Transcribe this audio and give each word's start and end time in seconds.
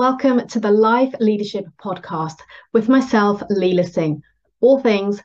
Welcome 0.00 0.48
to 0.48 0.60
the 0.60 0.70
Live 0.70 1.14
Leadership 1.20 1.66
Podcast 1.78 2.38
with 2.72 2.88
myself, 2.88 3.42
Leela 3.50 3.86
Singh, 3.86 4.22
all 4.62 4.80
things 4.80 5.20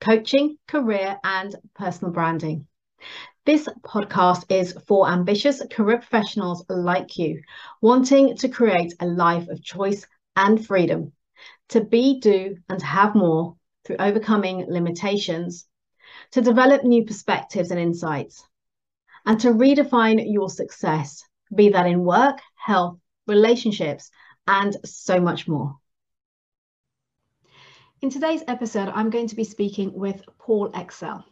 coaching, 0.00 0.56
career, 0.68 1.18
and 1.24 1.56
personal 1.74 2.12
branding. 2.12 2.68
This 3.44 3.68
podcast 3.84 4.44
is 4.48 4.72
for 4.86 5.08
ambitious 5.10 5.60
career 5.72 5.96
professionals 5.96 6.64
like 6.68 7.18
you, 7.18 7.42
wanting 7.80 8.36
to 8.36 8.48
create 8.48 8.94
a 9.00 9.06
life 9.06 9.48
of 9.48 9.64
choice 9.64 10.06
and 10.36 10.64
freedom, 10.64 11.10
to 11.70 11.80
be, 11.80 12.20
do, 12.20 12.56
and 12.68 12.80
have 12.82 13.16
more 13.16 13.56
through 13.84 13.96
overcoming 13.98 14.64
limitations, 14.68 15.66
to 16.30 16.40
develop 16.40 16.84
new 16.84 17.04
perspectives 17.04 17.72
and 17.72 17.80
insights, 17.80 18.44
and 19.26 19.40
to 19.40 19.48
redefine 19.48 20.22
your 20.24 20.48
success, 20.48 21.24
be 21.52 21.70
that 21.70 21.88
in 21.88 22.04
work, 22.04 22.38
health, 22.54 22.96
relationships, 23.26 24.10
and 24.46 24.76
so 24.84 25.20
much 25.20 25.46
more. 25.48 25.78
In 28.02 28.10
today's 28.10 28.42
episode, 28.48 28.88
I'm 28.88 29.10
going 29.10 29.28
to 29.28 29.36
be 29.36 29.44
speaking 29.44 29.92
with 29.92 30.22
Paul 30.38 30.70
Excell. 30.74 31.24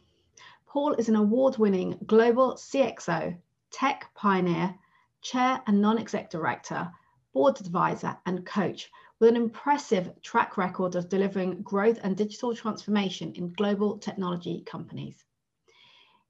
Paul 0.67 0.93
is 0.95 1.09
an 1.09 1.17
award 1.17 1.57
winning 1.57 1.99
global 2.07 2.55
CXO, 2.55 3.39
tech 3.71 4.11
pioneer, 4.15 4.75
chair 5.23 5.63
and 5.67 5.81
non 5.81 5.99
exec 5.99 6.31
director, 6.31 6.93
board 7.33 7.59
advisor, 7.61 8.17
and 8.27 8.45
coach 8.45 8.91
with 9.19 9.31
an 9.31 9.37
impressive 9.37 10.13
track 10.23 10.57
record 10.57 10.95
of 10.95 11.09
delivering 11.09 11.63
growth 11.63 11.99
and 12.03 12.17
digital 12.17 12.55
transformation 12.55 13.33
in 13.35 13.53
global 13.55 13.99
technology 13.99 14.63
companies. 14.67 15.25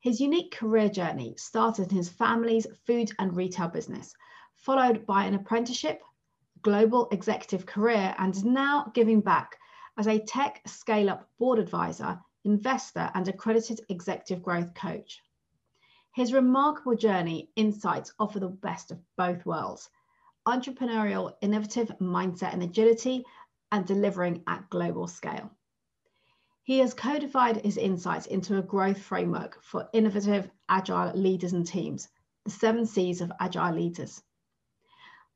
His 0.00 0.20
unique 0.20 0.54
career 0.54 0.88
journey 0.88 1.34
started 1.36 1.90
in 1.90 1.96
his 1.96 2.08
family's 2.08 2.66
food 2.86 3.10
and 3.18 3.36
retail 3.36 3.68
business, 3.68 4.14
followed 4.54 5.04
by 5.04 5.24
an 5.24 5.34
apprenticeship, 5.34 6.00
global 6.62 7.08
executive 7.10 7.66
career, 7.66 8.14
and 8.18 8.34
is 8.34 8.44
now 8.44 8.90
giving 8.94 9.20
back 9.20 9.56
as 9.96 10.06
a 10.06 10.18
tech 10.18 10.62
scale 10.66 11.10
up 11.10 11.28
board 11.38 11.58
advisor, 11.58 12.20
investor, 12.44 13.10
and 13.14 13.26
accredited 13.28 13.80
executive 13.88 14.42
growth 14.42 14.74
coach. 14.74 15.22
His 16.14 16.32
remarkable 16.32 16.96
journey 16.96 17.50
insights 17.56 18.12
offer 18.18 18.40
the 18.40 18.48
best 18.48 18.90
of 18.90 18.98
both 19.16 19.44
worlds 19.46 19.90
entrepreneurial, 20.46 21.34
innovative 21.42 21.88
mindset 22.00 22.54
and 22.54 22.62
agility, 22.62 23.24
and 23.70 23.86
delivering 23.86 24.42
at 24.46 24.70
global 24.70 25.06
scale. 25.06 25.50
He 26.62 26.78
has 26.78 26.94
codified 26.94 27.64
his 27.64 27.76
insights 27.76 28.26
into 28.26 28.58
a 28.58 28.62
growth 28.62 29.00
framework 29.00 29.62
for 29.62 29.88
innovative, 29.92 30.50
agile 30.68 31.12
leaders 31.14 31.52
and 31.52 31.66
teams, 31.66 32.08
the 32.44 32.50
seven 32.50 32.86
C's 32.86 33.20
of 33.20 33.32
agile 33.40 33.74
leaders. 33.74 34.22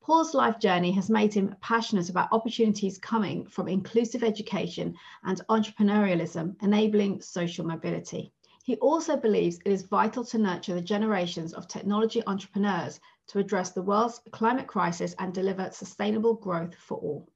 Paul's 0.04 0.34
life 0.34 0.58
journey 0.58 0.90
has 0.90 1.08
made 1.08 1.32
him 1.32 1.54
passionate 1.60 2.10
about 2.10 2.32
opportunities 2.32 2.98
coming 2.98 3.46
from 3.46 3.68
inclusive 3.68 4.24
education 4.24 4.96
and 5.22 5.40
entrepreneurialism, 5.48 6.60
enabling 6.60 7.20
social 7.20 7.64
mobility. 7.64 8.32
He 8.64 8.74
also 8.78 9.16
believes 9.16 9.60
it 9.64 9.70
is 9.70 9.84
vital 9.84 10.24
to 10.24 10.38
nurture 10.38 10.74
the 10.74 10.80
generations 10.80 11.52
of 11.52 11.68
technology 11.68 12.20
entrepreneurs 12.26 12.98
to 13.28 13.38
address 13.38 13.70
the 13.70 13.82
world's 13.82 14.20
climate 14.32 14.66
crisis 14.66 15.14
and 15.20 15.32
deliver 15.32 15.70
sustainable 15.70 16.34
growth 16.34 16.74
for 16.74 16.98
all. 16.98 17.28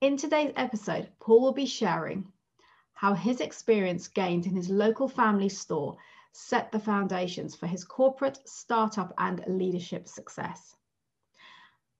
In 0.00 0.16
today's 0.16 0.52
episode, 0.54 1.10
Paul 1.18 1.40
will 1.40 1.52
be 1.52 1.66
sharing 1.66 2.32
how 2.92 3.14
his 3.14 3.40
experience 3.40 4.06
gained 4.06 4.46
in 4.46 4.54
his 4.54 4.70
local 4.70 5.08
family 5.08 5.48
store 5.48 5.96
set 6.30 6.70
the 6.70 6.78
foundations 6.78 7.56
for 7.56 7.66
his 7.66 7.82
corporate, 7.82 8.38
startup, 8.48 9.12
and 9.18 9.42
leadership 9.48 10.06
success 10.06 10.76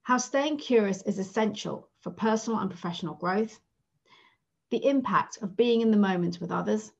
how 0.09 0.17
staying 0.17 0.57
curious 0.57 1.03
is 1.03 1.19
essential 1.19 1.87
for 2.01 2.09
personal 2.11 2.59
and 2.61 2.71
professional 2.71 3.15
growth, 3.17 3.61
the 4.71 4.87
impact 4.87 5.37
of 5.43 5.55
being 5.55 5.83
in 5.83 5.91
the 5.91 5.99
moment 5.99 6.41
with 6.41 6.51
others, 6.51 6.93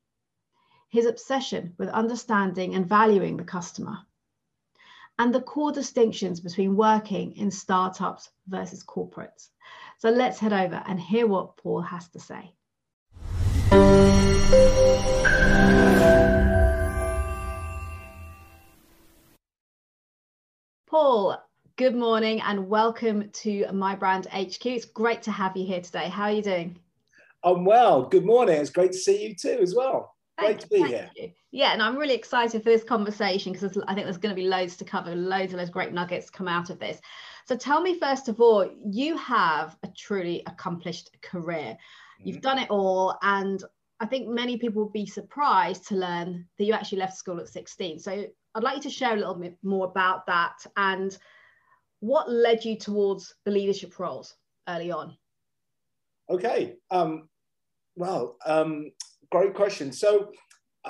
his 0.91 1.07
obsession 1.07 1.75
with 1.79 1.89
understanding 1.89 2.75
and 2.75 2.87
valuing 2.87 3.39
the 3.39 3.45
customer, 3.45 3.97
and 5.19 5.35
the 5.35 5.41
core 5.41 5.73
distinctions 5.73 6.39
between 6.39 6.77
working 6.77 7.35
in 7.37 7.51
startups 7.51 8.29
versus 8.47 8.85
corporates. 8.85 9.49
So 9.97 10.11
let's 10.11 10.39
head 10.39 10.53
over 10.53 10.83
and 10.87 11.01
hear 11.01 11.27
what 11.27 11.57
Paul 11.57 11.81
has 11.81 12.11
to 12.11 12.21
say. 12.21 12.53
Paul, 20.87 21.48
Good 21.79 21.95
morning 21.95 22.41
and 22.41 22.69
welcome 22.69 23.31
to 23.31 23.65
mi-brand 23.73 24.27
HQ. 24.33 24.67
It's 24.67 24.85
great 24.85 25.23
to 25.23 25.31
have 25.31 25.57
you 25.57 25.65
here 25.65 25.81
today. 25.81 26.09
How 26.09 26.25
are 26.25 26.33
you 26.33 26.43
doing? 26.43 26.77
I'm 27.45 27.65
well. 27.65 28.03
Good 28.03 28.25
morning. 28.25 28.57
It's 28.57 28.69
great 28.69 28.91
to 28.91 28.99
see 28.99 29.29
you 29.29 29.37
too, 29.37 29.61
as 29.63 29.77
well. 29.77 30.17
Great 30.41 30.59
to 30.59 30.67
be 30.67 30.83
here. 30.83 31.09
You. 31.15 31.31
Yeah, 31.53 31.73
and 31.75 31.81
I'm 31.81 31.97
really 31.97 32.17
excited 32.17 32.65
for 32.65 32.71
this 32.71 32.83
conversation 32.83 33.53
because 33.53 33.79
I 33.87 33.95
think 33.95 34.07
there's 34.07 34.19
going 34.19 34.35
to 34.35 34.43
be 34.43 34.49
loads 34.49 34.77
to 34.79 34.85
cover, 34.85 35.15
loads 35.15 35.53
of 35.53 35.61
those 35.61 35.71
great 35.71 35.93
nuggets 35.93 36.31
come 36.31 36.49
out 36.49 36.69
of 36.69 36.81
this. 36.81 37.01
So 37.47 37.57
tell 37.57 37.81
me, 37.81 37.97
first 37.97 38.29
of 38.29 38.41
all, 38.41 38.69
you 38.85 39.17
have 39.17 39.77
a 39.85 39.89
truly 39.97 40.43
accomplished 40.49 41.17
career. 41.23 41.77
You've 42.19 42.39
mm-hmm. 42.39 42.41
done 42.41 42.59
it 42.59 42.71
all, 42.71 43.17
and 43.23 43.63
I 44.01 44.07
think 44.07 44.27
many 44.27 44.57
people 44.57 44.83
will 44.83 44.91
be 44.91 45.07
surprised 45.07 45.87
to 45.89 45.95
learn 45.95 46.45
that 46.59 46.65
you 46.65 46.73
actually 46.73 46.99
left 46.99 47.17
school 47.17 47.39
at 47.39 47.47
16. 47.47 48.01
So 48.01 48.27
I'd 48.57 48.65
like 48.65 48.79
you 48.79 48.83
to 48.83 48.91
share 48.91 49.13
a 49.13 49.17
little 49.17 49.37
bit 49.37 49.57
more 49.63 49.87
about 49.87 50.27
that 50.27 50.57
and 50.77 51.17
what 52.01 52.31
led 52.31 52.65
you 52.65 52.77
towards 52.77 53.35
the 53.45 53.51
leadership 53.51 53.99
roles 53.99 54.35
early 54.69 54.91
on? 54.91 55.17
Okay. 56.31 56.77
Um, 56.91 57.29
well, 57.97 58.37
um, 58.47 58.91
great 59.31 59.55
question. 59.55 59.93
So, 59.93 60.31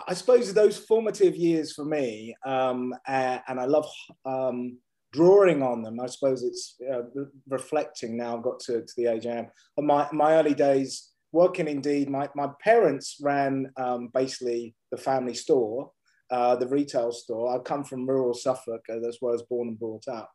I 0.06 0.14
suppose 0.14 0.52
those 0.52 0.78
formative 0.78 1.34
years 1.34 1.72
for 1.72 1.84
me, 1.84 2.36
um, 2.44 2.94
and, 3.06 3.40
and, 3.48 3.58
I 3.58 3.64
love 3.64 3.88
um, 4.24 4.78
drawing 5.12 5.62
on 5.62 5.82
them. 5.82 5.98
I 5.98 6.06
suppose 6.06 6.42
it's 6.42 6.76
uh, 6.92 7.02
reflecting 7.48 8.16
now. 8.16 8.36
I've 8.36 8.42
got 8.42 8.60
to, 8.60 8.82
to 8.82 8.92
the 8.96 9.06
age 9.06 9.26
I 9.26 9.36
am. 9.38 9.46
But 9.74 9.86
my, 9.86 10.08
my 10.12 10.34
early 10.34 10.54
days 10.54 11.10
working, 11.32 11.68
indeed, 11.68 12.10
my, 12.10 12.28
my 12.36 12.48
parents 12.62 13.16
ran 13.20 13.72
um, 13.76 14.10
basically 14.12 14.74
the 14.90 14.98
family 14.98 15.34
store 15.34 15.90
uh, 16.30 16.56
the 16.56 16.68
retail 16.68 17.12
store. 17.12 17.54
I 17.54 17.58
come 17.58 17.84
from 17.84 18.08
rural 18.08 18.34
Suffolk, 18.34 18.84
uh, 18.90 18.98
that's 19.02 19.18
where 19.20 19.32
I 19.32 19.36
was 19.36 19.42
born 19.42 19.68
and 19.68 19.78
brought 19.78 20.08
up. 20.08 20.30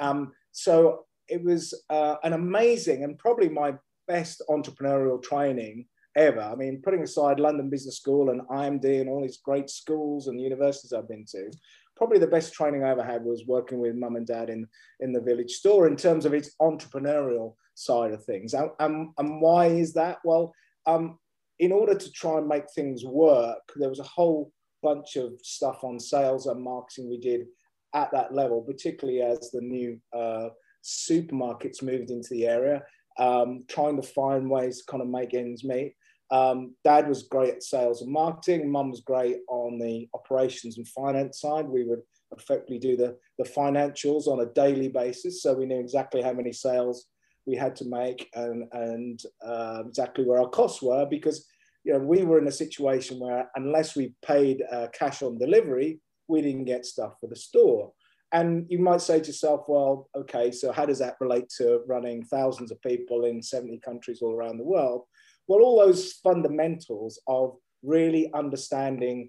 Um, 0.00 0.32
so 0.52 1.06
it 1.28 1.42
was 1.42 1.74
uh, 1.90 2.16
an 2.22 2.32
amazing 2.32 3.04
and 3.04 3.18
probably 3.18 3.48
my 3.48 3.74
best 4.06 4.42
entrepreneurial 4.48 5.22
training 5.22 5.86
ever. 6.16 6.40
I 6.40 6.54
mean, 6.54 6.82
putting 6.82 7.02
aside 7.02 7.40
London 7.40 7.70
Business 7.70 7.96
School 7.96 8.30
and 8.30 8.42
IMD 8.42 9.00
and 9.00 9.08
all 9.08 9.22
these 9.22 9.38
great 9.38 9.70
schools 9.70 10.26
and 10.26 10.40
universities 10.40 10.92
I've 10.92 11.08
been 11.08 11.24
to, 11.30 11.50
probably 11.96 12.18
the 12.18 12.26
best 12.26 12.52
training 12.52 12.84
I 12.84 12.90
ever 12.90 13.02
had 13.02 13.24
was 13.24 13.46
working 13.46 13.78
with 13.78 13.94
mum 13.94 14.16
and 14.16 14.26
dad 14.26 14.50
in, 14.50 14.66
in 15.00 15.12
the 15.12 15.20
village 15.20 15.52
store 15.52 15.86
in 15.86 15.96
terms 15.96 16.26
of 16.26 16.34
its 16.34 16.54
entrepreneurial 16.60 17.54
side 17.74 18.12
of 18.12 18.24
things. 18.24 18.54
And, 18.54 18.70
and, 18.80 19.10
and 19.18 19.40
why 19.40 19.66
is 19.66 19.94
that? 19.94 20.18
Well, 20.24 20.52
um, 20.86 21.18
in 21.58 21.72
order 21.72 21.94
to 21.94 22.12
try 22.12 22.38
and 22.38 22.48
make 22.48 22.64
things 22.74 23.04
work, 23.04 23.62
there 23.76 23.88
was 23.88 24.00
a 24.00 24.04
whole 24.04 24.52
bunch 24.82 25.16
of 25.16 25.32
stuff 25.42 25.84
on 25.84 25.98
sales 25.98 26.46
and 26.46 26.62
marketing 26.62 27.08
we 27.08 27.18
did 27.18 27.46
at 27.94 28.10
that 28.12 28.34
level, 28.34 28.62
particularly 28.62 29.20
as 29.20 29.50
the 29.50 29.60
new 29.60 29.98
uh, 30.12 30.48
supermarkets 30.82 31.82
moved 31.82 32.10
into 32.10 32.28
the 32.30 32.46
area, 32.46 32.82
um, 33.18 33.64
trying 33.68 34.00
to 34.00 34.06
find 34.06 34.50
ways 34.50 34.78
to 34.78 34.90
kind 34.90 35.02
of 35.02 35.08
make 35.08 35.34
ends 35.34 35.64
meet. 35.64 35.94
Um, 36.30 36.74
Dad 36.82 37.08
was 37.08 37.24
great 37.24 37.54
at 37.54 37.62
sales 37.62 38.00
and 38.00 38.10
marketing. 38.10 38.70
Mum 38.70 38.90
was 38.90 39.02
great 39.02 39.40
on 39.48 39.78
the 39.78 40.08
operations 40.14 40.78
and 40.78 40.88
finance 40.88 41.40
side. 41.40 41.66
We 41.66 41.84
would 41.84 42.00
effectively 42.36 42.78
do 42.78 42.96
the, 42.96 43.18
the 43.38 43.44
financials 43.44 44.26
on 44.26 44.40
a 44.40 44.52
daily 44.52 44.88
basis. 44.88 45.42
So 45.42 45.52
we 45.52 45.66
knew 45.66 45.78
exactly 45.78 46.22
how 46.22 46.32
many 46.32 46.52
sales 46.52 47.06
we 47.44 47.54
had 47.54 47.76
to 47.76 47.84
make 47.84 48.30
and, 48.34 48.64
and 48.72 49.20
uh, 49.44 49.82
exactly 49.86 50.24
where 50.24 50.40
our 50.40 50.48
costs 50.48 50.80
were 50.80 51.04
because 51.04 51.46
you 51.84 51.92
know, 51.92 51.98
we 51.98 52.22
were 52.24 52.38
in 52.38 52.46
a 52.46 52.52
situation 52.52 53.18
where 53.18 53.50
unless 53.56 53.96
we 53.96 54.14
paid 54.24 54.62
uh, 54.70 54.88
cash 54.92 55.22
on 55.22 55.38
delivery, 55.38 56.00
we 56.28 56.40
didn't 56.40 56.64
get 56.64 56.86
stuff 56.86 57.14
for 57.20 57.26
the 57.26 57.36
store. 57.36 57.92
And 58.32 58.66
you 58.70 58.78
might 58.78 59.02
say 59.02 59.20
to 59.20 59.26
yourself, 59.26 59.64
well, 59.68 60.08
okay, 60.16 60.50
so 60.50 60.72
how 60.72 60.86
does 60.86 60.98
that 61.00 61.16
relate 61.20 61.50
to 61.58 61.82
running 61.86 62.24
thousands 62.24 62.70
of 62.70 62.80
people 62.80 63.26
in 63.26 63.42
70 63.42 63.78
countries 63.80 64.22
all 64.22 64.32
around 64.32 64.56
the 64.56 64.64
world? 64.64 65.02
Well, 65.48 65.60
all 65.60 65.78
those 65.78 66.14
fundamentals 66.14 67.20
of 67.26 67.56
really 67.82 68.32
understanding 68.32 69.28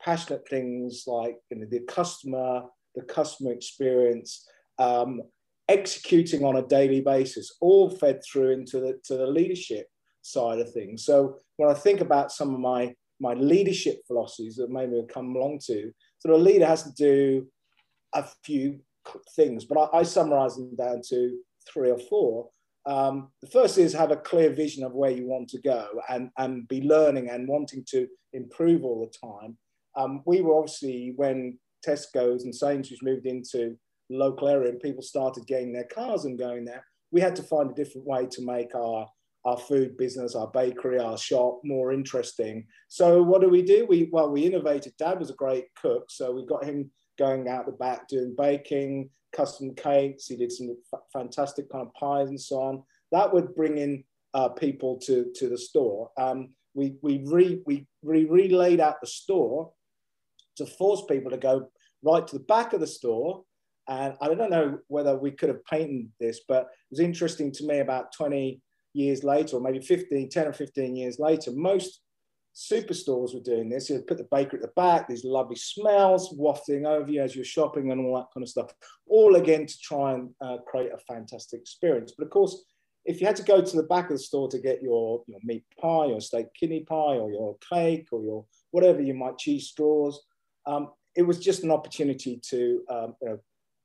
passionate 0.00 0.46
things 0.48 1.04
like 1.06 1.38
you 1.50 1.58
know, 1.58 1.66
the 1.68 1.80
customer, 1.80 2.62
the 2.94 3.02
customer 3.02 3.52
experience, 3.52 4.46
um, 4.78 5.22
executing 5.68 6.44
on 6.44 6.56
a 6.56 6.66
daily 6.66 7.00
basis, 7.00 7.56
all 7.60 7.90
fed 7.90 8.20
through 8.22 8.50
into 8.50 8.78
the, 8.78 9.00
to 9.04 9.16
the 9.16 9.26
leadership 9.26 9.88
side 10.26 10.58
of 10.58 10.72
things. 10.72 11.04
So 11.04 11.38
when 11.56 11.70
I 11.70 11.74
think 11.74 12.00
about 12.00 12.32
some 12.32 12.54
of 12.54 12.60
my 12.60 12.94
my 13.18 13.32
leadership 13.32 14.02
philosophies 14.06 14.56
that 14.56 14.70
maybe 14.70 14.92
we'll 14.92 15.06
come 15.06 15.34
along 15.34 15.60
to, 15.66 15.90
so 16.18 16.34
a 16.34 16.36
leader 16.36 16.66
has 16.66 16.82
to 16.82 16.92
do 16.92 17.46
a 18.12 18.24
few 18.44 18.78
things, 19.34 19.64
but 19.64 19.78
I, 19.78 20.00
I 20.00 20.02
summarize 20.02 20.56
them 20.56 20.76
down 20.76 21.00
to 21.08 21.38
three 21.72 21.90
or 21.90 21.98
four. 21.98 22.50
Um, 22.84 23.32
the 23.42 23.48
first 23.48 23.78
is 23.78 23.92
have 23.94 24.10
a 24.10 24.16
clear 24.16 24.50
vision 24.50 24.84
of 24.84 24.92
where 24.92 25.10
you 25.10 25.26
want 25.26 25.48
to 25.48 25.60
go 25.60 25.88
and, 26.08 26.30
and 26.36 26.68
be 26.68 26.82
learning 26.82 27.30
and 27.30 27.48
wanting 27.48 27.84
to 27.88 28.06
improve 28.32 28.84
all 28.84 29.00
the 29.00 29.28
time. 29.28 29.56
Um, 29.96 30.22
we 30.26 30.42
were 30.42 30.56
obviously, 30.56 31.14
when 31.16 31.58
Tesco's 31.86 32.44
and 32.44 32.54
Sainsbury's 32.54 33.02
moved 33.02 33.26
into 33.26 33.76
local 34.10 34.48
area 34.48 34.70
and 34.70 34.80
people 34.80 35.02
started 35.02 35.46
getting 35.46 35.72
their 35.72 35.88
cars 35.92 36.26
and 36.26 36.38
going 36.38 36.64
there, 36.64 36.84
we 37.10 37.20
had 37.20 37.34
to 37.36 37.42
find 37.42 37.70
a 37.70 37.74
different 37.74 38.06
way 38.06 38.26
to 38.26 38.44
make 38.44 38.74
our, 38.74 39.08
our 39.46 39.56
food 39.56 39.96
business, 39.96 40.34
our 40.34 40.48
bakery, 40.48 40.98
our 40.98 41.16
shop 41.16 41.60
more 41.62 41.92
interesting. 41.92 42.66
So 42.88 43.22
what 43.22 43.40
do 43.40 43.48
we 43.48 43.62
do? 43.62 43.86
We, 43.88 44.08
well, 44.10 44.28
we 44.28 44.44
innovated. 44.44 44.94
Dad 44.98 45.20
was 45.20 45.30
a 45.30 45.34
great 45.34 45.66
cook. 45.80 46.06
So 46.10 46.32
we 46.32 46.44
got 46.44 46.64
him 46.64 46.90
going 47.16 47.48
out 47.48 47.64
the 47.64 47.72
back 47.72 48.08
doing 48.08 48.34
baking, 48.36 49.08
custom 49.32 49.72
cakes. 49.76 50.26
He 50.26 50.36
did 50.36 50.50
some 50.50 50.76
fantastic 51.12 51.70
kind 51.70 51.86
of 51.86 51.94
pies 51.94 52.28
and 52.28 52.40
so 52.40 52.60
on. 52.60 52.82
That 53.12 53.32
would 53.32 53.54
bring 53.54 53.78
in 53.78 54.02
uh, 54.34 54.48
people 54.48 54.98
to, 55.04 55.30
to 55.36 55.48
the 55.48 55.56
store. 55.56 56.10
Um, 56.18 56.48
we, 56.74 56.96
we, 57.02 57.22
re, 57.24 57.62
we 57.66 57.86
re 58.02 58.24
relayed 58.24 58.80
out 58.80 59.00
the 59.00 59.06
store 59.06 59.70
to 60.56 60.66
force 60.66 61.04
people 61.08 61.30
to 61.30 61.38
go 61.38 61.68
right 62.02 62.26
to 62.26 62.36
the 62.36 62.44
back 62.44 62.72
of 62.72 62.80
the 62.80 62.86
store. 62.86 63.44
And 63.88 64.14
I 64.20 64.34
don't 64.34 64.50
know 64.50 64.80
whether 64.88 65.16
we 65.16 65.30
could 65.30 65.50
have 65.50 65.64
painted 65.66 66.10
this, 66.18 66.40
but 66.48 66.62
it 66.62 66.90
was 66.90 67.00
interesting 67.00 67.52
to 67.52 67.64
me 67.64 67.78
about 67.78 68.12
20 68.12 68.60
years 68.96 69.22
later, 69.22 69.56
or 69.56 69.60
maybe 69.60 69.80
15, 69.80 70.28
10 70.28 70.46
or 70.46 70.52
15 70.52 70.96
years 70.96 71.18
later, 71.18 71.52
most 71.52 72.00
superstores 72.54 73.34
were 73.34 73.40
doing 73.40 73.68
this. 73.68 73.90
You 73.90 74.00
put 74.00 74.16
the 74.16 74.28
baker 74.30 74.56
at 74.56 74.62
the 74.62 74.72
back, 74.76 75.06
these 75.06 75.24
lovely 75.24 75.56
smells 75.56 76.32
wafting 76.32 76.86
over 76.86 77.10
you 77.10 77.22
as 77.22 77.36
you're 77.36 77.44
shopping 77.44 77.92
and 77.92 78.00
all 78.00 78.16
that 78.16 78.32
kind 78.32 78.42
of 78.42 78.48
stuff, 78.48 78.72
all 79.06 79.36
again 79.36 79.66
to 79.66 79.78
try 79.78 80.14
and 80.14 80.30
uh, 80.40 80.56
create 80.66 80.90
a 80.92 80.98
fantastic 80.98 81.60
experience. 81.60 82.14
But 82.16 82.24
of 82.24 82.30
course, 82.30 82.64
if 83.04 83.20
you 83.20 83.26
had 83.26 83.36
to 83.36 83.42
go 83.42 83.62
to 83.62 83.76
the 83.76 83.84
back 83.84 84.06
of 84.06 84.16
the 84.16 84.18
store 84.18 84.48
to 84.48 84.58
get 84.58 84.82
your, 84.82 85.22
your 85.26 85.38
meat 85.44 85.64
pie 85.80 86.06
or 86.06 86.20
steak 86.20 86.46
kidney 86.58 86.80
pie 86.80 87.16
or 87.16 87.30
your 87.30 87.56
cake 87.72 88.08
or 88.10 88.22
your 88.22 88.44
whatever 88.70 89.00
you 89.00 89.14
might 89.14 89.38
cheese 89.38 89.68
straws, 89.68 90.24
um, 90.66 90.90
it 91.14 91.22
was 91.22 91.38
just 91.38 91.62
an 91.62 91.70
opportunity 91.70 92.40
to 92.48 92.82
um, 92.90 93.14
you 93.22 93.28
know, 93.28 93.38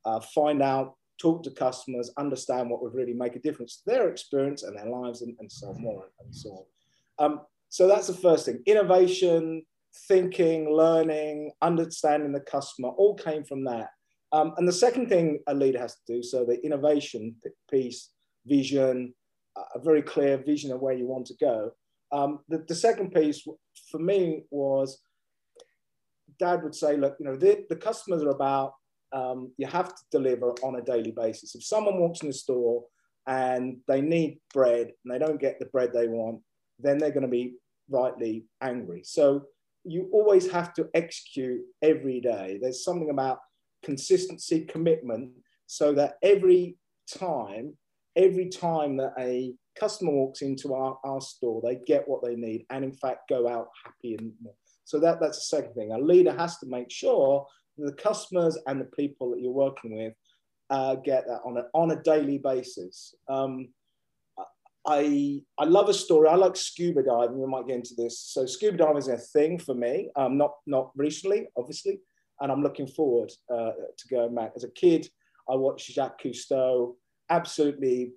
uh, 0.06 0.20
find 0.20 0.62
out, 0.62 0.96
talk 1.22 1.44
to 1.44 1.52
customers, 1.52 2.12
understand 2.18 2.70
what 2.70 2.82
would 2.82 2.94
really 2.94 3.14
make 3.14 3.36
a 3.36 3.40
difference 3.40 3.78
to 3.78 3.84
their 3.86 4.10
experience 4.10 4.64
and 4.64 4.76
their 4.76 4.90
lives 4.90 5.22
and, 5.22 5.36
and 5.40 5.52
so 5.52 5.68
on 5.68 6.04
and 6.24 6.36
so 6.36 6.50
on. 6.50 7.26
Um, 7.26 7.42
so 7.70 7.88
that's 7.88 8.08
the 8.08 8.14
first 8.14 8.46
thing. 8.46 8.62
Innovation, 8.66 9.64
thinking, 10.08 10.74
learning, 10.74 11.52
understanding 11.62 12.32
the 12.32 12.40
customer, 12.42 12.90
all 12.90 13.16
came 13.16 13.44
from 13.44 13.64
that. 13.66 13.90
Um, 14.34 14.54
and 14.58 14.68
the 14.68 14.74
second 14.74 15.10
thing 15.10 15.40
a 15.48 15.54
leader 15.54 15.80
has 15.80 15.96
to 15.96 16.16
do, 16.16 16.24
so 16.24 16.46
the 16.46 16.64
innovation 16.66 17.36
piece, 17.70 18.10
vision, 18.46 19.14
a 19.76 19.80
very 19.80 20.02
clear 20.02 20.38
vision 20.38 20.72
of 20.72 20.82
where 20.82 20.94
you 20.94 21.06
want 21.06 21.28
to 21.28 21.36
go. 21.36 21.72
Um, 22.12 22.40
the, 22.50 22.64
the, 22.68 22.76
second 22.76 23.14
piece 23.14 23.46
for 23.90 24.00
me 24.00 24.44
was 24.50 25.02
dad 26.40 26.64
would 26.64 26.76
say, 26.76 26.98
look, 26.98 27.16
you 27.20 27.26
know, 27.26 27.36
the, 27.36 27.66
the 27.70 27.76
customers 27.76 28.24
are 28.24 28.30
about, 28.30 28.74
um, 29.14 29.52
you 29.58 29.68
have 29.68 29.90
to 29.90 30.04
deliver 30.12 30.52
on 30.64 30.76
a 30.76 30.82
daily 30.82 31.12
basis. 31.12 31.56
If 31.56 31.64
someone 31.64 32.00
walks 32.00 32.22
in 32.22 32.28
the 32.28 32.34
store 32.34 32.84
and 33.28 33.78
they 33.88 34.02
need 34.02 34.40
bread 34.54 34.92
and 35.04 35.14
they 35.14 35.20
don't 35.20 35.40
get 35.40 35.60
the 35.60 35.66
bread 35.68 35.92
they 35.94 36.08
want, 36.08 36.40
then 36.80 36.98
they're 36.98 37.12
going 37.12 37.22
to 37.24 37.28
be 37.28 37.56
rightly 37.90 38.46
angry. 38.62 39.02
So 39.04 39.44
you 39.84 40.10
always 40.14 40.50
have 40.52 40.74
to 40.76 40.90
execute 40.94 41.62
every 41.82 42.22
day. 42.22 42.60
There's 42.62 42.84
something 42.84 43.10
about 43.10 43.40
consistency, 43.84 44.66
commitment, 44.66 45.32
so 45.68 45.94
that 45.94 46.16
every 46.22 46.78
time, 47.12 47.74
every 48.16 48.50
time 48.50 48.98
that 48.98 49.14
a 49.20 49.54
customer 49.76 50.12
walks 50.12 50.42
into 50.42 50.74
our, 50.74 50.98
our 51.04 51.22
store, 51.22 51.62
they 51.62 51.80
get 51.86 52.08
what 52.08 52.24
they 52.24 52.36
need 52.36 52.66
and 52.70 52.84
in 52.84 52.92
fact 52.92 53.30
go 53.30 53.48
out 53.48 53.70
happy 53.86 54.16
and 54.16 54.34
so 54.92 55.00
that, 55.00 55.22
that's 55.22 55.38
the 55.38 55.58
second 55.58 55.74
thing. 55.74 55.94
A 55.94 55.98
leader 55.98 56.34
has 56.34 56.58
to 56.58 56.66
make 56.66 56.92
sure 56.92 57.48
the 57.86 57.94
customers 57.94 58.58
and 58.68 58.80
the 58.80 58.86
people 58.86 59.32
that 59.32 59.42
you're 59.42 59.52
working 59.52 59.98
with 59.98 60.14
uh, 60.70 60.96
get 60.96 61.26
that 61.28 61.42
on 61.46 61.58
a, 61.58 61.64
on 61.74 61.92
a 61.92 62.02
daily 62.02 62.38
basis. 62.38 63.14
Um, 63.28 63.70
I 64.88 65.42
I 65.60 65.66
love 65.66 65.90
a 65.90 65.94
story. 65.94 66.28
I 66.28 66.36
like 66.36 66.56
scuba 66.56 67.04
diving. 67.04 67.40
We 67.40 67.48
might 67.48 67.68
get 67.68 67.76
into 67.76 67.94
this. 67.96 68.20
So 68.20 68.48
scuba 68.48 68.78
diving 68.78 68.98
is 68.98 69.08
a 69.10 69.18
thing 69.18 69.60
for 69.60 69.76
me. 69.76 70.10
Um, 70.16 70.38
not 70.38 70.54
not 70.66 70.92
recently, 70.96 71.48
obviously, 71.56 72.00
and 72.40 72.52
I'm 72.52 72.64
looking 72.64 72.88
forward 72.88 73.32
uh, 73.54 73.72
to 73.98 74.08
going 74.10 74.34
back. 74.34 74.54
As 74.56 74.64
a 74.64 74.72
kid, 74.72 75.08
I 75.50 75.56
watched 75.56 75.92
Jacques 75.92 76.22
Cousteau. 76.24 76.96
Absolutely, 77.30 78.14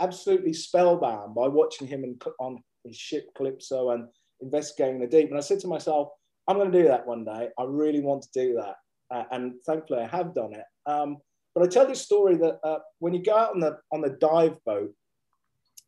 absolutely 0.00 0.52
spellbound 0.52 1.34
by 1.34 1.46
watching 1.46 1.86
him 1.86 2.04
in, 2.04 2.18
on 2.40 2.62
his 2.84 2.96
ship 2.96 3.28
Calypso 3.36 3.90
and 3.90 4.08
investigating 4.40 5.00
the 5.00 5.06
deep. 5.06 5.28
And 5.28 5.38
I 5.38 5.42
said 5.42 5.60
to 5.60 5.68
myself, 5.68 6.08
I'm 6.48 6.56
going 6.56 6.70
to 6.70 6.82
do 6.82 6.88
that 6.88 7.06
one 7.06 7.24
day. 7.24 7.48
I 7.58 7.64
really 7.64 8.00
want 8.00 8.22
to 8.22 8.28
do 8.32 8.54
that, 8.54 8.76
uh, 9.14 9.24
and 9.32 9.54
thankfully 9.66 10.00
I 10.00 10.06
have 10.06 10.34
done 10.34 10.54
it. 10.54 10.64
Um, 10.90 11.18
but 11.54 11.64
I 11.64 11.68
tell 11.68 11.86
this 11.86 12.02
story 12.02 12.36
that 12.36 12.60
uh, 12.62 12.78
when 12.98 13.14
you 13.14 13.22
go 13.22 13.36
out 13.36 13.54
on 13.54 13.60
the 13.60 13.78
on 13.90 14.02
the 14.02 14.10
dive 14.10 14.62
boat 14.64 14.92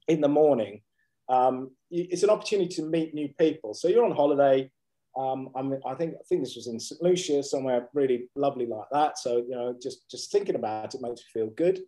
in 0.08 0.20
the 0.20 0.28
morning, 0.28 0.80
um, 1.28 1.70
it's 1.90 2.22
an 2.22 2.30
opportunity 2.30 2.74
to 2.76 2.82
meet 2.82 3.14
new 3.14 3.28
people. 3.38 3.74
So 3.74 3.88
you're 3.88 4.04
on 4.04 4.16
holiday. 4.16 4.70
Um, 5.16 5.50
I, 5.54 5.62
mean, 5.62 5.80
I 5.86 5.94
think 5.94 6.14
I 6.14 6.24
think 6.28 6.42
this 6.42 6.56
was 6.56 6.68
in 6.68 6.78
St. 6.80 7.02
Lucia, 7.02 7.42
somewhere 7.42 7.88
really 7.92 8.28
lovely 8.34 8.66
like 8.66 8.88
that. 8.92 9.18
So 9.18 9.38
you 9.38 9.50
know, 9.50 9.76
just 9.80 10.08
just 10.10 10.32
thinking 10.32 10.54
about 10.54 10.94
it 10.94 11.02
makes 11.02 11.20
me 11.20 11.40
feel 11.40 11.50
good. 11.50 11.80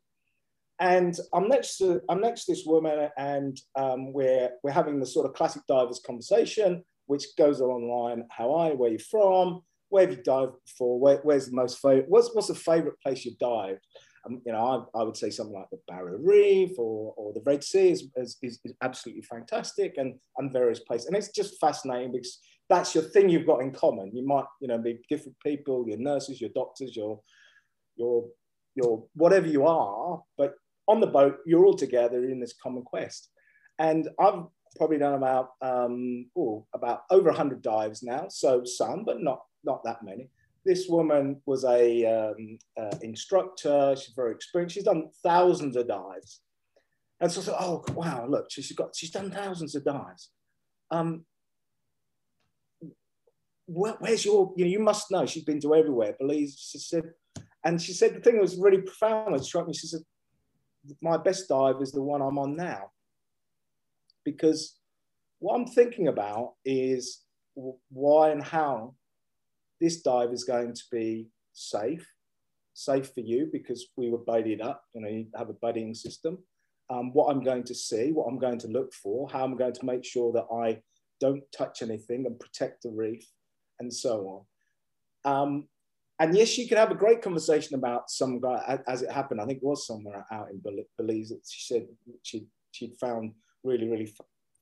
And 0.78 1.16
I'm 1.32 1.48
next 1.48 1.78
to 1.78 2.00
I'm 2.08 2.20
next 2.20 2.44
to 2.44 2.52
this 2.52 2.64
woman, 2.66 3.08
and 3.16 3.58
um, 3.76 4.12
we're 4.12 4.50
we're 4.62 4.72
having 4.72 5.00
the 5.00 5.06
sort 5.06 5.26
of 5.26 5.34
classic 5.34 5.62
divers 5.68 6.02
conversation, 6.04 6.84
which 7.10 7.24
goes 7.36 7.58
along 7.58 7.88
the 7.88 7.92
line: 7.92 8.24
How 8.30 8.54
are 8.54 8.70
you? 8.70 8.76
Where 8.76 8.92
you 8.92 8.98
from? 8.98 9.62
Where 9.88 10.06
have 10.06 10.16
you 10.16 10.22
dived 10.22 10.52
before? 10.64 11.00
Where, 11.00 11.18
where's 11.24 11.46
the 11.46 11.56
most 11.56 11.80
favorite? 11.80 12.08
What's 12.08 12.32
what's 12.32 12.46
the 12.46 12.54
favorite 12.54 13.00
place 13.02 13.24
you've 13.24 13.38
dived? 13.38 13.84
Um, 14.24 14.40
you 14.46 14.52
know, 14.52 14.86
I, 14.94 15.00
I, 15.00 15.02
would 15.02 15.16
say 15.16 15.30
something 15.30 15.54
like 15.54 15.70
the 15.70 15.80
Barrier 15.88 16.18
Reef 16.18 16.78
or, 16.78 17.14
or 17.16 17.32
the 17.32 17.40
Red 17.46 17.64
Sea 17.64 17.90
is, 17.90 18.06
is, 18.16 18.36
is, 18.42 18.60
absolutely 18.82 19.22
fantastic 19.22 19.94
and, 19.96 20.14
and 20.36 20.52
various 20.52 20.80
places. 20.80 21.06
And 21.06 21.16
it's 21.16 21.30
just 21.30 21.58
fascinating 21.58 22.12
because 22.12 22.38
that's 22.68 22.94
your 22.94 23.04
thing 23.04 23.30
you've 23.30 23.46
got 23.46 23.62
in 23.62 23.72
common. 23.72 24.14
You 24.14 24.26
might, 24.26 24.44
you 24.60 24.68
know, 24.68 24.76
be 24.76 24.98
different 25.08 25.38
people, 25.42 25.86
your 25.88 25.96
nurses, 25.96 26.38
your 26.38 26.50
doctors, 26.54 26.94
your, 26.94 27.18
your, 27.96 28.26
your 28.74 29.06
whatever 29.14 29.46
you 29.46 29.66
are, 29.66 30.20
but 30.36 30.52
on 30.86 31.00
the 31.00 31.06
boat, 31.06 31.38
you're 31.46 31.64
all 31.64 31.76
together 31.76 32.22
in 32.22 32.40
this 32.40 32.54
common 32.62 32.82
quest. 32.82 33.30
And 33.78 34.10
I've 34.20 34.44
probably 34.76 34.98
done 34.98 35.14
about, 35.14 35.50
um, 35.62 36.26
oh, 36.36 36.66
about 36.74 37.02
over 37.10 37.30
100 37.30 37.62
dives 37.62 38.02
now. 38.02 38.26
So 38.28 38.64
some, 38.64 39.04
but 39.04 39.22
not, 39.22 39.42
not 39.64 39.84
that 39.84 40.02
many 40.02 40.30
this 40.64 40.86
woman 40.88 41.40
was 41.46 41.64
a 41.64 42.04
um, 42.04 42.58
uh, 42.78 42.96
instructor. 43.02 43.94
She's 43.96 44.14
very 44.14 44.32
experienced. 44.32 44.74
She's 44.74 44.84
done 44.84 45.08
thousands 45.22 45.76
of 45.76 45.88
dives. 45.88 46.40
And 47.20 47.30
so 47.30 47.40
I 47.40 47.44
thought, 47.44 47.60
oh, 47.60 47.84
wow, 47.94 48.26
look, 48.28 48.50
she's 48.50 48.72
got, 48.72 48.94
she's 48.94 49.10
done 49.10 49.30
thousands 49.30 49.74
of 49.74 49.84
dives. 49.84 50.30
Um, 50.90 51.24
where, 53.66 53.96
where's 54.00 54.24
your, 54.24 54.52
you 54.56 54.64
know, 54.64 54.70
you 54.70 54.78
must 54.80 55.10
know, 55.10 55.26
she's 55.26 55.44
been 55.44 55.60
to 55.60 55.74
everywhere, 55.74 56.16
Belize, 56.18 56.58
she 56.58 56.78
said, 56.78 57.04
and 57.64 57.80
she 57.80 57.92
said 57.92 58.14
the 58.14 58.20
thing 58.20 58.34
that 58.34 58.42
was 58.42 58.56
really 58.56 58.80
profound, 58.80 59.36
it 59.36 59.44
struck 59.44 59.66
me, 59.66 59.74
she 59.74 59.86
said, 59.86 60.00
my 61.02 61.18
best 61.18 61.48
dive 61.48 61.76
is 61.80 61.92
the 61.92 62.02
one 62.02 62.22
I'm 62.22 62.38
on 62.38 62.56
now. 62.56 62.90
Because 64.24 64.78
what 65.38 65.54
I'm 65.54 65.66
thinking 65.66 66.08
about 66.08 66.54
is 66.64 67.22
why 67.88 68.30
and 68.30 68.42
how 68.42 68.94
this 69.80 70.02
dive 70.02 70.32
is 70.32 70.44
going 70.44 70.74
to 70.74 70.82
be 70.92 71.28
safe, 71.52 72.06
safe 72.74 73.10
for 73.12 73.20
you 73.20 73.48
because 73.52 73.88
we 73.96 74.10
were 74.10 74.18
buddied 74.18 74.60
up, 74.60 74.84
you 74.94 75.00
know, 75.00 75.08
you 75.08 75.26
have 75.34 75.50
a 75.50 75.54
buddying 75.54 75.96
system. 75.96 76.38
Um, 76.90 77.12
what 77.12 77.30
I'm 77.30 77.42
going 77.42 77.64
to 77.64 77.74
see, 77.74 78.10
what 78.10 78.26
I'm 78.26 78.38
going 78.38 78.58
to 78.58 78.68
look 78.68 78.92
for, 78.92 79.28
how 79.30 79.44
I'm 79.44 79.56
going 79.56 79.72
to 79.72 79.84
make 79.84 80.04
sure 80.04 80.32
that 80.32 80.46
I 80.52 80.82
don't 81.20 81.42
touch 81.52 81.82
anything 81.82 82.26
and 82.26 82.38
protect 82.38 82.82
the 82.82 82.90
reef 82.90 83.24
and 83.78 83.92
so 83.92 84.46
on. 85.24 85.32
Um, 85.32 85.68
and 86.18 86.36
yes, 86.36 86.58
you 86.58 86.68
can 86.68 86.76
have 86.76 86.90
a 86.90 86.96
great 86.96 87.22
conversation 87.22 87.76
about 87.76 88.10
some 88.10 88.40
guy, 88.40 88.78
as 88.86 89.02
it 89.02 89.10
happened, 89.10 89.40
I 89.40 89.46
think 89.46 89.58
it 89.58 89.64
was 89.64 89.86
somewhere 89.86 90.26
out 90.30 90.48
in 90.50 90.60
Belize 90.98 91.30
that 91.30 91.40
she 91.48 91.62
said 91.62 91.86
she, 92.22 92.46
she'd 92.72 92.96
found 93.00 93.32
really, 93.64 93.88
really 93.88 94.12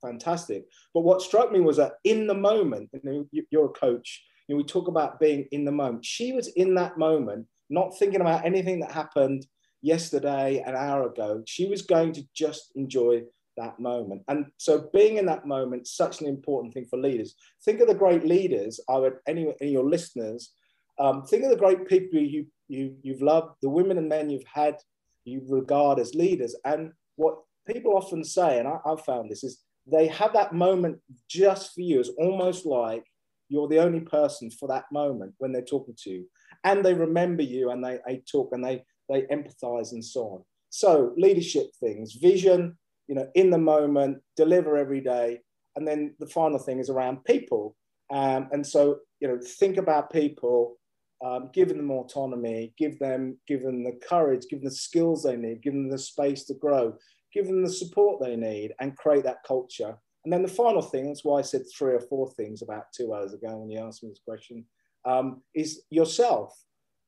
fantastic. 0.00 0.64
But 0.94 1.02
what 1.02 1.22
struck 1.22 1.52
me 1.52 1.60
was 1.60 1.76
that 1.76 1.94
in 2.04 2.26
the 2.26 2.34
moment, 2.34 2.90
know, 3.02 3.26
you're 3.50 3.66
a 3.66 3.70
coach, 3.70 4.24
you 4.46 4.54
know, 4.54 4.58
we 4.58 4.64
talk 4.64 4.88
about 4.88 5.20
being 5.20 5.46
in 5.52 5.64
the 5.64 5.72
moment. 5.72 6.04
She 6.04 6.32
was 6.32 6.48
in 6.48 6.74
that 6.74 6.98
moment, 6.98 7.46
not 7.68 7.96
thinking 7.98 8.20
about 8.20 8.46
anything 8.46 8.80
that 8.80 8.92
happened 8.92 9.46
yesterday, 9.82 10.62
an 10.66 10.74
hour 10.74 11.06
ago. 11.06 11.42
She 11.46 11.68
was 11.68 11.82
going 11.82 12.12
to 12.14 12.22
just 12.34 12.72
enjoy 12.74 13.22
that 13.56 13.78
moment. 13.78 14.22
And 14.28 14.46
so 14.56 14.88
being 14.92 15.18
in 15.18 15.26
that 15.26 15.46
moment, 15.46 15.86
such 15.86 16.20
an 16.20 16.26
important 16.26 16.72
thing 16.72 16.86
for 16.88 16.98
leaders. 16.98 17.34
Think 17.64 17.80
of 17.80 17.88
the 17.88 17.94
great 17.94 18.24
leaders, 18.24 18.80
I 18.88 18.96
would, 18.98 19.16
any, 19.26 19.52
any 19.60 19.72
your 19.72 19.88
listeners, 19.88 20.52
um, 20.98 21.24
think 21.24 21.44
of 21.44 21.50
the 21.50 21.56
great 21.56 21.86
people 21.86 22.18
you, 22.18 22.46
you, 22.68 22.96
you've 23.02 23.22
loved, 23.22 23.54
the 23.62 23.68
women 23.68 23.98
and 23.98 24.08
men 24.08 24.30
you've 24.30 24.46
had, 24.52 24.76
you 25.24 25.42
regard 25.48 25.98
as 25.98 26.14
leaders. 26.14 26.56
And 26.64 26.92
what 27.16 27.38
people 27.68 27.96
often 27.96 28.24
say, 28.24 28.58
and 28.58 28.68
I, 28.68 28.78
have 28.86 29.04
found 29.04 29.30
this, 29.30 29.44
is 29.44 29.62
they 29.86 30.06
have 30.08 30.32
that 30.32 30.52
moment 30.52 30.98
just 31.28 31.74
for 31.74 31.80
you. 31.80 32.00
It's 32.00 32.10
almost 32.18 32.66
like 32.66 33.04
you're 33.48 33.68
the 33.68 33.78
only 33.78 34.00
person 34.00 34.50
for 34.50 34.68
that 34.68 34.84
moment 34.92 35.34
when 35.38 35.52
they're 35.52 35.62
talking 35.62 35.94
to 36.04 36.10
you. 36.10 36.24
And 36.64 36.84
they 36.84 36.94
remember 36.94 37.42
you 37.42 37.70
and 37.70 37.84
they, 37.84 37.98
they 38.06 38.22
talk 38.30 38.50
and 38.52 38.64
they, 38.64 38.84
they 39.08 39.22
empathize 39.22 39.92
and 39.92 40.04
so 40.04 40.22
on. 40.22 40.44
So 40.70 41.14
leadership 41.16 41.68
things, 41.80 42.14
vision, 42.14 42.76
you 43.06 43.14
know, 43.14 43.28
in 43.34 43.50
the 43.50 43.58
moment, 43.58 44.18
deliver 44.36 44.76
every 44.76 45.00
day. 45.00 45.40
And 45.76 45.86
then 45.86 46.14
the 46.18 46.26
final 46.26 46.58
thing 46.58 46.78
is 46.78 46.90
around 46.90 47.24
people. 47.24 47.74
Um, 48.10 48.48
and 48.52 48.66
so, 48.66 48.98
you 49.20 49.28
know, 49.28 49.38
think 49.42 49.76
about 49.78 50.12
people, 50.12 50.76
um, 51.24 51.50
give 51.52 51.68
them 51.68 51.90
autonomy, 51.90 52.74
give 52.76 52.98
them, 52.98 53.38
give 53.46 53.62
them 53.62 53.82
the 53.82 53.98
courage, 54.08 54.44
give 54.50 54.60
them 54.60 54.68
the 54.68 54.74
skills 54.74 55.22
they 55.22 55.36
need, 55.36 55.62
give 55.62 55.72
them 55.72 55.88
the 55.88 55.98
space 55.98 56.44
to 56.44 56.54
grow, 56.54 56.94
give 57.38 57.46
them 57.46 57.62
the 57.62 57.70
support 57.70 58.20
they 58.20 58.36
need, 58.36 58.74
and 58.80 58.96
create 58.96 59.24
that 59.24 59.44
culture. 59.46 59.96
And 60.24 60.32
then 60.32 60.42
the 60.42 60.48
final 60.48 60.82
thing, 60.82 61.06
that's 61.06 61.24
why 61.24 61.38
I 61.38 61.42
said 61.42 61.62
three 61.66 61.94
or 61.94 62.00
four 62.00 62.30
things 62.32 62.62
about 62.62 62.92
two 62.92 63.14
hours 63.14 63.32
ago 63.32 63.56
when 63.56 63.70
you 63.70 63.78
asked 63.78 64.02
me 64.02 64.08
this 64.08 64.20
question, 64.26 64.64
um, 65.04 65.42
is 65.54 65.82
yourself. 65.90 66.52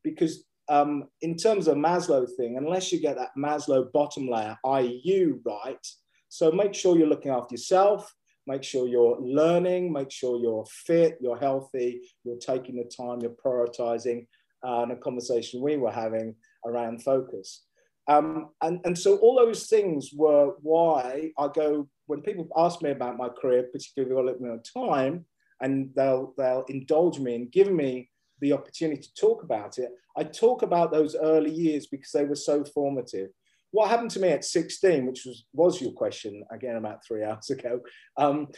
Because 0.04 0.44
um, 0.68 1.08
in 1.20 1.36
terms 1.36 1.66
of 1.66 1.76
Maslow 1.76 2.26
thing, 2.36 2.56
unless 2.56 2.92
you 2.92 3.00
get 3.00 3.16
that 3.16 3.30
Maslow 3.36 3.90
bottom 3.92 4.28
layer, 4.28 4.56
i.e., 4.64 5.00
you 5.04 5.40
right, 5.44 5.86
so 6.28 6.52
make 6.52 6.74
sure 6.74 6.96
you're 6.96 7.08
looking 7.08 7.32
after 7.32 7.54
yourself, 7.54 8.14
make 8.46 8.62
sure 8.62 8.86
you're 8.86 9.18
learning, 9.20 9.92
make 9.92 10.12
sure 10.12 10.38
you're 10.40 10.64
fit, 10.66 11.18
you're 11.20 11.38
healthy, 11.38 12.00
you're 12.24 12.38
taking 12.38 12.76
the 12.76 12.84
time, 12.84 13.18
you're 13.20 13.32
prioritizing, 13.44 14.26
uh, 14.64 14.82
and 14.82 14.92
a 14.92 14.96
conversation 14.96 15.60
we 15.60 15.76
were 15.76 15.90
having 15.90 16.34
around 16.64 17.02
focus. 17.02 17.64
Um, 18.10 18.48
and, 18.60 18.80
and 18.84 18.98
so 18.98 19.18
all 19.18 19.36
those 19.36 19.68
things 19.68 20.10
were 20.12 20.54
why 20.62 21.30
I 21.38 21.46
go, 21.54 21.88
when 22.06 22.22
people 22.22 22.48
ask 22.56 22.82
me 22.82 22.90
about 22.90 23.16
my 23.16 23.28
career, 23.28 23.68
particularly 23.72 24.14
all 24.16 24.28
at 24.28 24.40
my 24.40 24.56
time, 24.84 25.24
and 25.60 25.90
they'll, 25.94 26.34
they'll 26.36 26.64
indulge 26.68 27.20
me 27.20 27.36
and 27.36 27.52
give 27.52 27.70
me 27.70 28.10
the 28.40 28.52
opportunity 28.52 29.02
to 29.02 29.14
talk 29.14 29.44
about 29.44 29.78
it, 29.78 29.90
I 30.16 30.24
talk 30.24 30.62
about 30.62 30.90
those 30.90 31.14
early 31.14 31.52
years 31.52 31.86
because 31.86 32.10
they 32.10 32.24
were 32.24 32.34
so 32.34 32.64
formative. 32.64 33.28
What 33.70 33.90
happened 33.90 34.10
to 34.12 34.20
me 34.20 34.30
at 34.30 34.44
16, 34.44 35.06
which 35.06 35.22
was, 35.24 35.44
was 35.52 35.80
your 35.80 35.92
question 35.92 36.42
again 36.50 36.74
about 36.74 37.04
three 37.06 37.22
hours 37.22 37.48
ago, 37.50 37.80
um, 38.16 38.48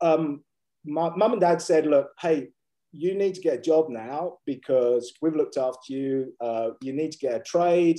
um, 0.00 0.44
my 0.84 1.10
mum 1.16 1.32
and 1.32 1.40
dad 1.40 1.60
said, 1.60 1.86
look, 1.86 2.10
hey, 2.20 2.50
you 2.92 3.14
need 3.14 3.34
to 3.34 3.40
get 3.40 3.58
a 3.58 3.60
job 3.60 3.88
now 3.88 4.38
because 4.46 5.14
we've 5.20 5.34
looked 5.34 5.56
after 5.56 5.92
you. 5.92 6.32
Uh, 6.40 6.70
you 6.80 6.92
need 6.92 7.10
to 7.10 7.18
get 7.18 7.34
a 7.34 7.40
trade. 7.40 7.98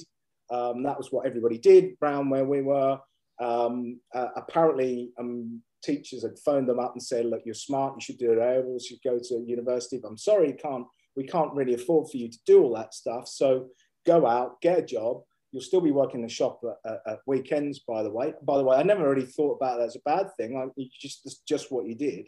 Um, 0.53 0.83
that 0.83 0.97
was 0.97 1.11
what 1.11 1.25
everybody 1.25 1.57
did 1.57 1.95
around 2.01 2.29
where 2.29 2.45
we 2.45 2.61
were. 2.61 2.99
Um, 3.41 3.99
uh, 4.13 4.27
apparently, 4.35 5.11
um, 5.19 5.61
teachers 5.83 6.23
had 6.23 6.37
phoned 6.45 6.69
them 6.69 6.79
up 6.79 6.93
and 6.93 7.01
said, 7.01 7.25
"Look, 7.25 7.41
you're 7.45 7.55
smart. 7.55 7.95
You 7.95 8.01
should 8.01 8.19
do 8.19 8.31
it. 8.31 8.65
You 8.65 8.79
should 8.79 9.01
go 9.03 9.19
to 9.19 9.43
university." 9.45 9.97
But 9.97 10.09
I'm 10.09 10.17
sorry, 10.17 10.53
can't. 10.53 10.85
We 11.15 11.25
can't 11.25 11.53
really 11.53 11.73
afford 11.73 12.09
for 12.09 12.17
you 12.17 12.29
to 12.29 12.39
do 12.45 12.63
all 12.63 12.75
that 12.75 12.93
stuff. 12.93 13.27
So 13.27 13.69
go 14.05 14.25
out, 14.25 14.61
get 14.61 14.79
a 14.79 14.85
job. 14.85 15.23
You'll 15.51 15.61
still 15.61 15.81
be 15.81 15.91
working 15.91 16.21
in 16.21 16.27
the 16.27 16.33
shop 16.33 16.59
at, 16.63 16.91
at, 16.91 16.99
at 17.05 17.19
weekends, 17.27 17.79
by 17.79 18.01
the 18.01 18.09
way. 18.09 18.33
By 18.41 18.57
the 18.57 18.63
way, 18.63 18.77
I 18.77 18.83
never 18.83 19.07
really 19.09 19.25
thought 19.25 19.57
about 19.57 19.77
that 19.79 19.85
as 19.85 19.95
a 19.95 19.99
bad 20.05 20.29
thing. 20.37 20.55
Like, 20.55 20.89
just 20.99 21.47
just 21.47 21.71
what 21.71 21.87
you 21.87 21.95
did. 21.95 22.27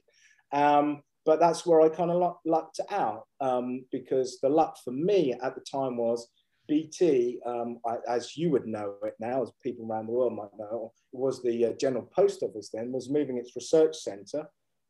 Um, 0.51 1.01
but 1.25 1.39
that's 1.39 1.65
where 1.65 1.82
I 1.82 1.89
kind 1.89 2.12
of 2.12 2.36
lucked 2.46 2.79
out 2.91 3.24
um, 3.41 3.86
because 3.91 4.39
the 4.41 4.50
luck 4.50 4.77
for 4.84 4.91
me 4.91 5.34
at 5.34 5.55
the 5.55 5.62
time 5.62 5.98
was 5.98 6.27
BT, 6.67 7.39
um, 7.45 7.79
I, 7.86 7.98
as 8.07 8.38
you 8.38 8.50
would 8.51 8.67
know 8.67 8.95
it 9.03 9.15
now, 9.19 9.43
as 9.43 9.51
people 9.63 9.86
around 9.89 10.07
the 10.07 10.13
world 10.13 10.34
might 10.34 10.57
know, 10.57 10.91
was 11.12 11.41
the 11.41 11.65
uh, 11.65 11.74
General 11.74 12.10
Post 12.15 12.43
Office 12.43 12.69
then, 12.74 12.91
was 12.91 13.10
moving 13.10 13.38
its 13.38 13.55
research 13.55 13.95
centre 13.95 14.48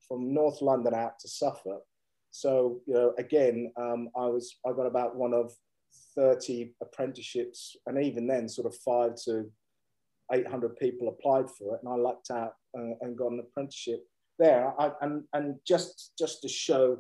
from 0.08 0.34
North 0.34 0.62
London 0.62 0.94
out 0.94 1.20
to 1.20 1.28
Suffolk. 1.28 1.84
So, 2.32 2.80
you 2.86 2.94
know, 2.94 3.14
again, 3.18 3.72
um, 3.78 4.10
I 4.16 4.28
was, 4.28 4.58
I 4.68 4.72
got 4.74 4.86
about 4.86 5.16
one 5.16 5.34
of 5.34 5.54
30 6.16 6.74
apprenticeships, 6.82 7.76
and 7.88 8.04
even 8.04 8.28
then, 8.28 8.50
sort 8.50 8.68
of 8.68 8.76
five 8.78 9.16
to 9.26 9.50
800 10.32 10.76
people 10.78 11.08
applied 11.08 11.50
for 11.50 11.76
it, 11.76 11.82
and 11.84 11.92
I 11.92 11.96
lucked 11.96 12.32
out 12.32 12.54
uh, 12.78 12.94
and 13.02 13.18
got 13.18 13.32
an 13.32 13.40
apprenticeship 13.40 14.06
there. 14.40 14.74
I, 14.80 14.92
and, 15.02 15.24
and 15.34 15.56
just, 15.66 16.12
just 16.18 16.42
to 16.42 16.50
show 16.50 16.98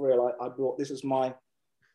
for 0.00 0.08
real, 0.08 0.32
I, 0.40 0.46
I 0.46 0.48
brought 0.48 0.78
this 0.78 0.90
is 0.90 1.04
my 1.04 1.34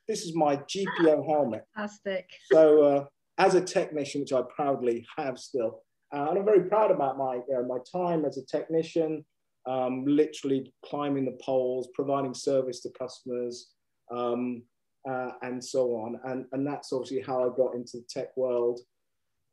this 0.08 0.24
is 0.24 0.36
my 0.36 0.58
GPO 0.58 1.28
helmet. 1.28 1.64
Fantastic. 1.76 2.30
So 2.52 2.84
uh, 2.84 3.06
as 3.38 3.56
a 3.56 3.62
technician, 3.62 4.22
which 4.22 4.34
I 4.34 4.42
proudly 4.56 5.06
have 5.18 5.38
still, 5.40 5.82
uh, 6.14 6.28
and 6.30 6.40
I'm 6.40 6.46
very 6.46 6.70
proud 6.70 6.92
about 6.92 7.18
my, 7.18 7.40
my 7.68 7.78
time 7.92 8.26
as 8.26 8.38
a 8.38 8.46
technician, 8.46 9.26
um, 9.68 10.06
literally 10.06 10.74
climbing 10.86 11.26
the 11.26 11.38
poles, 11.42 11.90
providing 11.94 12.34
service 12.34 12.82
to 12.82 12.90
customers, 12.98 13.72
um, 14.12 14.64
uh, 15.10 15.32
and 15.42 15.64
so 15.64 15.96
on. 15.96 16.20
And, 16.26 16.46
and 16.52 16.66
that's 16.66 16.94
obviously 16.94 17.22
how 17.22 17.44
I 17.44 17.56
got 17.56 17.76
into 17.76 17.98
the 17.98 18.06
tech 18.10 18.36
world 18.38 18.80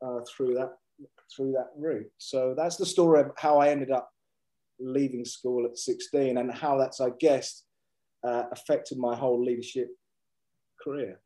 uh, 0.05 0.21
through 0.29 0.55
that 0.55 0.73
through 1.35 1.53
that 1.53 1.71
route. 1.77 2.11
So 2.19 2.55
that's 2.57 2.77
the 2.77 2.87
story 2.87 3.21
of 3.21 3.31
how 3.39 3.59
I 3.59 3.71
ended 3.71 3.91
up 3.91 4.11
leaving 4.79 5.25
school 5.25 5.65
at 5.65 5.79
16 5.79 6.37
and 6.37 6.53
how 6.53 6.77
that's, 6.77 7.01
I 7.01 7.09
guess, 7.19 7.65
uh, 8.23 8.45
affected 8.53 8.99
my 8.99 9.17
whole 9.17 9.43
leadership 9.43 9.89
career. 10.83 11.21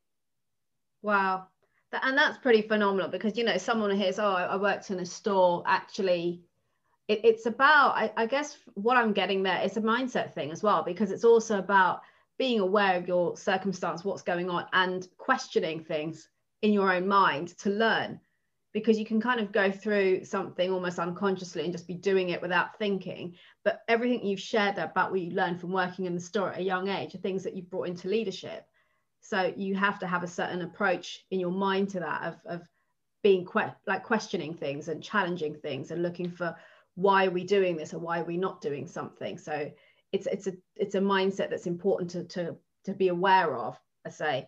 Wow. 1.01 1.47
And 1.91 2.17
that's 2.17 2.37
pretty 2.37 2.61
phenomenal 2.61 3.09
because, 3.09 3.37
you 3.37 3.43
know, 3.43 3.57
someone 3.57 3.95
hears, 3.95 4.19
oh, 4.19 4.25
I 4.25 4.57
worked 4.57 4.91
in 4.91 4.99
a 4.99 5.05
store. 5.05 5.63
Actually, 5.65 6.41
it, 7.07 7.21
it's 7.23 7.45
about, 7.45 7.95
I, 7.95 8.11
I 8.17 8.25
guess, 8.25 8.57
what 8.73 8.97
I'm 8.97 9.13
getting 9.13 9.43
there 9.43 9.61
is 9.61 9.77
a 9.77 9.81
mindset 9.81 10.33
thing 10.33 10.51
as 10.51 10.61
well, 10.61 10.83
because 10.83 11.11
it's 11.11 11.23
also 11.23 11.59
about 11.59 12.01
being 12.37 12.59
aware 12.59 12.97
of 12.97 13.07
your 13.07 13.37
circumstance, 13.37 14.03
what's 14.03 14.21
going 14.21 14.49
on, 14.49 14.65
and 14.73 15.07
questioning 15.17 15.83
things 15.83 16.29
in 16.61 16.73
your 16.73 16.91
own 16.93 17.07
mind 17.07 17.57
to 17.59 17.69
learn 17.69 18.19
because 18.73 18.99
you 18.99 19.05
can 19.05 19.19
kind 19.19 19.39
of 19.39 19.51
go 19.51 19.71
through 19.71 20.23
something 20.23 20.71
almost 20.71 20.99
unconsciously 20.99 21.63
and 21.63 21.71
just 21.71 21.87
be 21.87 21.95
doing 21.95 22.29
it 22.29 22.41
without 22.41 22.77
thinking. 22.77 23.33
But 23.63 23.81
everything 23.87 24.23
you've 24.23 24.39
shared 24.39 24.77
about 24.77 25.11
what 25.11 25.19
you 25.19 25.31
learned 25.31 25.59
from 25.59 25.71
working 25.71 26.05
in 26.05 26.13
the 26.13 26.21
store 26.21 26.51
at 26.51 26.59
a 26.59 26.63
young 26.63 26.87
age 26.87 27.15
are 27.15 27.19
things 27.19 27.43
that 27.43 27.55
you've 27.55 27.69
brought 27.71 27.87
into 27.87 28.07
leadership. 28.07 28.67
So 29.21 29.53
you 29.55 29.75
have 29.75 29.99
to 29.99 30.07
have 30.07 30.23
a 30.23 30.27
certain 30.27 30.61
approach 30.61 31.25
in 31.31 31.39
your 31.39 31.51
mind 31.51 31.89
to 31.89 31.99
that 31.99 32.23
of, 32.23 32.35
of 32.45 32.67
being 33.23 33.45
que- 33.45 33.73
like 33.85 34.03
questioning 34.03 34.53
things 34.53 34.87
and 34.87 35.03
challenging 35.03 35.55
things 35.55 35.91
and 35.91 36.01
looking 36.01 36.29
for 36.29 36.55
why 36.95 37.25
are 37.25 37.31
we 37.31 37.43
doing 37.43 37.77
this 37.77 37.93
or 37.93 37.99
why 37.99 38.19
are 38.19 38.25
we 38.25 38.37
not 38.37 38.61
doing 38.61 38.87
something. 38.87 39.37
So 39.37 39.71
it's 40.11 40.27
it's 40.27 40.47
a 40.47 40.53
it's 40.75 40.95
a 40.95 40.99
mindset 40.99 41.49
that's 41.49 41.67
important 41.67 42.09
to 42.11 42.23
to 42.23 42.55
to 42.85 42.93
be 42.93 43.09
aware 43.09 43.55
of. 43.55 43.77
I 44.05 44.09
say 44.09 44.47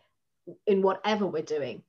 in 0.66 0.82
whatever 0.82 1.28
we're 1.28 1.44
doing. 1.44 1.84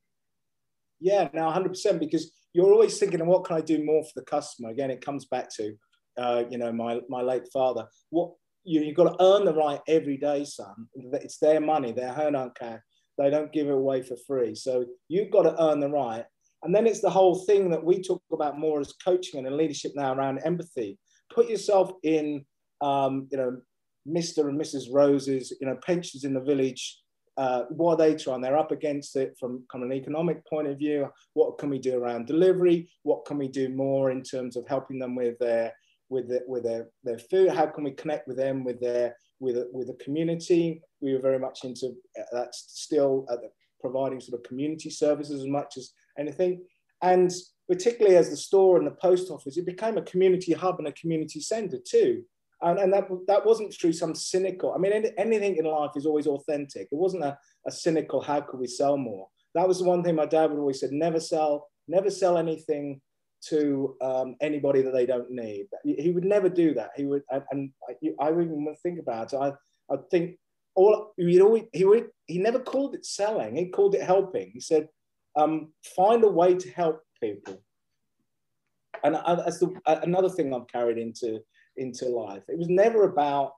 Yeah, 1.00 1.28
now 1.32 1.50
100% 1.50 1.98
because 1.98 2.30
you're 2.52 2.72
always 2.72 2.98
thinking, 2.98 3.24
what 3.24 3.44
can 3.44 3.56
I 3.56 3.60
do 3.60 3.82
more 3.84 4.04
for 4.04 4.12
the 4.16 4.24
customer? 4.24 4.70
Again, 4.70 4.90
it 4.90 5.04
comes 5.04 5.24
back 5.26 5.48
to, 5.56 5.74
uh, 6.18 6.44
you 6.50 6.58
know, 6.58 6.72
my 6.72 7.00
my 7.08 7.22
late 7.22 7.48
father. 7.52 7.86
What 8.10 8.32
you, 8.64 8.82
you've 8.82 8.96
got 8.96 9.12
to 9.12 9.24
earn 9.24 9.44
the 9.44 9.54
right 9.54 9.80
every 9.88 10.16
day, 10.16 10.44
son. 10.44 10.88
It's 10.94 11.38
their 11.38 11.60
money, 11.60 11.92
their 11.92 12.12
hard 12.12 12.34
earned 12.34 12.54
cash. 12.54 12.80
They 13.18 13.30
don't 13.30 13.52
give 13.52 13.68
it 13.68 13.74
away 13.74 14.02
for 14.02 14.16
free. 14.26 14.54
So 14.54 14.84
you've 15.08 15.30
got 15.30 15.42
to 15.42 15.62
earn 15.62 15.80
the 15.80 15.90
right. 15.90 16.24
And 16.62 16.74
then 16.74 16.86
it's 16.86 17.00
the 17.00 17.10
whole 17.10 17.36
thing 17.44 17.70
that 17.70 17.84
we 17.84 18.02
talk 18.02 18.22
about 18.32 18.58
more 18.58 18.80
as 18.80 18.92
coaching 19.04 19.46
and 19.46 19.56
leadership 19.56 19.92
now 19.94 20.14
around 20.14 20.40
empathy. 20.44 20.98
Put 21.34 21.48
yourself 21.48 21.92
in, 22.02 22.44
um, 22.80 23.28
you 23.30 23.38
know, 23.38 23.58
Mr. 24.08 24.48
and 24.48 24.60
Mrs. 24.60 24.84
Rose's, 24.92 25.52
you 25.60 25.66
know, 25.66 25.76
pensions 25.84 26.24
in 26.24 26.34
the 26.34 26.40
village. 26.40 26.98
Uh, 27.36 27.64
what 27.70 27.94
are 27.94 27.96
they 27.96 28.14
trying? 28.14 28.40
They're 28.40 28.58
up 28.58 28.72
against 28.72 29.16
it 29.16 29.34
from 29.38 29.64
of 29.72 29.82
an 29.82 29.92
economic 29.92 30.46
point 30.46 30.68
of 30.68 30.78
view. 30.78 31.08
What 31.34 31.58
can 31.58 31.70
we 31.70 31.78
do 31.78 31.96
around 31.96 32.26
delivery? 32.26 32.90
What 33.02 33.24
can 33.24 33.38
we 33.38 33.48
do 33.48 33.68
more 33.70 34.10
in 34.10 34.22
terms 34.22 34.56
of 34.56 34.66
helping 34.68 34.98
them 34.98 35.14
with 35.14 35.38
their 35.38 35.72
with 36.10 36.28
the, 36.28 36.40
with 36.46 36.64
their, 36.64 36.88
their 37.02 37.18
food? 37.18 37.50
How 37.50 37.66
can 37.66 37.84
we 37.84 37.92
connect 37.92 38.28
with 38.28 38.36
them 38.36 38.64
with 38.64 38.80
their 38.80 39.16
with 39.38 39.56
with 39.72 39.86
the 39.86 40.04
community? 40.04 40.82
We 41.00 41.14
were 41.14 41.20
very 41.20 41.38
much 41.38 41.64
into 41.64 41.86
uh, 42.18 42.22
that's 42.32 42.64
still 42.68 43.24
uh, 43.30 43.36
providing 43.80 44.20
sort 44.20 44.38
of 44.38 44.46
community 44.46 44.90
services 44.90 45.40
as 45.40 45.48
much 45.48 45.78
as 45.78 45.92
anything, 46.18 46.62
and 47.00 47.30
particularly 47.68 48.16
as 48.16 48.28
the 48.28 48.36
store 48.36 48.76
and 48.78 48.86
the 48.86 48.90
post 48.90 49.30
office, 49.30 49.56
it 49.56 49.64
became 49.64 49.96
a 49.96 50.02
community 50.02 50.52
hub 50.52 50.78
and 50.78 50.88
a 50.88 50.92
community 50.92 51.40
centre 51.40 51.78
too. 51.78 52.22
And, 52.62 52.78
and 52.78 52.92
that, 52.92 53.04
that 53.26 53.46
wasn't 53.46 53.72
through 53.72 53.94
some 53.94 54.14
cynical, 54.14 54.74
I 54.74 54.78
mean, 54.78 54.92
any, 54.92 55.10
anything 55.16 55.56
in 55.56 55.64
life 55.64 55.92
is 55.96 56.04
always 56.04 56.26
authentic. 56.26 56.88
It 56.90 56.98
wasn't 56.98 57.24
a, 57.24 57.38
a 57.66 57.70
cynical, 57.70 58.20
how 58.20 58.40
could 58.42 58.60
we 58.60 58.66
sell 58.66 58.98
more? 58.98 59.28
That 59.54 59.66
was 59.66 59.78
the 59.78 59.84
one 59.84 60.02
thing 60.02 60.16
my 60.16 60.26
dad 60.26 60.50
would 60.50 60.58
always 60.58 60.80
said, 60.80 60.92
never 60.92 61.20
sell, 61.20 61.68
never 61.88 62.10
sell 62.10 62.36
anything 62.36 63.00
to 63.48 63.96
um, 64.00 64.36
anybody 64.40 64.82
that 64.82 64.92
they 64.92 65.06
don't 65.06 65.30
need. 65.30 65.66
He 65.84 66.10
would 66.10 66.24
never 66.24 66.48
do 66.48 66.74
that. 66.74 66.90
He 66.96 67.04
would, 67.04 67.22
and, 67.30 67.70
I, 68.20 68.30
wouldn't 68.30 68.60
even 68.60 68.76
think 68.82 68.98
about 68.98 69.32
it. 69.32 69.36
I, 69.36 69.52
I 69.92 69.96
think 70.10 70.36
all 70.74 71.12
you 71.16 71.38
know, 71.38 71.68
he 71.72 71.84
would, 71.84 72.08
he 72.26 72.38
never 72.38 72.58
called 72.58 72.94
it 72.94 73.06
selling. 73.06 73.56
He 73.56 73.68
called 73.68 73.94
it 73.94 74.02
helping. 74.02 74.50
He 74.52 74.60
said, 74.60 74.88
um, 75.36 75.72
find 75.96 76.22
a 76.24 76.28
way 76.28 76.54
to 76.54 76.70
help 76.70 77.02
people. 77.22 77.62
And 79.02 79.16
as 79.16 79.58
the, 79.58 79.72
another 79.86 80.28
thing 80.28 80.52
I've 80.52 80.68
carried 80.68 80.98
into 80.98 81.40
into 81.76 82.06
life, 82.06 82.42
it 82.48 82.58
was 82.58 82.68
never 82.68 83.04
about 83.04 83.52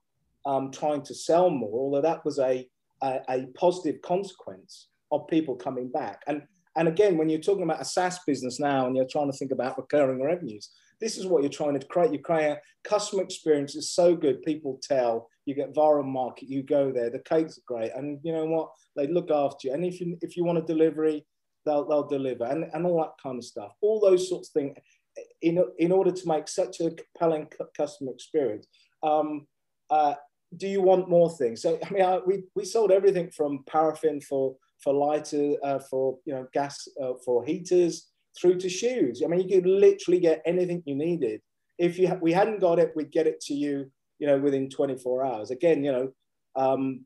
um, 0.46 0.70
trying 0.70 1.02
to 1.02 1.14
sell 1.14 1.50
more, 1.50 1.80
although 1.80 2.02
that 2.02 2.24
was 2.24 2.38
a, 2.38 2.68
a, 3.02 3.20
a 3.28 3.46
positive 3.54 4.00
consequence 4.02 4.88
of 5.10 5.26
people 5.28 5.56
coming 5.56 5.88
back. 5.88 6.22
And 6.26 6.42
and 6.76 6.88
again, 6.88 7.18
when 7.18 7.28
you're 7.28 7.40
talking 7.40 7.64
about 7.64 7.80
a 7.80 7.84
SaaS 7.84 8.18
business 8.26 8.58
now, 8.58 8.86
and 8.86 8.96
you're 8.96 9.06
trying 9.06 9.30
to 9.30 9.36
think 9.36 9.52
about 9.52 9.76
recurring 9.76 10.22
revenues, 10.22 10.70
this 11.00 11.18
is 11.18 11.26
what 11.26 11.42
you're 11.42 11.50
trying 11.50 11.78
to 11.78 11.86
create. 11.86 12.12
You 12.12 12.20
create 12.20 12.58
customer 12.84 13.22
experience 13.22 13.74
is 13.74 13.90
so 13.90 14.14
good. 14.14 14.42
People 14.42 14.80
tell 14.82 15.28
you 15.44 15.54
get 15.54 15.74
viral 15.74 16.04
market. 16.04 16.48
You 16.48 16.62
go 16.62 16.92
there. 16.92 17.10
The 17.10 17.18
cakes 17.18 17.58
are 17.58 17.62
great, 17.66 17.90
and 17.94 18.20
you 18.22 18.32
know 18.32 18.46
what? 18.46 18.70
They 18.96 19.06
look 19.06 19.30
after 19.30 19.68
you. 19.68 19.74
And 19.74 19.84
if 19.84 20.00
you 20.00 20.16
if 20.22 20.36
you 20.36 20.44
want 20.44 20.58
a 20.58 20.62
delivery, 20.62 21.26
they'll 21.66 21.86
they'll 21.86 22.06
deliver, 22.06 22.44
and 22.44 22.66
and 22.72 22.86
all 22.86 22.98
that 22.98 23.22
kind 23.22 23.38
of 23.38 23.44
stuff. 23.44 23.72
All 23.80 24.00
those 24.00 24.28
sorts 24.28 24.48
of 24.48 24.52
things. 24.52 24.76
In, 25.42 25.62
in 25.78 25.92
order 25.92 26.10
to 26.10 26.26
make 26.26 26.48
such 26.48 26.80
a 26.80 26.90
compelling 26.90 27.46
customer 27.76 28.12
experience, 28.12 28.66
um, 29.02 29.46
uh, 29.90 30.14
do 30.56 30.66
you 30.66 30.80
want 30.80 31.10
more 31.10 31.28
things? 31.28 31.60
So 31.60 31.78
I 31.84 31.90
mean, 31.90 32.02
I, 32.02 32.18
we 32.24 32.44
we 32.54 32.64
sold 32.64 32.90
everything 32.90 33.30
from 33.30 33.64
paraffin 33.66 34.20
for 34.20 34.56
for 34.82 34.92
lighter 34.92 35.54
uh, 35.62 35.78
for 35.78 36.18
you 36.24 36.34
know 36.34 36.46
gas 36.52 36.88
uh, 37.02 37.12
for 37.24 37.44
heaters 37.44 38.08
through 38.38 38.58
to 38.58 38.68
shoes. 38.68 39.22
I 39.24 39.28
mean, 39.28 39.46
you 39.46 39.56
could 39.56 39.68
literally 39.68 40.20
get 40.20 40.42
anything 40.46 40.82
you 40.86 40.94
needed. 40.94 41.40
If 41.78 41.98
you 41.98 42.08
ha- 42.08 42.18
we 42.20 42.32
hadn't 42.32 42.60
got 42.60 42.78
it, 42.78 42.92
we'd 42.94 43.12
get 43.12 43.26
it 43.26 43.40
to 43.42 43.54
you, 43.54 43.90
you 44.18 44.26
know, 44.26 44.38
within 44.38 44.70
24 44.70 45.24
hours. 45.24 45.50
Again, 45.50 45.84
you 45.84 45.92
know, 45.92 46.12
um, 46.56 47.04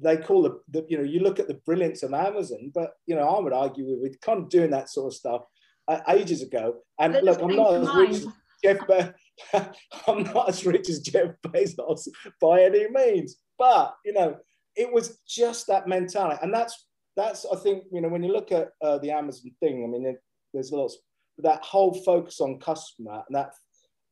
they 0.00 0.16
call 0.16 0.42
the, 0.42 0.60
the, 0.68 0.84
you 0.88 0.98
know, 0.98 1.04
you 1.04 1.20
look 1.20 1.38
at 1.38 1.48
the 1.48 1.60
brilliance 1.66 2.02
of 2.02 2.12
Amazon, 2.12 2.70
but 2.74 2.92
you 3.06 3.14
know, 3.14 3.28
I 3.28 3.40
would 3.40 3.52
argue 3.52 3.86
we 3.86 3.96
were 3.96 4.14
kind 4.20 4.42
of 4.42 4.48
doing 4.48 4.70
that 4.70 4.90
sort 4.90 5.06
of 5.06 5.14
stuff 5.14 5.42
uh, 5.88 6.00
ages 6.08 6.42
ago. 6.42 6.76
And 6.98 7.14
look, 7.22 7.40
I'm 7.40 7.56
not 7.56 7.74
as 7.74 7.94
rich 7.94 8.10
as 8.10 8.26
Jeff. 8.62 8.86
Be- 8.86 9.60
I'm 10.08 10.22
not 10.22 10.48
as 10.48 10.66
rich 10.66 10.88
as 10.88 11.00
Jeff 11.00 11.30
Bezos 11.46 12.08
by 12.40 12.62
any 12.62 12.88
means, 12.90 13.36
but 13.58 13.94
you 14.04 14.12
know, 14.12 14.36
it 14.74 14.92
was 14.92 15.18
just 15.26 15.66
that 15.68 15.88
mentality, 15.88 16.38
and 16.42 16.52
that's 16.52 16.86
that's 17.16 17.46
I 17.46 17.56
think 17.56 17.84
you 17.92 18.00
know 18.00 18.08
when 18.08 18.22
you 18.22 18.32
look 18.32 18.52
at 18.52 18.68
uh, 18.82 18.98
the 18.98 19.10
Amazon 19.10 19.50
thing. 19.60 19.84
I 19.84 19.86
mean, 19.86 20.06
it, 20.06 20.16
there's 20.52 20.72
lots 20.72 20.98
that 21.38 21.62
whole 21.62 21.94
focus 22.04 22.40
on 22.40 22.58
customer 22.60 23.22
and 23.26 23.36
that 23.36 23.52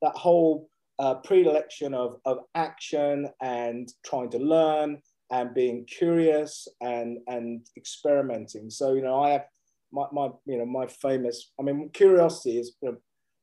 that 0.03 0.15
whole 0.17 0.69
uh, 0.99 1.15
predilection 1.17 1.95
of, 1.95 2.17
of 2.25 2.39
action 2.55 3.29
and 3.43 3.89
trying 4.05 4.31
to 4.31 4.39
learn 4.39 4.99
and 5.31 5.55
being 5.55 5.87
curious 5.87 6.69
and 6.81 7.19
and 7.27 7.67
experimenting. 7.77 8.71
So 8.71 8.95
you 8.95 9.03
know, 9.03 9.23
I 9.23 9.31
have 9.31 9.47
my, 9.93 10.07
my 10.13 10.29
you 10.47 10.59
know 10.59 10.67
my 10.67 10.87
famous. 10.87 11.53
I 11.59 11.63
mean, 11.63 11.91
curiosity 11.93 12.59
is 12.59 12.77
you 12.83 12.91
know, 12.91 12.97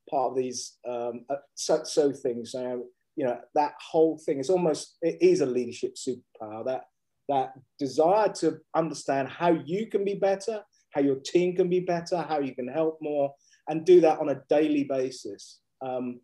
part 0.10 0.32
of 0.32 0.38
these 0.38 0.78
um, 0.88 1.26
uh, 1.30 1.36
so, 1.56 1.84
so 1.84 2.12
things. 2.12 2.52
So, 2.52 2.86
you 3.16 3.26
know, 3.26 3.40
that 3.56 3.74
whole 3.92 4.18
thing 4.18 4.40
is 4.40 4.50
almost 4.50 4.98
it 5.02 5.18
is 5.22 5.42
a 5.42 5.46
leadership 5.46 5.96
superpower. 5.96 6.66
That 6.66 6.84
that 7.32 7.54
desire 7.80 8.30
to 8.42 8.58
understand 8.76 9.28
how 9.28 9.52
you 9.66 9.88
can 9.88 10.04
be 10.06 10.16
better 10.16 10.62
how 10.92 11.02
your 11.02 11.16
team 11.16 11.56
can 11.56 11.70
be 11.70 11.80
better, 11.80 12.22
how 12.22 12.40
you 12.40 12.54
can 12.54 12.68
help 12.68 13.00
more, 13.02 13.34
and 13.68 13.86
do 13.86 14.02
that 14.02 14.20
on 14.20 14.30
a 14.30 14.42
daily 14.50 14.84
basis. 14.84 15.60
Um, 15.82 16.20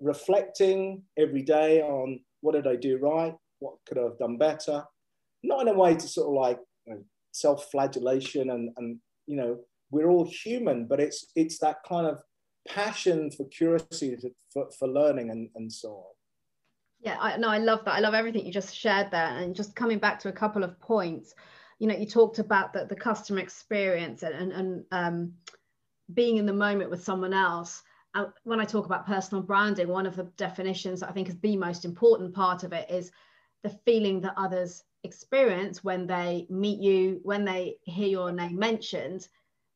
reflecting 0.00 1.02
every 1.18 1.42
day 1.42 1.82
on 1.82 2.20
what 2.40 2.54
did 2.54 2.66
I 2.66 2.76
do 2.76 2.98
right, 2.98 3.34
what 3.58 3.74
could 3.86 3.98
I 3.98 4.02
have 4.02 4.18
done 4.18 4.38
better, 4.38 4.84
not 5.42 5.62
in 5.62 5.68
a 5.68 5.78
way 5.78 5.94
to 5.94 6.08
sort 6.08 6.28
of 6.28 6.34
like 6.34 6.58
you 6.86 6.94
know, 6.94 7.02
self-flagellation 7.32 8.50
and, 8.50 8.70
and 8.76 8.98
you 9.26 9.36
know 9.36 9.58
we're 9.90 10.08
all 10.08 10.28
human, 10.28 10.86
but 10.86 11.00
it's 11.00 11.26
it's 11.36 11.58
that 11.58 11.78
kind 11.86 12.06
of 12.06 12.18
passion 12.66 13.30
for 13.30 13.46
curiosity 13.48 14.16
for, 14.52 14.68
for 14.78 14.88
learning 14.88 15.30
and, 15.30 15.50
and 15.56 15.70
so 15.72 15.88
on. 15.90 16.14
Yeah, 17.02 17.16
I, 17.20 17.36
no, 17.36 17.48
I 17.48 17.58
love 17.58 17.84
that. 17.84 17.94
I 17.94 18.00
love 18.00 18.14
everything 18.14 18.46
you 18.46 18.52
just 18.52 18.74
shared 18.74 19.10
there. 19.10 19.26
And 19.26 19.54
just 19.54 19.76
coming 19.76 19.98
back 19.98 20.20
to 20.20 20.28
a 20.28 20.32
couple 20.32 20.62
of 20.64 20.78
points, 20.80 21.34
you 21.82 21.88
know 21.88 21.96
you 21.96 22.06
talked 22.06 22.38
about 22.38 22.72
the, 22.72 22.84
the 22.84 22.94
customer 22.94 23.40
experience 23.40 24.22
and, 24.22 24.34
and, 24.34 24.52
and 24.52 24.84
um, 24.92 25.32
being 26.14 26.36
in 26.36 26.46
the 26.46 26.52
moment 26.52 26.90
with 26.90 27.02
someone 27.02 27.34
else 27.34 27.82
and 28.14 28.28
when 28.44 28.60
i 28.60 28.64
talk 28.64 28.86
about 28.86 29.04
personal 29.04 29.42
branding 29.42 29.88
one 29.88 30.06
of 30.06 30.14
the 30.14 30.30
definitions 30.36 31.00
that 31.00 31.08
i 31.08 31.12
think 31.12 31.28
is 31.28 31.40
the 31.40 31.56
most 31.56 31.84
important 31.84 32.32
part 32.32 32.62
of 32.62 32.72
it 32.72 32.88
is 32.88 33.10
the 33.64 33.78
feeling 33.84 34.20
that 34.20 34.34
others 34.36 34.84
experience 35.02 35.82
when 35.82 36.06
they 36.06 36.46
meet 36.50 36.78
you 36.78 37.18
when 37.24 37.44
they 37.44 37.76
hear 37.82 38.06
your 38.08 38.30
name 38.30 38.56
mentioned 38.56 39.26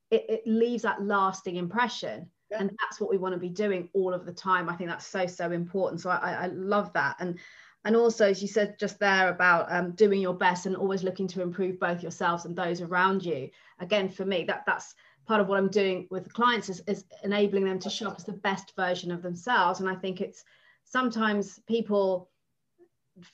it, 0.09 0.25
it 0.29 0.41
leaves 0.45 0.83
that 0.83 1.03
lasting 1.03 1.57
impression 1.57 2.29
yeah. 2.51 2.57
and 2.59 2.69
that's 2.79 2.99
what 2.99 3.09
we 3.09 3.17
want 3.17 3.33
to 3.33 3.39
be 3.39 3.49
doing 3.49 3.89
all 3.93 4.13
of 4.13 4.25
the 4.25 4.33
time. 4.33 4.69
I 4.69 4.75
think 4.75 4.89
that's 4.89 5.05
so 5.05 5.25
so 5.27 5.51
important. 5.51 6.01
So 6.01 6.09
I, 6.09 6.31
I 6.31 6.47
love 6.47 6.93
that. 6.93 7.17
And 7.19 7.37
and 7.85 7.95
also 7.95 8.29
as 8.29 8.41
you 8.41 8.47
said 8.47 8.77
just 8.79 8.99
there 8.99 9.29
about 9.29 9.71
um, 9.71 9.91
doing 9.91 10.21
your 10.21 10.33
best 10.33 10.65
and 10.65 10.75
always 10.75 11.03
looking 11.03 11.27
to 11.29 11.41
improve 11.41 11.79
both 11.79 12.01
yourselves 12.01 12.45
and 12.45 12.55
those 12.55 12.81
around 12.81 13.23
you. 13.25 13.49
Again 13.79 14.09
for 14.09 14.25
me 14.25 14.43
that 14.45 14.63
that's 14.65 14.95
part 15.25 15.41
of 15.41 15.49
what 15.49 15.57
i'm 15.57 15.67
doing 15.67 16.07
with 16.09 16.31
clients 16.31 16.69
is, 16.69 16.81
is 16.87 17.03
enabling 17.21 17.65
them 17.65 17.79
to 17.79 17.89
show 17.89 18.07
up 18.07 18.15
as 18.17 18.23
the 18.23 18.31
best 18.33 18.73
version 18.75 19.11
of 19.11 19.21
themselves. 19.21 19.79
And 19.79 19.89
i 19.89 19.95
think 19.95 20.21
it's 20.21 20.43
sometimes 20.85 21.59
people 21.67 22.29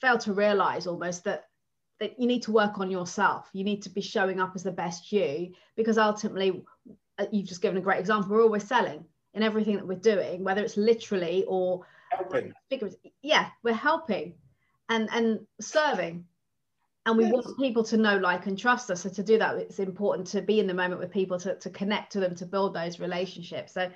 fail 0.00 0.18
to 0.18 0.32
realize 0.32 0.86
almost 0.86 1.24
that 1.24 1.44
that 2.00 2.18
you 2.18 2.26
need 2.26 2.42
to 2.42 2.52
work 2.52 2.80
on 2.80 2.90
yourself. 2.90 3.48
You 3.52 3.64
need 3.64 3.82
to 3.82 3.90
be 3.90 4.00
showing 4.00 4.40
up 4.40 4.52
as 4.54 4.64
the 4.64 4.72
best 4.72 5.12
you 5.12 5.52
because 5.76 5.96
ultimately 5.96 6.64
Uh, 7.18 7.26
you've 7.30 7.46
just 7.46 7.62
given 7.62 7.78
a 7.78 7.80
great 7.80 8.00
example. 8.00 8.30
We're 8.30 8.42
always 8.42 8.64
selling 8.64 9.04
in 9.34 9.42
everything 9.42 9.74
that 9.76 9.86
we're 9.86 9.98
doing 9.98 10.44
whether 10.44 10.62
it's 10.62 10.76
literally 10.76 11.44
or 11.48 11.84
helping. 12.10 12.52
yeah 13.22 13.48
we're 13.62 13.74
helping 13.74 14.34
and 14.88 15.08
and 15.12 15.40
serving. 15.60 16.24
And 17.06 17.18
we 17.18 17.24
yes. 17.24 17.34
want 17.34 17.58
people 17.58 17.84
to 17.84 17.98
know 17.98 18.16
like 18.16 18.46
and 18.46 18.58
trust 18.58 18.90
us. 18.90 19.02
So 19.02 19.10
to 19.10 19.22
do 19.22 19.38
that 19.38 19.56
it's 19.56 19.78
important 19.78 20.26
to 20.28 20.40
be 20.40 20.58
in 20.58 20.66
the 20.66 20.72
moment 20.72 21.00
with 21.00 21.10
people 21.10 21.38
to, 21.40 21.54
to 21.56 21.68
connect 21.68 22.12
to 22.12 22.20
them 22.20 22.34
to 22.36 22.46
build 22.46 22.74
those 22.74 22.98
relationships. 22.98 23.74
So 23.74 23.90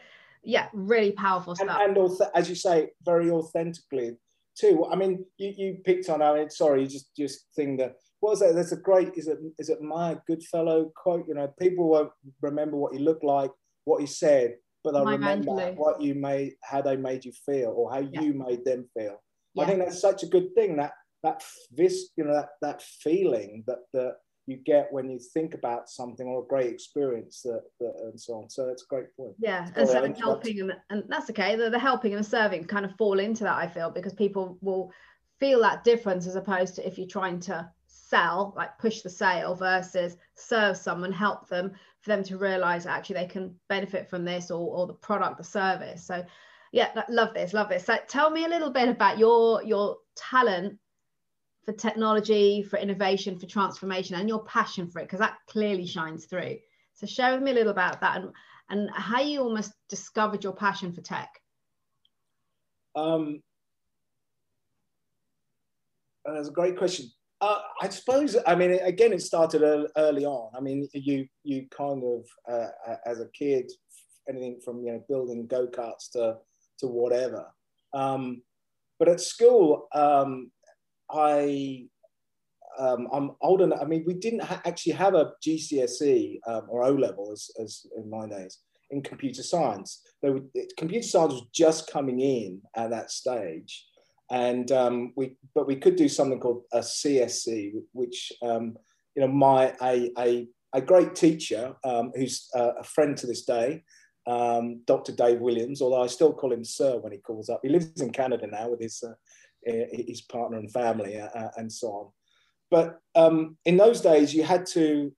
yeah 0.44 0.68
really 0.72 1.12
powerful 1.12 1.54
stuff. 1.54 1.78
and, 1.80 1.96
and 1.96 2.20
as 2.34 2.48
you 2.48 2.54
say 2.54 2.90
very 3.04 3.30
authentically 3.30 4.16
too. 4.56 4.86
I 4.90 4.96
mean 4.96 5.24
you, 5.36 5.54
you 5.56 5.78
picked 5.84 6.08
on 6.08 6.22
i 6.22 6.34
mean 6.34 6.50
sorry 6.50 6.82
you 6.82 6.88
just 6.88 7.14
just 7.16 7.46
think 7.54 7.78
that 7.78 7.96
what 8.20 8.30
was 8.30 8.40
that 8.40 8.54
there's 8.54 8.72
a 8.72 8.76
great 8.76 9.12
is 9.14 9.28
it 9.28 9.38
is 9.58 9.68
it 9.68 9.80
Maya 9.80 10.16
Angelou 10.28 10.92
quote 10.94 11.26
you 11.28 11.34
know 11.34 11.48
people 11.60 11.88
won't 11.88 12.10
remember 12.42 12.76
what 12.76 12.92
he 12.92 12.98
looked 12.98 13.24
like 13.24 13.50
what 13.84 14.00
he 14.00 14.06
said 14.06 14.56
but 14.84 14.92
they'll 14.92 15.04
remember 15.04 15.72
what 15.72 16.00
you 16.00 16.14
made 16.14 16.54
how 16.62 16.80
they 16.80 16.96
made 16.96 17.24
you 17.24 17.32
feel 17.46 17.72
or 17.76 17.92
how 17.92 18.00
yeah. 18.00 18.20
you 18.20 18.34
made 18.34 18.64
them 18.64 18.88
feel 18.96 19.20
yeah. 19.54 19.62
I 19.62 19.66
think 19.66 19.78
that's 19.80 20.00
such 20.00 20.22
a 20.22 20.26
good 20.26 20.54
thing 20.54 20.76
that 20.76 20.92
that 21.22 21.42
this 21.70 22.10
you 22.16 22.24
know 22.24 22.34
that 22.34 22.50
that 22.62 22.82
feeling 22.82 23.64
that 23.66 23.78
that 23.92 24.16
you 24.48 24.56
get 24.56 24.88
when 24.90 25.10
you 25.10 25.18
think 25.18 25.52
about 25.52 25.90
something 25.90 26.26
or 26.26 26.42
a 26.42 26.46
great 26.46 26.72
experience 26.72 27.42
that, 27.42 27.62
that 27.80 27.92
and 28.04 28.18
so 28.18 28.32
on. 28.34 28.48
So 28.48 28.66
that's 28.66 28.82
a 28.82 28.86
great 28.86 29.14
point. 29.14 29.34
Yeah, 29.38 29.68
and 29.76 29.86
so 29.86 30.12
helping 30.14 30.60
and, 30.60 30.72
and 30.88 31.04
that's 31.06 31.28
okay. 31.30 31.54
The, 31.54 31.68
the 31.68 31.78
helping 31.78 32.14
and 32.14 32.24
serving 32.24 32.64
kind 32.64 32.86
of 32.86 32.96
fall 32.96 33.18
into 33.18 33.44
that. 33.44 33.56
I 33.56 33.68
feel 33.68 33.90
because 33.90 34.14
people 34.14 34.56
will 34.62 34.90
feel 35.38 35.60
that 35.60 35.84
difference 35.84 36.26
as 36.26 36.34
opposed 36.34 36.76
to 36.76 36.86
if 36.86 36.96
you're 36.96 37.06
trying 37.06 37.40
to 37.40 37.70
sell, 38.08 38.54
like 38.56 38.78
push 38.78 39.02
the 39.02 39.10
sale 39.10 39.54
versus 39.54 40.16
serve 40.34 40.76
someone, 40.76 41.12
help 41.12 41.48
them 41.48 41.72
for 42.00 42.10
them 42.10 42.22
to 42.24 42.38
realize 42.38 42.86
actually 42.86 43.16
they 43.16 43.26
can 43.26 43.54
benefit 43.68 44.08
from 44.08 44.24
this 44.24 44.50
or, 44.50 44.60
or 44.60 44.86
the 44.86 44.94
product, 44.94 45.38
the 45.38 45.44
service. 45.44 46.06
So 46.06 46.24
yeah 46.72 46.90
love 47.08 47.34
this 47.34 47.52
love 47.52 47.68
this. 47.68 47.84
So 47.84 47.96
tell 48.08 48.30
me 48.30 48.44
a 48.44 48.48
little 48.48 48.70
bit 48.70 48.88
about 48.88 49.18
your 49.18 49.62
your 49.62 49.96
talent 50.16 50.78
for 51.64 51.72
technology 51.72 52.62
for 52.62 52.78
innovation 52.78 53.38
for 53.38 53.46
transformation 53.46 54.16
and 54.16 54.28
your 54.28 54.44
passion 54.44 54.88
for 54.88 55.00
it 55.00 55.04
because 55.04 55.20
that 55.20 55.38
clearly 55.48 55.86
shines 55.86 56.26
through. 56.26 56.56
So 56.94 57.06
share 57.06 57.32
with 57.32 57.42
me 57.42 57.52
a 57.52 57.54
little 57.54 57.72
about 57.72 58.00
that 58.00 58.16
and 58.16 58.32
and 58.70 58.90
how 58.92 59.20
you 59.20 59.40
almost 59.40 59.72
discovered 59.88 60.44
your 60.44 60.52
passion 60.52 60.92
for 60.92 61.00
tech. 61.00 61.40
Um 62.94 63.42
that's 66.24 66.48
a 66.48 66.52
great 66.52 66.76
question 66.76 67.10
uh, 67.40 67.58
I 67.80 67.88
suppose. 67.88 68.36
I 68.46 68.54
mean, 68.54 68.72
again, 68.72 69.12
it 69.12 69.22
started 69.22 69.62
early 69.96 70.24
on. 70.24 70.50
I 70.56 70.60
mean, 70.60 70.88
you 70.92 71.26
you 71.44 71.66
kind 71.76 72.02
of 72.04 72.26
uh, 72.50 72.96
as 73.06 73.20
a 73.20 73.28
kid, 73.28 73.70
anything 74.28 74.60
from 74.64 74.82
you 74.82 74.92
know 74.92 75.04
building 75.08 75.46
go 75.46 75.66
karts 75.66 76.10
to 76.12 76.38
to 76.80 76.86
whatever. 76.86 77.46
Um, 77.94 78.42
but 78.98 79.08
at 79.08 79.20
school, 79.20 79.88
um, 79.94 80.50
I 81.10 81.86
um, 82.78 83.08
I'm 83.12 83.32
old 83.40 83.62
enough. 83.62 83.80
I 83.82 83.84
mean, 83.84 84.04
we 84.06 84.14
didn't 84.14 84.42
ha- 84.42 84.62
actually 84.64 84.92
have 84.92 85.14
a 85.14 85.32
GCSE 85.46 86.38
um, 86.46 86.62
or 86.68 86.84
O 86.84 86.92
level 86.92 87.32
as, 87.32 87.50
as 87.60 87.86
in 87.96 88.08
my 88.08 88.28
days 88.28 88.58
in 88.90 89.02
computer 89.02 89.42
science. 89.42 90.02
Were, 90.22 90.40
computer 90.76 91.06
science 91.06 91.34
was 91.34 91.46
just 91.54 91.90
coming 91.90 92.20
in 92.20 92.62
at 92.76 92.90
that 92.90 93.10
stage, 93.10 93.84
and 94.30 94.70
um, 94.72 95.12
we 95.16 95.36
but 95.54 95.66
we 95.66 95.76
could 95.76 95.96
do 95.96 96.08
something 96.08 96.40
called 96.40 96.64
a 96.72 96.80
CSE, 96.80 97.72
which 97.92 98.32
um, 98.42 98.76
you 99.14 99.22
know 99.22 99.28
my 99.28 99.74
a, 99.82 100.10
a, 100.18 100.46
a 100.74 100.80
great 100.80 101.14
teacher 101.14 101.74
um, 101.84 102.12
who's 102.14 102.48
uh, 102.54 102.72
a 102.78 102.84
friend 102.84 103.16
to 103.16 103.26
this 103.26 103.44
day 103.44 103.82
um, 104.28 104.82
Dr. 104.84 105.12
Dave 105.12 105.40
Williams, 105.40 105.80
although 105.80 106.02
I 106.02 106.06
still 106.06 106.34
call 106.34 106.52
him 106.52 106.62
Sir 106.62 106.98
when 106.98 107.12
he 107.12 107.18
calls 107.18 107.48
up. 107.48 107.60
He 107.62 107.70
lives 107.70 108.00
in 108.00 108.10
Canada 108.10 108.46
now 108.46 108.68
with 108.68 108.80
his, 108.80 109.02
uh, 109.02 109.14
his 109.64 110.20
partner 110.20 110.58
and 110.58 110.70
family 110.70 111.18
uh, 111.18 111.28
uh, 111.28 111.50
and 111.56 111.72
so 111.72 111.88
on. 111.88 112.10
But 112.70 113.00
um, 113.14 113.56
in 113.64 113.78
those 113.78 114.02
days, 114.02 114.34
you 114.34 114.42
had 114.42 114.66
to, 114.66 115.14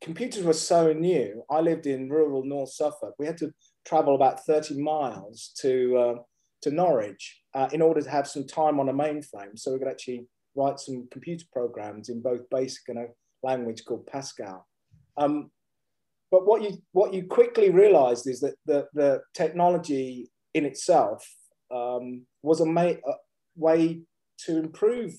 computers 0.00 0.42
were 0.42 0.54
so 0.54 0.94
new. 0.94 1.44
I 1.50 1.60
lived 1.60 1.86
in 1.86 2.08
rural 2.08 2.42
North 2.44 2.72
Suffolk. 2.72 3.14
We 3.18 3.26
had 3.26 3.36
to 3.38 3.52
travel 3.84 4.14
about 4.14 4.46
30 4.46 4.80
miles 4.80 5.52
to, 5.60 5.98
uh, 5.98 6.14
to 6.62 6.70
Norwich 6.70 7.42
uh, 7.54 7.68
in 7.72 7.80
order 7.80 8.00
to 8.00 8.10
have 8.10 8.26
some 8.26 8.46
time 8.46 8.80
on 8.80 8.88
a 8.88 8.92
mainframe 8.92 9.56
so 9.56 9.72
we 9.72 9.78
could 9.78 9.88
actually 9.88 10.26
write 10.56 10.78
some 10.78 11.08
computer 11.10 11.44
programs 11.52 12.08
in 12.08 12.20
both 12.20 12.48
BASIC 12.50 12.88
and 12.88 12.98
a 12.98 13.06
language 13.42 13.84
called 13.84 14.06
Pascal. 14.06 14.66
Um, 15.16 15.50
but 16.30 16.46
what 16.46 16.62
you 16.62 16.78
what 16.92 17.14
you 17.14 17.26
quickly 17.26 17.70
realized 17.70 18.26
is 18.26 18.40
that 18.40 18.54
the, 18.66 18.88
the 18.94 19.22
technology 19.34 20.30
in 20.54 20.64
itself 20.64 21.24
um, 21.72 22.26
was 22.42 22.60
a, 22.60 22.64
a, 22.64 22.96
way 23.56 24.00
to 24.38 24.58
improve 24.58 25.14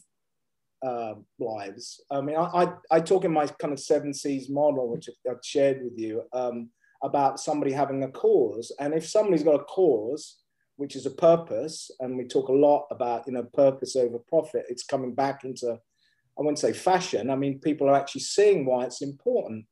uh, 0.85 1.13
lives. 1.39 2.01
I 2.11 2.21
mean, 2.21 2.35
I, 2.35 2.43
I, 2.43 2.73
I, 2.91 2.99
talk 2.99 3.23
in 3.23 3.31
my 3.31 3.47
kind 3.47 3.71
of 3.71 3.79
seven 3.79 4.13
C's 4.13 4.49
model, 4.49 4.89
which 4.89 5.09
I've 5.29 5.37
shared 5.41 5.81
with 5.83 5.97
you, 5.97 6.23
um, 6.33 6.69
about 7.01 7.39
somebody 7.39 7.71
having 7.71 8.03
a 8.03 8.09
cause. 8.09 8.73
And 8.79 8.93
if 8.93 9.07
somebody's 9.07 9.43
got 9.43 9.61
a 9.61 9.63
cause, 9.63 10.41
which 10.77 10.95
is 10.95 11.05
a 11.05 11.11
purpose, 11.11 11.89
and 11.99 12.17
we 12.17 12.25
talk 12.25 12.49
a 12.49 12.53
lot 12.53 12.87
about, 12.91 13.25
you 13.27 13.33
know, 13.33 13.43
purpose 13.43 13.95
over 13.95 14.19
profit, 14.19 14.65
it's 14.69 14.83
coming 14.83 15.13
back 15.13 15.43
into, 15.43 15.71
I 15.71 16.41
wouldn't 16.41 16.59
say 16.59 16.73
fashion. 16.73 17.29
I 17.29 17.35
mean, 17.35 17.59
people 17.59 17.89
are 17.89 17.95
actually 17.95 18.21
seeing 18.21 18.65
why 18.65 18.85
it's 18.85 19.01
important. 19.01 19.65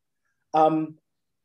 Um, 0.53 0.95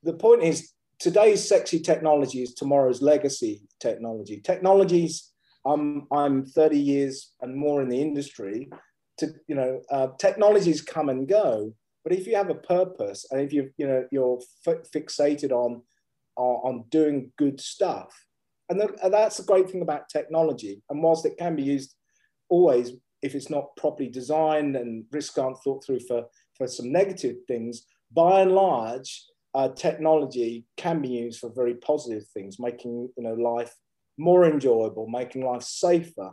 the 0.03 0.15
point 0.15 0.43
is, 0.43 0.73
today's 0.99 1.47
sexy 1.47 1.81
technology 1.81 2.43
is 2.43 2.55
tomorrow's 2.55 3.03
legacy 3.03 3.63
technology. 3.81 4.41
Technologies, 4.41 5.33
um, 5.65 6.07
I'm 6.13 6.45
30 6.47 6.79
years 6.79 7.33
and 7.41 7.57
more 7.57 7.83
in 7.83 7.89
the 7.89 8.01
industry. 8.01 8.69
To 9.19 9.29
you 9.49 9.57
know, 9.57 9.81
uh, 9.91 10.09
technologies 10.19 10.81
come 10.81 11.09
and 11.09 11.27
go, 11.27 11.75
but 12.05 12.13
if 12.13 12.27
you 12.27 12.37
have 12.37 12.51
a 12.51 12.55
purpose 12.55 13.27
and 13.31 13.41
if 13.41 13.53
you 13.53 13.71
you 13.77 13.87
know 13.87 14.07
you're 14.13 14.39
fixated 14.65 15.51
on 15.51 15.83
on 16.37 16.85
doing 16.89 17.33
good 17.37 17.61
stuff, 17.61 18.28
and, 18.69 19.13
that's 19.13 19.39
the 19.39 19.45
great 19.45 19.71
thing 19.71 19.83
about 19.83 20.09
technology. 20.09 20.83
And 20.91 21.03
whilst 21.03 21.25
it 21.27 21.39
can 21.39 21.57
be 21.57 21.63
used 21.63 21.95
always, 22.49 22.93
if 23.23 23.35
it's 23.35 23.51
not 23.51 23.77
properly 23.77 24.09
designed 24.09 24.77
and 24.77 25.05
risks 25.11 25.39
aren't 25.39 25.59
thought 25.63 25.85
through 25.85 26.01
for 26.01 26.25
for 26.57 26.67
some 26.67 26.91
negative 26.91 27.37
things, 27.47 27.87
by 28.13 28.41
and 28.41 28.53
large, 28.53 29.25
uh, 29.55 29.69
technology 29.69 30.67
can 30.77 31.01
be 31.01 31.09
used 31.09 31.41
for 31.41 31.51
very 31.55 31.75
positive 31.75 32.27
things, 32.29 32.59
making 32.59 33.09
you 33.17 33.23
know 33.23 33.35
life 33.35 33.75
more 34.19 34.45
enjoyable, 34.45 35.09
making 35.09 35.45
life 35.45 35.63
safer. 35.63 36.33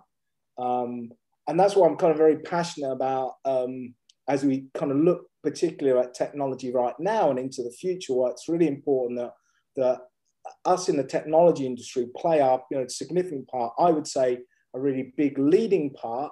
Um, 0.58 1.12
and 1.48 1.60
that's 1.60 1.76
what 1.76 1.90
I'm 1.90 1.98
kind 1.98 2.12
of 2.12 2.18
very 2.18 2.40
passionate 2.40 2.92
about 2.92 3.34
um, 3.46 3.94
as 4.28 4.44
we 4.44 4.66
kind 4.74 4.92
of 4.92 4.98
look 4.98 5.28
particularly 5.44 6.00
at 6.00 6.16
technology 6.16 6.74
right 6.74 6.96
now 7.00 7.30
and 7.30 7.38
into 7.38 7.62
the 7.62 7.72
future. 7.72 8.14
Where 8.14 8.32
it's 8.32 8.50
really 8.50 8.68
important 8.68 9.20
that 9.20 9.34
that 9.76 10.00
us 10.66 10.90
in 10.90 10.98
the 10.98 11.04
technology 11.04 11.66
industry 11.66 12.08
play 12.16 12.40
our 12.40 12.64
you 12.72 12.78
know 12.78 12.84
a 12.84 12.90
significant 12.90 13.48
part. 13.48 13.74
I 13.80 13.92
would 13.92 14.08
say 14.08 14.40
a 14.74 14.80
really 14.80 15.14
big 15.18 15.38
leading 15.38 15.92
part 15.92 16.32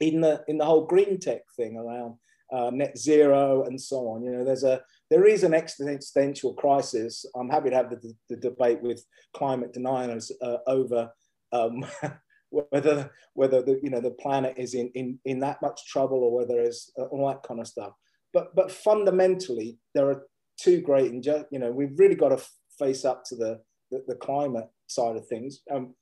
in 0.00 0.20
the 0.20 0.42
in 0.48 0.58
the 0.58 0.64
whole 0.64 0.86
green 0.86 1.18
tech 1.18 1.42
thing 1.56 1.76
around 1.76 2.16
uh, 2.52 2.70
net 2.70 2.96
zero 2.96 3.64
and 3.64 3.80
so 3.80 4.08
on. 4.08 4.22
You 4.22 4.32
know, 4.32 4.44
there's 4.44 4.64
a 4.64 4.82
there 5.10 5.26
is 5.26 5.44
an 5.44 5.54
existential 5.54 6.54
crisis. 6.54 7.24
I'm 7.34 7.50
happy 7.50 7.70
to 7.70 7.76
have 7.76 7.90
the, 7.90 8.14
the 8.28 8.36
debate 8.36 8.80
with 8.82 9.04
climate 9.34 9.72
deniers 9.72 10.30
uh, 10.42 10.58
over 10.66 11.10
um, 11.52 11.84
whether 12.50 13.10
whether 13.34 13.62
the 13.62 13.80
you 13.82 13.90
know 13.90 14.00
the 14.00 14.10
planet 14.10 14.54
is 14.56 14.74
in 14.74 14.90
in, 14.94 15.18
in 15.24 15.40
that 15.40 15.60
much 15.62 15.86
trouble 15.86 16.18
or 16.18 16.34
whether 16.34 16.60
it's 16.60 16.90
uh, 16.98 17.04
all 17.04 17.28
that 17.28 17.42
kind 17.42 17.60
of 17.60 17.66
stuff. 17.66 17.92
But 18.32 18.54
but 18.54 18.70
fundamentally, 18.70 19.78
there 19.94 20.10
are 20.10 20.26
two 20.60 20.80
great 20.80 21.12
you 21.12 21.58
know 21.58 21.72
we've 21.72 21.98
really 21.98 22.14
got 22.14 22.28
to 22.28 22.44
face 22.78 23.04
up 23.04 23.24
to 23.26 23.36
the 23.36 23.60
the, 23.90 24.02
the 24.08 24.14
climate 24.14 24.68
side 24.86 25.16
of 25.16 25.26
things. 25.26 25.60
Um, 25.70 25.94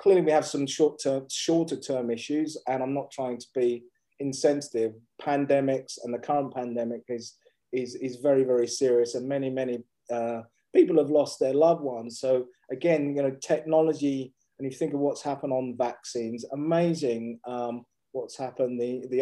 clearly, 0.00 0.22
we 0.22 0.32
have 0.32 0.46
some 0.46 0.66
short 0.66 1.00
term 1.02 1.26
shorter 1.30 1.76
term 1.76 2.10
issues, 2.10 2.56
and 2.66 2.82
I'm 2.82 2.94
not 2.94 3.10
trying 3.10 3.38
to 3.38 3.46
be 3.54 3.84
insensitive. 4.20 4.92
Pandemics 5.22 5.98
and 6.02 6.12
the 6.12 6.18
current 6.18 6.54
pandemic 6.54 7.02
is 7.08 7.36
is 7.72 7.94
is 7.96 8.16
very 8.16 8.44
very 8.44 8.66
serious, 8.66 9.14
and 9.14 9.28
many 9.28 9.50
many 9.50 9.82
uh, 10.10 10.42
people 10.74 10.98
have 10.98 11.10
lost 11.10 11.38
their 11.38 11.54
loved 11.54 11.82
ones. 11.82 12.20
So 12.20 12.46
again, 12.70 13.14
you 13.16 13.22
know, 13.22 13.36
technology, 13.40 14.32
and 14.58 14.70
you 14.70 14.76
think 14.76 14.94
of 14.94 15.00
what's 15.00 15.22
happened 15.22 15.52
on 15.52 15.76
vaccines, 15.76 16.44
amazing 16.52 17.40
um, 17.46 17.84
what's 18.12 18.36
happened. 18.36 18.80
The 18.80 19.06
the 19.10 19.18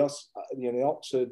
you 0.57 0.73
know 0.73 0.79
the 0.79 0.85
Oxford 0.85 1.31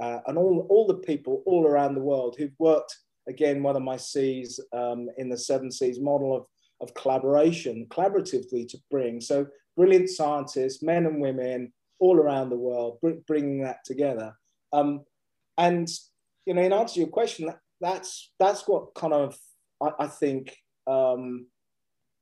uh, 0.00 0.20
and 0.26 0.38
all 0.38 0.66
all 0.68 0.86
the 0.86 0.94
people 0.94 1.42
all 1.46 1.66
around 1.66 1.94
the 1.94 2.00
world 2.00 2.36
who've 2.38 2.58
worked. 2.58 2.96
Again, 3.28 3.62
one 3.62 3.76
of 3.76 3.82
my 3.82 3.96
C's 3.96 4.60
um, 4.72 5.08
in 5.18 5.28
the 5.28 5.38
seven 5.38 5.70
C's 5.70 6.00
model 6.00 6.36
of 6.36 6.46
of 6.80 6.92
collaboration, 6.94 7.86
collaboratively 7.88 8.68
to 8.68 8.78
bring. 8.90 9.20
So 9.20 9.46
brilliant 9.76 10.10
scientists, 10.10 10.82
men 10.82 11.06
and 11.06 11.20
women, 11.20 11.72
all 11.98 12.16
around 12.18 12.50
the 12.50 12.56
world, 12.56 12.98
br- 13.00 13.22
bringing 13.26 13.62
that 13.62 13.78
together. 13.84 14.34
Um, 14.72 15.04
and 15.58 15.88
you 16.44 16.54
know, 16.54 16.62
in 16.62 16.72
answer 16.72 16.94
to 16.94 17.00
your 17.00 17.08
question, 17.08 17.46
that, 17.46 17.58
that's 17.80 18.32
that's 18.38 18.68
what 18.68 18.94
kind 18.94 19.12
of 19.12 19.36
I, 19.82 19.90
I 20.00 20.06
think 20.06 20.56
um, 20.86 21.46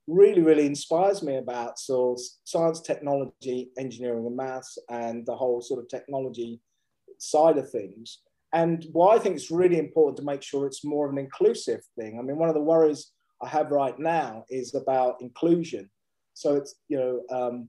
really 0.06 0.42
really 0.42 0.66
inspires 0.66 1.22
me 1.22 1.36
about 1.36 1.78
so 1.78 2.16
science, 2.44 2.80
technology, 2.80 3.70
engineering, 3.78 4.26
and 4.26 4.36
maths, 4.36 4.78
and 4.88 5.26
the 5.26 5.36
whole 5.36 5.60
sort 5.60 5.80
of 5.80 5.88
technology 5.88 6.60
side 7.18 7.58
of 7.58 7.70
things. 7.70 8.20
And 8.54 8.86
why 8.92 9.16
I 9.16 9.18
think 9.18 9.36
it's 9.36 9.50
really 9.50 9.78
important 9.78 10.16
to 10.18 10.24
make 10.24 10.42
sure 10.42 10.66
it's 10.66 10.84
more 10.84 11.06
of 11.06 11.12
an 11.12 11.18
inclusive 11.18 11.80
thing. 11.98 12.18
I 12.18 12.22
mean, 12.22 12.38
one 12.38 12.48
of 12.48 12.54
the 12.54 12.60
worries 12.62 13.10
I 13.42 13.48
have 13.48 13.70
right 13.70 13.98
now 13.98 14.44
is 14.48 14.74
about 14.74 15.20
inclusion. 15.20 15.90
So 16.32 16.56
it's 16.56 16.76
you 16.88 16.98
know 16.98 17.36
um, 17.36 17.68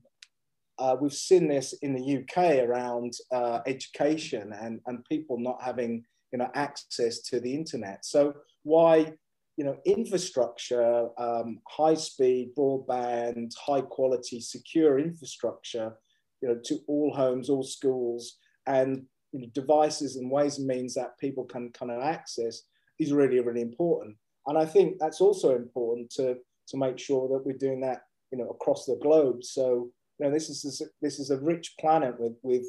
uh, 0.78 0.96
we've 1.00 1.12
seen 1.12 1.48
this 1.48 1.74
in 1.82 1.94
the 1.94 2.18
UK 2.18 2.68
around 2.68 3.12
uh, 3.32 3.60
education 3.66 4.52
and, 4.52 4.80
and 4.86 5.04
people 5.04 5.38
not 5.38 5.62
having 5.62 6.04
you 6.32 6.38
know, 6.38 6.50
access 6.54 7.20
to 7.20 7.40
the 7.40 7.54
internet. 7.54 8.04
So 8.04 8.34
why 8.62 9.14
you 9.56 9.64
know, 9.64 9.78
infrastructure, 9.86 11.08
um, 11.18 11.60
high 11.66 11.94
speed 11.94 12.50
broadband, 12.58 13.52
high 13.56 13.80
quality, 13.80 14.38
secure 14.38 14.98
infrastructure, 14.98 15.96
you 16.42 16.48
know, 16.48 16.60
to 16.62 16.80
all 16.86 17.14
homes, 17.14 17.48
all 17.48 17.62
schools, 17.62 18.36
and 18.66 19.06
you 19.36 19.46
know, 19.46 19.52
devices 19.54 20.16
and 20.16 20.30
ways 20.30 20.58
and 20.58 20.66
means 20.66 20.94
that 20.94 21.18
people 21.18 21.44
can 21.44 21.70
kind 21.72 21.90
of 21.90 22.02
access 22.02 22.62
is 22.98 23.12
really, 23.12 23.40
really 23.40 23.62
important. 23.62 24.16
And 24.46 24.56
I 24.56 24.64
think 24.64 24.98
that's 24.98 25.20
also 25.20 25.54
important 25.56 26.10
to, 26.12 26.36
to 26.68 26.76
make 26.76 26.98
sure 26.98 27.28
that 27.28 27.44
we're 27.44 27.58
doing 27.58 27.80
that, 27.80 28.02
you 28.30 28.38
know, 28.38 28.48
across 28.48 28.86
the 28.86 28.98
globe. 29.02 29.42
So 29.44 29.90
you 30.18 30.26
know, 30.26 30.32
this 30.32 30.48
is 30.48 30.82
this 31.02 31.18
is 31.18 31.30
a 31.30 31.38
rich 31.38 31.74
planet 31.78 32.18
with 32.18 32.36
with 32.42 32.66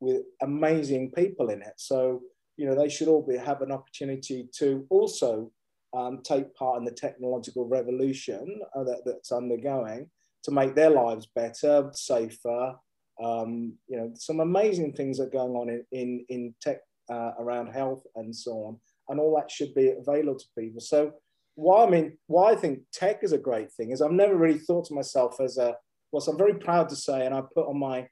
with 0.00 0.22
amazing 0.42 1.12
people 1.12 1.50
in 1.50 1.62
it. 1.62 1.74
So 1.76 2.20
you 2.56 2.66
know, 2.66 2.74
they 2.74 2.88
should 2.88 3.08
all 3.08 3.26
be 3.26 3.36
have 3.36 3.62
an 3.62 3.72
opportunity 3.72 4.48
to 4.56 4.86
also 4.90 5.50
um, 5.96 6.20
take 6.22 6.54
part 6.54 6.78
in 6.78 6.84
the 6.84 6.90
technological 6.92 7.66
revolution 7.66 8.60
uh, 8.76 8.84
that, 8.84 9.02
that's 9.04 9.32
undergoing 9.32 10.10
to 10.44 10.50
make 10.50 10.74
their 10.74 10.90
lives 10.90 11.26
better, 11.34 11.90
safer. 11.94 12.74
Um, 13.22 13.74
you 13.86 13.96
know, 13.96 14.10
some 14.14 14.40
amazing 14.40 14.92
things 14.94 15.20
are 15.20 15.28
going 15.28 15.52
on 15.52 15.68
in 15.68 15.84
in, 15.92 16.24
in 16.28 16.54
tech 16.60 16.78
uh, 17.10 17.32
around 17.38 17.68
health 17.68 18.02
and 18.16 18.34
so 18.34 18.52
on, 18.52 18.80
and 19.08 19.20
all 19.20 19.36
that 19.36 19.50
should 19.50 19.74
be 19.74 19.90
available 19.90 20.38
to 20.38 20.46
people. 20.58 20.80
So 20.80 21.12
why 21.54 21.84
I 21.84 21.90
mean, 21.90 22.18
why 22.26 22.52
I 22.52 22.56
think 22.56 22.80
tech 22.92 23.20
is 23.22 23.32
a 23.32 23.38
great 23.38 23.70
thing 23.72 23.90
is 23.90 24.00
I've 24.00 24.12
never 24.12 24.36
really 24.36 24.58
thought 24.58 24.86
to 24.86 24.94
myself 24.94 25.40
as 25.40 25.58
a 25.58 25.76
well, 26.12 26.20
so 26.20 26.32
I'm 26.32 26.38
very 26.38 26.54
proud 26.54 26.88
to 26.88 26.96
say, 26.96 27.24
and 27.24 27.34
I 27.34 27.42
put 27.54 27.68
on 27.68 27.78
my 27.78 28.08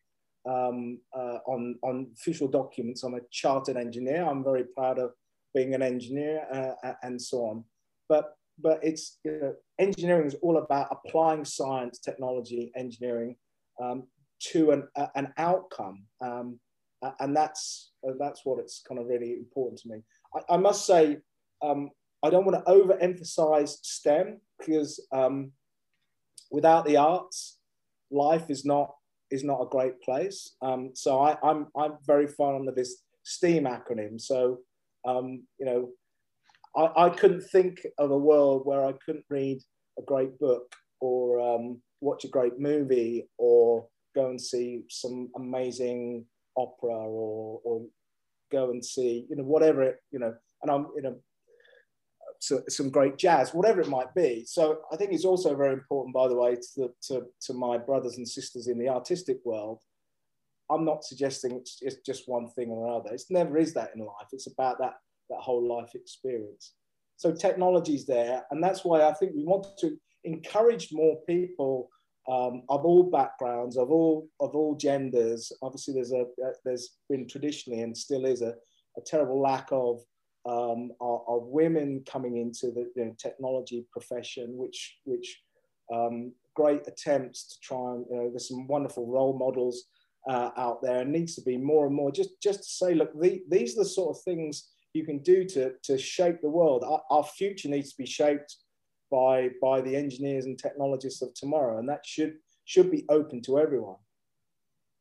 um, 0.49 0.99
uh, 1.17 1.39
on 1.47 1.77
on 1.83 2.09
official 2.15 2.49
documents, 2.49 3.03
I'm 3.03 3.15
a 3.15 3.21
chartered 3.31 3.77
engineer. 3.77 4.25
I'm 4.25 4.45
very 4.45 4.65
proud 4.77 4.99
of 4.99 5.13
being 5.55 5.75
an 5.75 5.83
engineer 5.83 6.43
uh, 6.85 6.93
and 7.03 7.21
so 7.21 7.39
on. 7.39 7.65
But 8.09 8.35
but 8.61 8.81
it's 8.83 9.19
you 9.25 9.39
know, 9.41 9.55
engineering 9.79 10.27
is 10.27 10.37
all 10.43 10.59
about 10.59 10.89
applying 10.91 11.45
science, 11.45 11.99
technology, 11.99 12.73
engineering 12.77 13.37
um, 13.83 14.05
to 14.41 14.71
an 14.71 14.89
an 15.15 15.33
outcome, 15.37 16.05
um, 16.21 16.59
and 17.21 17.37
that's 17.37 17.93
that's 18.19 18.45
what 18.45 18.59
it's 18.59 18.83
kind 18.87 19.01
of 19.01 19.07
really 19.07 19.35
important 19.35 19.81
to 19.81 19.89
me. 19.89 20.03
I, 20.35 20.55
I 20.55 20.57
must 20.57 20.87
say. 20.87 21.19
Um, 21.63 21.91
I 22.21 22.31
don't 22.31 22.45
want 22.45 22.65
to 22.65 22.73
overemphasize 22.73 23.77
STEM 23.83 24.41
because 24.59 25.01
um, 25.13 25.53
without 26.51 26.85
the 26.85 26.97
arts, 26.97 27.59
life 28.11 28.51
is 28.51 28.65
not 28.65 28.95
is 29.31 29.45
not 29.45 29.61
a 29.61 29.69
great 29.69 30.01
place. 30.01 30.57
Um, 30.63 30.91
so 30.95 31.21
I, 31.21 31.37
I'm, 31.43 31.67
I'm 31.77 31.99
very 32.07 32.27
fond 32.27 32.69
of 32.69 32.75
this 32.75 33.03
STEAM 33.25 33.65
acronym. 33.65 34.21
So 34.21 34.61
um, 35.05 35.43
you 35.59 35.67
know, 35.67 35.91
I, 36.77 37.07
I 37.07 37.11
couldn't 37.11 37.43
think 37.43 37.87
of 37.99 38.11
a 38.11 38.19
world 38.19 38.63
where 38.65 38.85
I 38.85 38.93
couldn't 39.05 39.25
read 39.29 39.61
a 39.99 40.03
great 40.03 40.39
book 40.39 40.75
or 41.01 41.41
um, 41.41 41.81
watch 42.01 42.25
a 42.25 42.29
great 42.29 42.59
movie 42.59 43.29
or 43.37 43.87
go 44.19 44.31
and 44.31 44.41
see 44.41 44.83
some 44.89 45.31
amazing 45.37 46.25
opera 46.57 46.95
or, 46.95 47.61
or 47.65 47.87
go 48.51 48.71
and 48.71 48.85
see, 48.85 49.27
you 49.29 49.37
know, 49.37 49.45
whatever 49.45 49.83
it, 49.83 49.97
you 50.11 50.19
know, 50.19 50.35
and 50.63 50.71
I'm, 50.71 50.87
you 50.97 51.03
know, 51.03 51.17
so, 52.41 52.63
some 52.69 52.91
great 52.91 53.17
jazz, 53.17 53.55
whatever 53.55 53.81
it 53.81 53.89
might 53.89 54.15
be. 54.15 54.45
So 54.47 54.81
I 54.93 54.97
think 54.97 55.13
it's 55.13 55.25
also 55.25 55.57
very 55.57 55.73
important, 55.73 56.15
by 56.15 56.29
the 56.29 56.37
way, 56.37 56.57
to, 56.75 56.91
to, 57.09 57.27
to 57.47 57.53
my 57.55 57.79
brothers 57.79 58.17
and 58.17 58.29
sisters 58.29 58.69
in 58.69 58.79
the 58.79 58.89
artistic 58.89 59.39
world. 59.45 59.83
I'm 60.71 60.85
not 60.85 61.05
suggesting 61.05 61.53
it's, 61.53 61.79
it's 61.81 61.97
just 62.05 62.29
one 62.29 62.49
thing 62.51 62.71
or 62.71 62.87
another. 62.87 63.15
It 63.15 63.23
never 63.31 63.57
is 63.57 63.73
that 63.75 63.91
in 63.95 64.01
life. 64.01 64.29
It's 64.33 64.47
about 64.47 64.79
that, 64.79 64.95
that 65.31 65.41
whole 65.41 65.67
life 65.67 65.93
experience. 65.95 66.75
So 67.17 67.33
technology's 67.33 68.07
there. 68.07 68.43
And 68.51 68.63
that's 68.63 68.85
why 68.85 69.03
I 69.03 69.13
think 69.15 69.33
we 69.35 69.45
want 69.45 69.67
to 69.81 69.97
encourage 70.25 70.93
more 70.93 71.17
people 71.27 71.89
um, 72.29 72.63
of 72.69 72.85
all 72.85 73.05
backgrounds, 73.05 73.77
of 73.77 73.91
all 73.91 74.29
of 74.41 74.55
all 74.55 74.75
genders. 74.75 75.51
Obviously, 75.63 75.95
there's 75.95 76.13
a, 76.13 76.23
a 76.23 76.53
there's 76.65 76.97
been 77.09 77.27
traditionally 77.27 77.81
and 77.81 77.97
still 77.97 78.27
is 78.27 78.43
a, 78.43 78.55
a 78.97 79.01
terrible 79.07 79.41
lack 79.41 79.69
of, 79.73 80.01
um, 80.47 80.91
of, 81.01 81.21
of 81.27 81.43
women 81.47 82.03
coming 82.07 82.37
into 82.37 82.67
the 82.71 82.91
you 82.97 83.05
know, 83.07 83.15
technology 83.19 83.87
profession, 83.91 84.57
which 84.57 84.99
which 85.05 85.41
um, 85.93 86.33
great 86.55 86.87
attempts 86.87 87.49
to 87.49 87.61
try 87.63 87.95
and 87.95 88.05
you 88.11 88.17
know 88.17 88.31
there's 88.31 88.49
some 88.49 88.67
wonderful 88.67 89.07
role 89.07 89.37
models 89.39 89.85
uh, 90.29 90.51
out 90.59 90.83
there, 90.83 91.01
and 91.01 91.13
needs 91.13 91.35
to 91.37 91.43
be 91.43 91.57
more 91.57 91.87
and 91.87 91.95
more. 91.95 92.13
Just 92.13 92.41
just 92.43 92.59
to 92.61 92.69
say, 92.69 92.95
look, 92.95 93.19
the, 93.19 93.43
these 93.49 93.75
are 93.77 93.85
the 93.85 93.89
sort 93.89 94.15
of 94.15 94.23
things 94.23 94.69
you 94.93 95.07
can 95.07 95.19
do 95.19 95.45
to 95.45 95.73
to 95.85 95.97
shape 95.97 96.43
the 96.43 96.51
world. 96.51 96.85
Our, 96.85 97.03
our 97.11 97.25
future 97.25 97.69
needs 97.69 97.93
to 97.93 97.97
be 97.97 98.07
shaped 98.07 98.57
by 99.11 99.51
by 99.61 99.81
the 99.81 99.95
engineers 99.95 100.47
and 100.47 100.59
technologists 100.59 101.23
of 101.23 101.35
tomorrow. 101.35 101.79
And 101.79 101.89
that 101.89 102.05
should 102.05 102.35
should 102.65 102.91
be 102.91 103.05
open 103.09 103.43
to 103.43 103.59
everyone. 103.59 103.97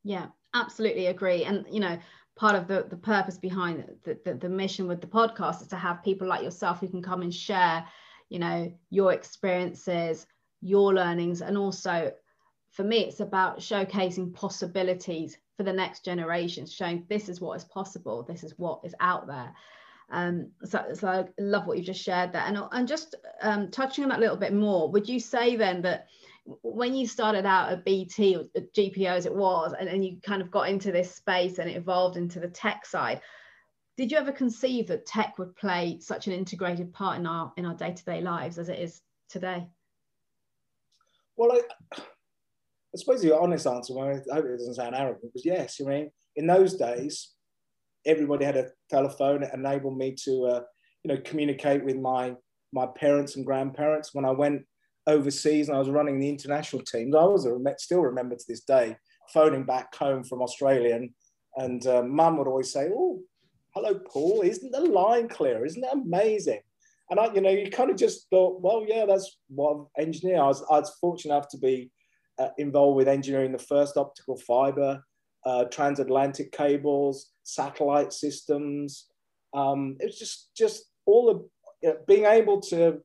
Yeah 0.04 0.28
absolutely 0.54 1.06
agree. 1.06 1.44
And 1.44 1.64
you 1.70 1.80
know 1.80 1.98
part 2.36 2.54
of 2.54 2.68
the 2.68 2.86
the 2.88 2.96
purpose 2.96 3.38
behind 3.38 3.84
the, 4.04 4.18
the, 4.24 4.34
the 4.34 4.48
mission 4.48 4.86
with 4.86 5.00
the 5.00 5.06
podcast 5.06 5.62
is 5.62 5.68
to 5.68 5.76
have 5.76 6.04
people 6.04 6.28
like 6.28 6.42
yourself 6.42 6.80
who 6.80 6.88
can 6.88 7.02
come 7.02 7.22
and 7.22 7.34
share 7.34 7.84
you 8.28 8.38
know 8.38 8.72
your 8.90 9.12
experiences 9.12 10.26
your 10.60 10.94
learnings. 10.94 11.40
And 11.40 11.56
also 11.56 12.12
for 12.70 12.84
me 12.84 12.98
it's 13.00 13.20
about 13.20 13.58
showcasing 13.58 14.32
possibilities 14.34 15.38
for 15.56 15.62
the 15.62 15.72
next 15.72 16.04
generations 16.04 16.72
showing 16.72 17.04
this 17.08 17.28
is 17.28 17.40
what 17.40 17.56
is 17.56 17.64
possible 17.64 18.22
this 18.22 18.44
is 18.44 18.54
what 18.58 18.80
is 18.84 18.94
out 19.00 19.26
there 19.26 19.52
um, 20.10 20.50
so, 20.64 20.84
so 20.94 21.08
I 21.08 21.24
love 21.38 21.66
what 21.66 21.76
you've 21.76 21.86
just 21.86 22.02
shared 22.02 22.32
there. 22.32 22.42
And, 22.42 22.58
and 22.72 22.88
just 22.88 23.14
um, 23.42 23.70
touching 23.70 24.04
on 24.04 24.10
that 24.10 24.18
a 24.18 24.22
little 24.22 24.36
bit 24.36 24.54
more, 24.54 24.90
would 24.90 25.08
you 25.08 25.20
say 25.20 25.56
then 25.56 25.82
that 25.82 26.06
when 26.62 26.94
you 26.94 27.06
started 27.06 27.44
out 27.44 27.70
at 27.70 27.84
BT 27.84 28.36
or 28.36 28.44
at 28.56 28.72
GPO 28.72 29.06
as 29.06 29.26
it 29.26 29.34
was, 29.34 29.74
and, 29.78 29.88
and 29.88 30.04
you 30.04 30.16
kind 30.22 30.40
of 30.40 30.50
got 30.50 30.68
into 30.68 30.92
this 30.92 31.14
space 31.14 31.58
and 31.58 31.68
it 31.68 31.76
evolved 31.76 32.16
into 32.16 32.40
the 32.40 32.48
tech 32.48 32.86
side, 32.86 33.20
did 33.98 34.10
you 34.10 34.16
ever 34.16 34.32
conceive 34.32 34.86
that 34.86 35.06
tech 35.06 35.38
would 35.38 35.54
play 35.56 35.98
such 36.00 36.26
an 36.26 36.32
integrated 36.32 36.92
part 36.92 37.18
in 37.18 37.26
our 37.26 37.52
in 37.56 37.66
our 37.66 37.74
day-to-day 37.74 38.20
lives 38.22 38.58
as 38.58 38.68
it 38.68 38.78
is 38.78 39.02
today? 39.28 39.66
Well, 41.36 41.52
I, 41.52 41.62
I 41.96 42.96
suppose 42.96 43.20
the 43.20 43.36
honest 43.36 43.66
answer, 43.66 43.98
I 43.98 44.14
hope 44.14 44.44
it 44.46 44.58
doesn't 44.58 44.74
sound 44.74 44.94
arrogant, 44.94 45.32
was 45.34 45.44
yes. 45.44 45.80
I 45.80 45.88
mean, 45.88 46.10
in 46.36 46.46
those 46.46 46.76
days, 46.76 47.34
everybody 48.08 48.44
had 48.44 48.56
a 48.56 48.70
telephone. 48.90 49.42
It 49.42 49.54
enabled 49.54 49.96
me 49.96 50.16
to, 50.24 50.44
uh, 50.46 50.60
you 51.04 51.14
know, 51.14 51.20
communicate 51.24 51.84
with 51.84 51.96
my 51.96 52.34
my 52.72 52.86
parents 52.86 53.36
and 53.36 53.46
grandparents. 53.46 54.12
When 54.12 54.24
I 54.24 54.30
went 54.30 54.62
overseas 55.06 55.68
and 55.68 55.76
I 55.76 55.78
was 55.78 55.88
running 55.88 56.18
the 56.18 56.28
international 56.28 56.82
teams, 56.82 57.14
I 57.14 57.24
was 57.24 57.46
still 57.78 58.00
remember 58.00 58.34
to 58.34 58.44
this 58.48 58.64
day 58.64 58.96
phoning 59.32 59.64
back 59.64 59.94
home 59.94 60.24
from 60.24 60.42
Australia, 60.42 60.96
and, 60.96 61.10
and 61.56 61.86
uh, 61.86 62.02
Mum 62.02 62.38
would 62.38 62.48
always 62.48 62.72
say, 62.72 62.88
"Oh, 62.92 63.20
hello, 63.74 64.00
Paul. 64.10 64.42
Isn't 64.42 64.72
the 64.72 64.80
line 64.80 65.28
clear? 65.28 65.64
Isn't 65.64 65.82
that 65.82 65.94
amazing?" 65.94 66.60
And 67.10 67.18
I, 67.18 67.32
you 67.32 67.40
know, 67.40 67.50
you 67.50 67.70
kind 67.70 67.90
of 67.90 67.96
just 67.96 68.28
thought, 68.28 68.60
well, 68.60 68.84
yeah, 68.86 69.06
that's 69.06 69.38
what 69.48 69.86
engineer. 69.96 70.42
I 70.42 70.46
was, 70.48 70.62
I 70.70 70.80
was 70.80 70.94
fortunate 71.00 71.34
enough 71.34 71.48
to 71.50 71.58
be 71.58 71.90
uh, 72.38 72.48
involved 72.58 72.96
with 72.96 73.08
engineering 73.08 73.50
the 73.50 73.58
first 73.58 73.96
optical 73.96 74.36
fiber 74.36 75.02
uh, 75.46 75.64
transatlantic 75.64 76.52
cables, 76.52 77.30
satellite 77.48 78.12
systems. 78.12 79.06
Um, 79.54 79.96
it 80.00 80.06
was 80.06 80.18
just 80.18 80.54
just 80.56 80.84
all 81.06 81.26
the 81.26 81.48
you 81.86 81.92
know, 81.92 81.98
being 82.06 82.24
able 82.24 82.60
to 82.62 83.00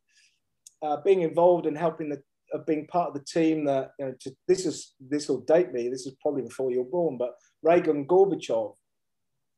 uh, 0.82 0.98
being 1.06 1.22
involved 1.22 1.66
in 1.66 1.76
helping 1.76 2.10
the 2.10 2.22
uh, 2.54 2.60
being 2.68 2.86
part 2.88 3.10
of 3.10 3.14
the 3.14 3.26
team 3.26 3.66
that 3.66 3.92
you 4.00 4.06
know 4.06 4.14
to, 4.22 4.36
this 4.48 4.66
is 4.66 4.94
this 5.00 5.30
will 5.30 5.42
date 5.42 5.72
me. 5.72 5.90
This 5.90 6.06
is 6.06 6.16
probably 6.22 6.44
before 6.44 6.72
you're 6.72 6.84
born, 6.84 7.18
but 7.18 7.36
Reagan 7.62 8.06
Gorbachev 8.06 8.76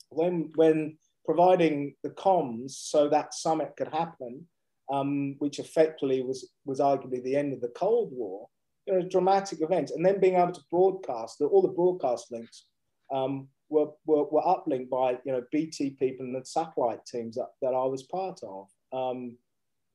when 0.10 0.52
when 0.56 0.98
providing 1.26 1.96
the 2.04 2.12
comms 2.12 2.72
so 2.72 3.10
that 3.10 3.34
summit 3.34 3.74
could 3.78 3.88
happen, 3.88 4.48
um, 4.94 5.36
which 5.40 5.60
effectively 5.60 6.22
was 6.22 6.52
was 6.66 6.80
arguably 6.80 7.24
the 7.24 7.36
end 7.36 7.54
of 7.54 7.62
the 7.62 7.70
Cold 7.70 8.12
War 8.12 8.48
you 8.86 8.94
know, 8.94 9.08
dramatic 9.08 9.62
events, 9.62 9.92
and 9.92 10.06
then 10.06 10.20
being 10.20 10.36
able 10.36 10.52
to 10.52 10.62
broadcast 10.70 11.42
all 11.42 11.62
the 11.62 11.68
broadcast 11.68 12.32
links 12.32 12.66
um, 13.14 13.48
were, 13.70 13.88
were, 14.06 14.26
were 14.26 14.42
uplinked 14.42 14.90
by 14.90 15.18
you 15.26 15.32
know 15.32 15.44
BT 15.52 15.92
people 15.92 16.26
and 16.26 16.36
the 16.36 16.46
satellite 16.46 17.06
teams 17.06 17.36
that, 17.36 17.50
that 17.62 17.74
I 17.74 17.86
was 17.86 18.04
part 18.04 18.40
of. 18.44 18.68
Um, 18.94 19.38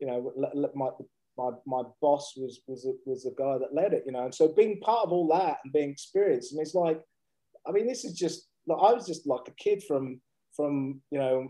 you 0.01 0.07
know, 0.07 0.33
my, 0.75 0.89
my, 1.37 1.51
my 1.67 1.83
boss 2.01 2.35
was 2.37 2.61
was 2.67 2.87
was 3.05 3.25
the 3.25 3.35
guy 3.37 3.59
that 3.59 3.75
led 3.75 3.93
it. 3.93 4.05
You 4.07 4.13
know, 4.13 4.25
and 4.25 4.35
so 4.35 4.49
being 4.49 4.81
part 4.81 5.07
of 5.07 5.13
all 5.13 5.29
that 5.29 5.59
and 5.65 5.73
being 5.73 5.91
experienced, 5.91 6.53
and 6.53 6.61
it's 6.61 6.75
like, 6.75 7.01
I 7.67 7.73
mean, 7.73 7.87
this 7.87 8.05
is 8.05 8.15
just 8.15 8.49
like, 8.67 8.79
I 8.81 8.93
was 8.93 9.07
just 9.07 9.27
like 9.27 9.49
a 9.49 9.63
kid 9.63 9.83
from 9.87 10.21
from 10.55 11.01
you 11.11 11.19
know 11.19 11.49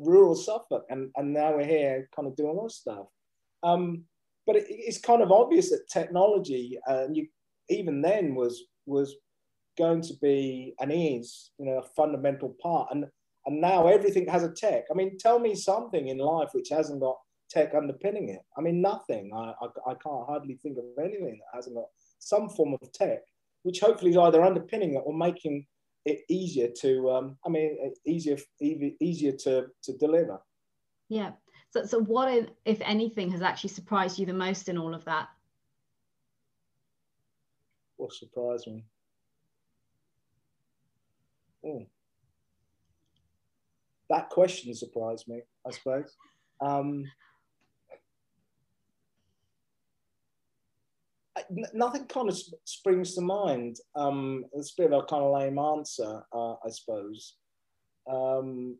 rural 0.00 0.34
Suffolk, 0.34 0.84
and 0.90 1.10
and 1.16 1.32
now 1.32 1.56
we're 1.56 1.64
here 1.64 2.08
kind 2.14 2.28
of 2.28 2.36
doing 2.36 2.50
all 2.50 2.64
this 2.64 2.76
stuff. 2.76 3.06
Um, 3.62 4.04
but 4.46 4.56
it, 4.56 4.66
it's 4.68 4.98
kind 4.98 5.22
of 5.22 5.32
obvious 5.32 5.70
that 5.70 5.88
technology, 5.92 6.78
you 7.12 7.26
even 7.70 8.02
then 8.02 8.34
was 8.34 8.64
was 8.86 9.16
going 9.78 10.02
to 10.02 10.14
be 10.20 10.74
and 10.80 10.92
is 10.92 11.52
you 11.58 11.66
know 11.66 11.78
a 11.78 11.88
fundamental 11.96 12.56
part. 12.60 12.88
And 12.90 13.06
and 13.46 13.60
now 13.60 13.86
everything 13.86 14.26
has 14.26 14.42
a 14.42 14.52
tech. 14.52 14.84
I 14.90 14.94
mean 14.94 15.16
tell 15.18 15.38
me 15.38 15.54
something 15.54 16.08
in 16.08 16.18
life 16.18 16.50
which 16.52 16.68
hasn't 16.68 17.00
got 17.00 17.16
tech 17.48 17.74
underpinning 17.74 18.28
it. 18.28 18.40
I 18.56 18.60
mean 18.60 18.82
nothing. 18.82 19.30
I 19.34 19.54
i, 19.62 19.90
I 19.90 19.94
can't 19.94 20.26
hardly 20.26 20.56
think 20.56 20.76
of 20.78 20.84
anything 21.02 21.38
that 21.38 21.56
hasn't 21.56 21.76
got 21.76 21.86
some 22.18 22.48
form 22.48 22.74
of 22.74 22.92
tech 22.92 23.20
which 23.62 23.80
hopefully 23.80 24.10
is 24.10 24.16
either 24.16 24.44
underpinning 24.44 24.94
it 24.94 25.02
or 25.04 25.12
making 25.12 25.66
it 26.04 26.20
easier 26.30 26.68
to 26.80 27.10
um, 27.10 27.36
i 27.44 27.48
mean 27.48 27.76
easier 28.06 28.38
easier 28.60 29.32
to 29.32 29.66
to 29.82 29.96
deliver. 29.96 30.40
Yeah. 31.08 31.32
So, 31.70 31.84
so 31.84 32.00
what 32.00 32.32
if 32.32 32.48
if 32.64 32.80
anything 32.82 33.30
has 33.30 33.42
actually 33.42 33.70
surprised 33.70 34.18
you 34.18 34.26
the 34.26 34.32
most 34.32 34.68
in 34.68 34.78
all 34.78 34.94
of 34.94 35.04
that? 35.04 35.28
What 37.96 38.12
surprised 38.12 38.66
me 38.68 38.84
Hmm. 41.64 41.84
That 44.10 44.30
question 44.30 44.74
surprised 44.74 45.28
me, 45.28 45.42
I 45.66 45.70
suppose. 45.70 46.16
Um, 46.60 47.04
nothing 51.72 52.06
kind 52.06 52.28
of 52.28 52.38
springs 52.64 53.14
to 53.14 53.20
mind. 53.20 53.76
Um, 53.94 54.44
it's 54.54 54.72
a 54.72 54.82
bit 54.82 54.92
of 54.92 55.02
a 55.02 55.06
kind 55.06 55.22
of 55.22 55.32
lame 55.32 55.58
answer, 55.58 56.22
uh, 56.32 56.52
I 56.52 56.70
suppose. 56.70 57.36
Um, 58.10 58.76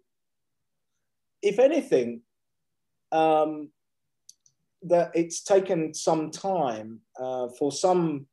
if 1.43 1.59
anything, 1.59 2.23
um, 3.13 3.71
that 4.83 5.11
it's 5.15 5.43
taken 5.43 5.93
some 5.93 6.31
time 6.31 7.01
uh, 7.19 7.49
for 7.59 7.73
some, 7.73 8.27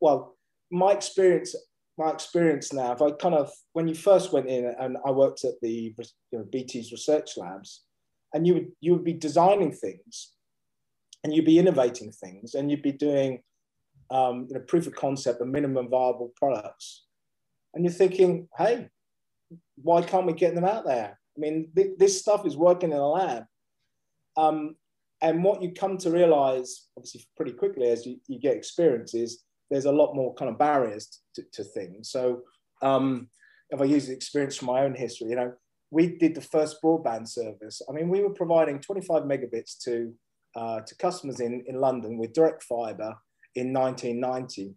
well, 0.00 0.36
my 0.70 0.92
experience 0.92 1.54
my 1.98 2.10
experience 2.10 2.72
now, 2.72 2.92
if 2.92 3.00
I 3.00 3.10
kind 3.12 3.34
of, 3.34 3.50
when 3.72 3.88
you 3.88 3.94
first 3.94 4.32
went 4.32 4.48
in 4.48 4.74
and 4.78 4.96
I 5.06 5.10
worked 5.10 5.44
at 5.44 5.60
the 5.62 5.70
you 5.70 5.94
know, 6.32 6.44
BT's 6.44 6.92
research 6.92 7.36
labs, 7.36 7.84
and 8.34 8.46
you 8.46 8.54
would, 8.54 8.72
you 8.80 8.92
would 8.92 9.04
be 9.04 9.14
designing 9.14 9.72
things 9.72 10.32
and 11.24 11.34
you'd 11.34 11.46
be 11.46 11.58
innovating 11.58 12.12
things 12.12 12.54
and 12.54 12.70
you'd 12.70 12.82
be 12.82 12.92
doing 12.92 13.40
um, 14.10 14.46
you 14.48 14.54
know, 14.54 14.60
proof 14.60 14.86
of 14.86 14.94
concept 14.94 15.40
and 15.40 15.50
minimum 15.50 15.88
viable 15.88 16.32
products. 16.36 17.04
And 17.74 17.84
you're 17.84 17.92
thinking, 17.92 18.48
hey, 18.56 18.88
why 19.76 20.02
can't 20.02 20.26
we 20.26 20.32
get 20.32 20.54
them 20.54 20.64
out 20.64 20.84
there? 20.84 21.18
I 21.36 21.40
mean, 21.40 21.70
th- 21.74 21.98
this 21.98 22.20
stuff 22.20 22.46
is 22.46 22.56
working 22.56 22.92
in 22.92 22.98
a 22.98 23.08
lab. 23.08 23.44
Um, 24.36 24.76
and 25.22 25.42
what 25.42 25.62
you 25.62 25.72
come 25.72 25.96
to 25.98 26.10
realize, 26.10 26.88
obviously, 26.96 27.24
pretty 27.36 27.52
quickly 27.52 27.88
as 27.88 28.06
you, 28.06 28.18
you 28.26 28.38
get 28.38 28.56
experience, 28.56 29.14
is 29.14 29.44
there's 29.70 29.84
a 29.84 29.92
lot 29.92 30.14
more 30.14 30.34
kind 30.34 30.50
of 30.50 30.58
barriers 30.58 31.20
to, 31.34 31.42
to 31.52 31.64
things. 31.64 32.10
So 32.10 32.42
um, 32.82 33.28
if 33.70 33.80
I 33.80 33.84
use 33.84 34.06
the 34.06 34.14
experience 34.14 34.56
from 34.56 34.66
my 34.66 34.82
own 34.82 34.94
history, 34.94 35.30
you 35.30 35.36
know, 35.36 35.52
we 35.90 36.16
did 36.18 36.34
the 36.34 36.40
first 36.40 36.82
broadband 36.82 37.28
service. 37.28 37.80
I 37.88 37.92
mean, 37.92 38.08
we 38.08 38.22
were 38.22 38.30
providing 38.30 38.80
25 38.80 39.22
megabits 39.22 39.78
to 39.84 40.12
uh, 40.56 40.80
to 40.80 40.96
customers 40.96 41.40
in, 41.40 41.62
in 41.66 41.80
London 41.80 42.16
with 42.16 42.32
direct 42.32 42.62
fiber 42.62 43.14
in 43.54 43.74
1990. 43.74 44.74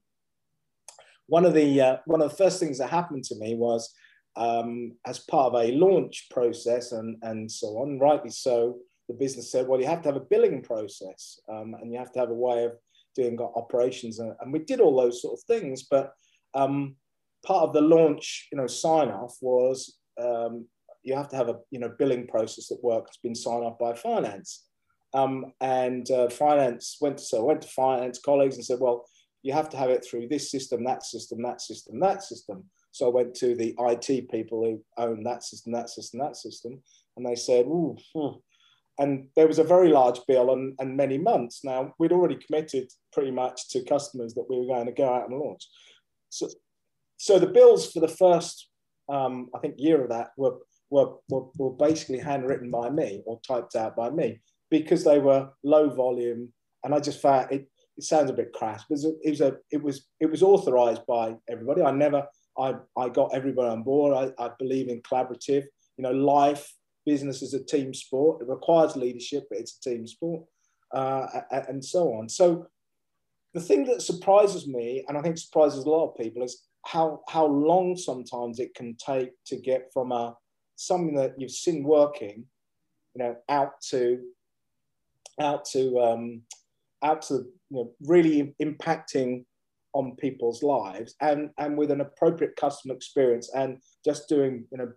One 1.28 1.46
of 1.46 1.54
the 1.54 1.82
uh, 1.82 1.98
one 2.06 2.22
of 2.22 2.30
the 2.30 2.36
first 2.36 2.60
things 2.60 2.78
that 2.80 2.90
happened 2.90 3.24
to 3.26 3.36
me 3.36 3.56
was 3.56 3.94
um, 4.36 4.94
as 5.06 5.20
part 5.20 5.54
of 5.54 5.62
a 5.62 5.72
launch 5.72 6.28
process 6.32 6.92
and, 6.92 7.18
and 7.22 7.52
so 7.52 7.68
on, 7.80 8.00
rightly 8.00 8.30
so, 8.30 8.78
the 9.08 9.14
business 9.14 9.52
said, 9.52 9.68
well, 9.68 9.80
you 9.80 9.88
have 9.88 10.02
to 10.04 10.10
have 10.10 10.16
a 10.16 10.26
billing 10.30 10.62
process 10.62 11.40
um, 11.50 11.76
and 11.80 11.92
you 11.92 11.98
have 11.98 12.12
to 12.14 12.20
have 12.20 12.30
a 12.30 12.34
way 12.34 12.66
of 12.66 12.74
doing 13.16 13.40
operations. 13.40 14.20
And, 14.20 14.34
and 14.42 14.54
we 14.54 14.60
did 14.60 14.80
all 14.80 15.00
those 15.00 15.22
sort 15.22 15.40
of 15.40 15.44
things. 15.44 15.84
But 15.84 16.14
um, 16.54 16.96
part 17.46 17.64
of 17.64 17.74
the 17.74 17.82
launch, 17.82 18.48
you 18.52 18.58
know, 18.58 18.68
sign 18.68 19.10
off 19.10 19.36
was 19.42 19.98
um, 20.22 20.66
you 21.04 21.16
have 21.16 21.30
to 21.30 21.36
have 21.36 21.50
a, 21.50 21.56
you 21.72 21.80
know, 21.80 21.92
billing 21.98 22.28
process 22.28 22.68
that 22.68 22.84
works, 22.84 23.18
been 23.24 23.36
signed 23.36 23.64
off 23.64 23.80
by 23.80 23.94
finance. 23.94 24.66
Um, 25.14 25.54
and 25.60 26.10
uh, 26.12 26.30
finance 26.30 26.98
went 27.02 27.18
to, 27.18 27.24
so 27.24 27.40
I 27.40 27.44
went 27.44 27.62
to 27.64 27.68
finance 27.68 28.20
colleagues 28.20 28.56
and 28.56 28.66
said, 28.66 28.80
well, 28.80 29.06
you 29.42 29.54
have 29.54 29.70
to 29.70 29.78
have 29.78 29.90
it 29.90 30.06
through 30.06 30.28
this 30.28 30.52
system, 30.52 30.84
that 30.84 31.04
system, 31.04 31.42
that 31.44 31.62
system, 31.62 32.00
that 32.00 32.24
system. 32.24 32.66
So 32.92 33.08
I 33.08 33.14
went 33.14 33.36
to 33.36 33.56
the 33.56 33.76
IT 33.80 34.30
people 34.30 34.64
who 34.64 34.84
own 35.02 35.24
that 35.24 35.44
system, 35.44 35.72
that 35.74 35.90
system, 35.90 36.20
that 36.20 36.36
system, 36.36 36.82
and 37.16 37.26
they 37.26 37.36
said, 37.36 37.66
ooh, 37.66 37.96
and 39.00 39.28
there 39.36 39.48
was 39.48 39.60
a 39.60 39.64
very 39.64 39.90
large 39.90 40.20
bill 40.28 40.52
and, 40.52 40.76
and 40.80 40.96
many 40.96 41.18
months. 41.18 41.64
Now 41.64 41.94
we'd 41.98 42.12
already 42.12 42.36
committed 42.36 42.90
pretty 43.14 43.32
much 43.32 43.70
to 43.70 43.84
customers 43.86 44.34
that 44.36 44.46
we 44.50 44.60
were 44.60 44.68
going 44.68 44.86
to 44.86 44.92
go 44.92 45.12
out 45.12 45.30
and 45.30 45.40
launch. 45.40 45.66
So, 46.30 46.50
so 47.18 47.40
the 47.40 47.48
bills 47.48 47.92
for 47.92 48.02
the 48.02 48.08
first, 48.10 48.70
um, 49.08 49.50
I 49.56 49.60
think, 49.60 49.76
year 49.78 50.04
of 50.04 50.10
that 50.10 50.32
were, 50.38 50.58
were, 50.90 51.14
were, 51.30 51.46
were 51.58 51.72
basically 51.72 52.20
handwritten 52.20 52.70
by 52.70 52.90
me 52.90 53.24
or 53.26 53.40
typed 53.48 53.76
out 53.76 53.96
by 53.96 54.10
me 54.10 54.42
because 54.70 55.04
they 55.06 55.20
were 55.20 55.50
low 55.64 55.90
volume. 55.90 56.52
And 56.84 56.94
I 56.94 57.00
just 57.00 57.22
found 57.22 57.52
it, 57.52 57.70
it 57.98 58.04
sounds 58.04 58.30
a 58.30 58.34
bit 58.34 58.54
crass, 58.54 58.84
but 58.90 59.00
it 59.24 59.30
was, 59.30 59.42
a, 59.42 59.58
it 59.72 59.82
was, 59.82 60.08
it 60.20 60.30
was 60.30 60.44
authorized 60.44 61.06
by 61.08 61.36
everybody. 61.50 61.84
I 61.84 61.92
never, 61.92 62.26
I, 62.58 62.76
I 62.98 63.10
got 63.10 63.34
everybody 63.34 63.70
on 63.70 63.84
board. 63.84 64.34
I, 64.40 64.44
I 64.44 64.52
believe 64.60 64.90
in 64.90 65.02
collaborative, 65.02 65.64
you 65.98 66.04
know, 66.04 66.12
life, 66.12 66.70
business 67.12 67.42
is 67.42 67.56
a 67.56 67.64
team 67.64 67.92
sport. 67.94 68.42
It 68.42 68.48
requires 68.48 68.96
leadership, 68.96 69.44
but 69.50 69.60
it's 69.60 69.78
a 69.78 69.90
team 69.90 70.06
sport, 70.06 70.44
uh, 70.94 71.26
and 71.68 71.84
so 71.84 72.14
on. 72.14 72.30
So 72.30 72.68
the 73.56 73.66
thing 73.70 73.84
that 73.86 74.04
surprises 74.04 74.68
me, 74.68 75.04
and 75.08 75.18
I 75.18 75.22
think 75.22 75.38
surprises 75.38 75.86
a 75.86 75.90
lot 75.90 76.10
of 76.10 76.18
people, 76.18 76.44
is 76.44 76.56
how 76.86 77.22
how 77.28 77.46
long 77.48 77.98
sometimes 77.98 78.60
it 78.60 78.76
can 78.76 78.96
take 79.12 79.32
to 79.48 79.56
get 79.58 79.90
from 79.94 80.12
a 80.12 80.36
something 80.76 81.16
that 81.16 81.34
you've 81.40 81.60
seen 81.66 81.84
working, 81.84 82.46
you 83.16 83.24
know, 83.24 83.36
out 83.50 83.74
to 83.90 84.20
out 85.42 85.66
to 85.74 86.00
um, 86.00 86.42
out 87.02 87.24
to 87.24 87.34
you 87.70 87.78
know, 87.78 87.92
really 88.02 88.54
impacting 88.62 89.46
on 89.94 90.16
people's 90.18 90.62
lives 90.62 91.16
and 91.20 91.50
and 91.58 91.76
with 91.76 91.90
an 91.90 92.02
appropriate 92.02 92.56
customer 92.56 92.94
experience 92.94 93.50
and 93.56 93.82
just 94.06 94.30
doing 94.30 94.54
you 94.72 94.78
know 94.78 94.92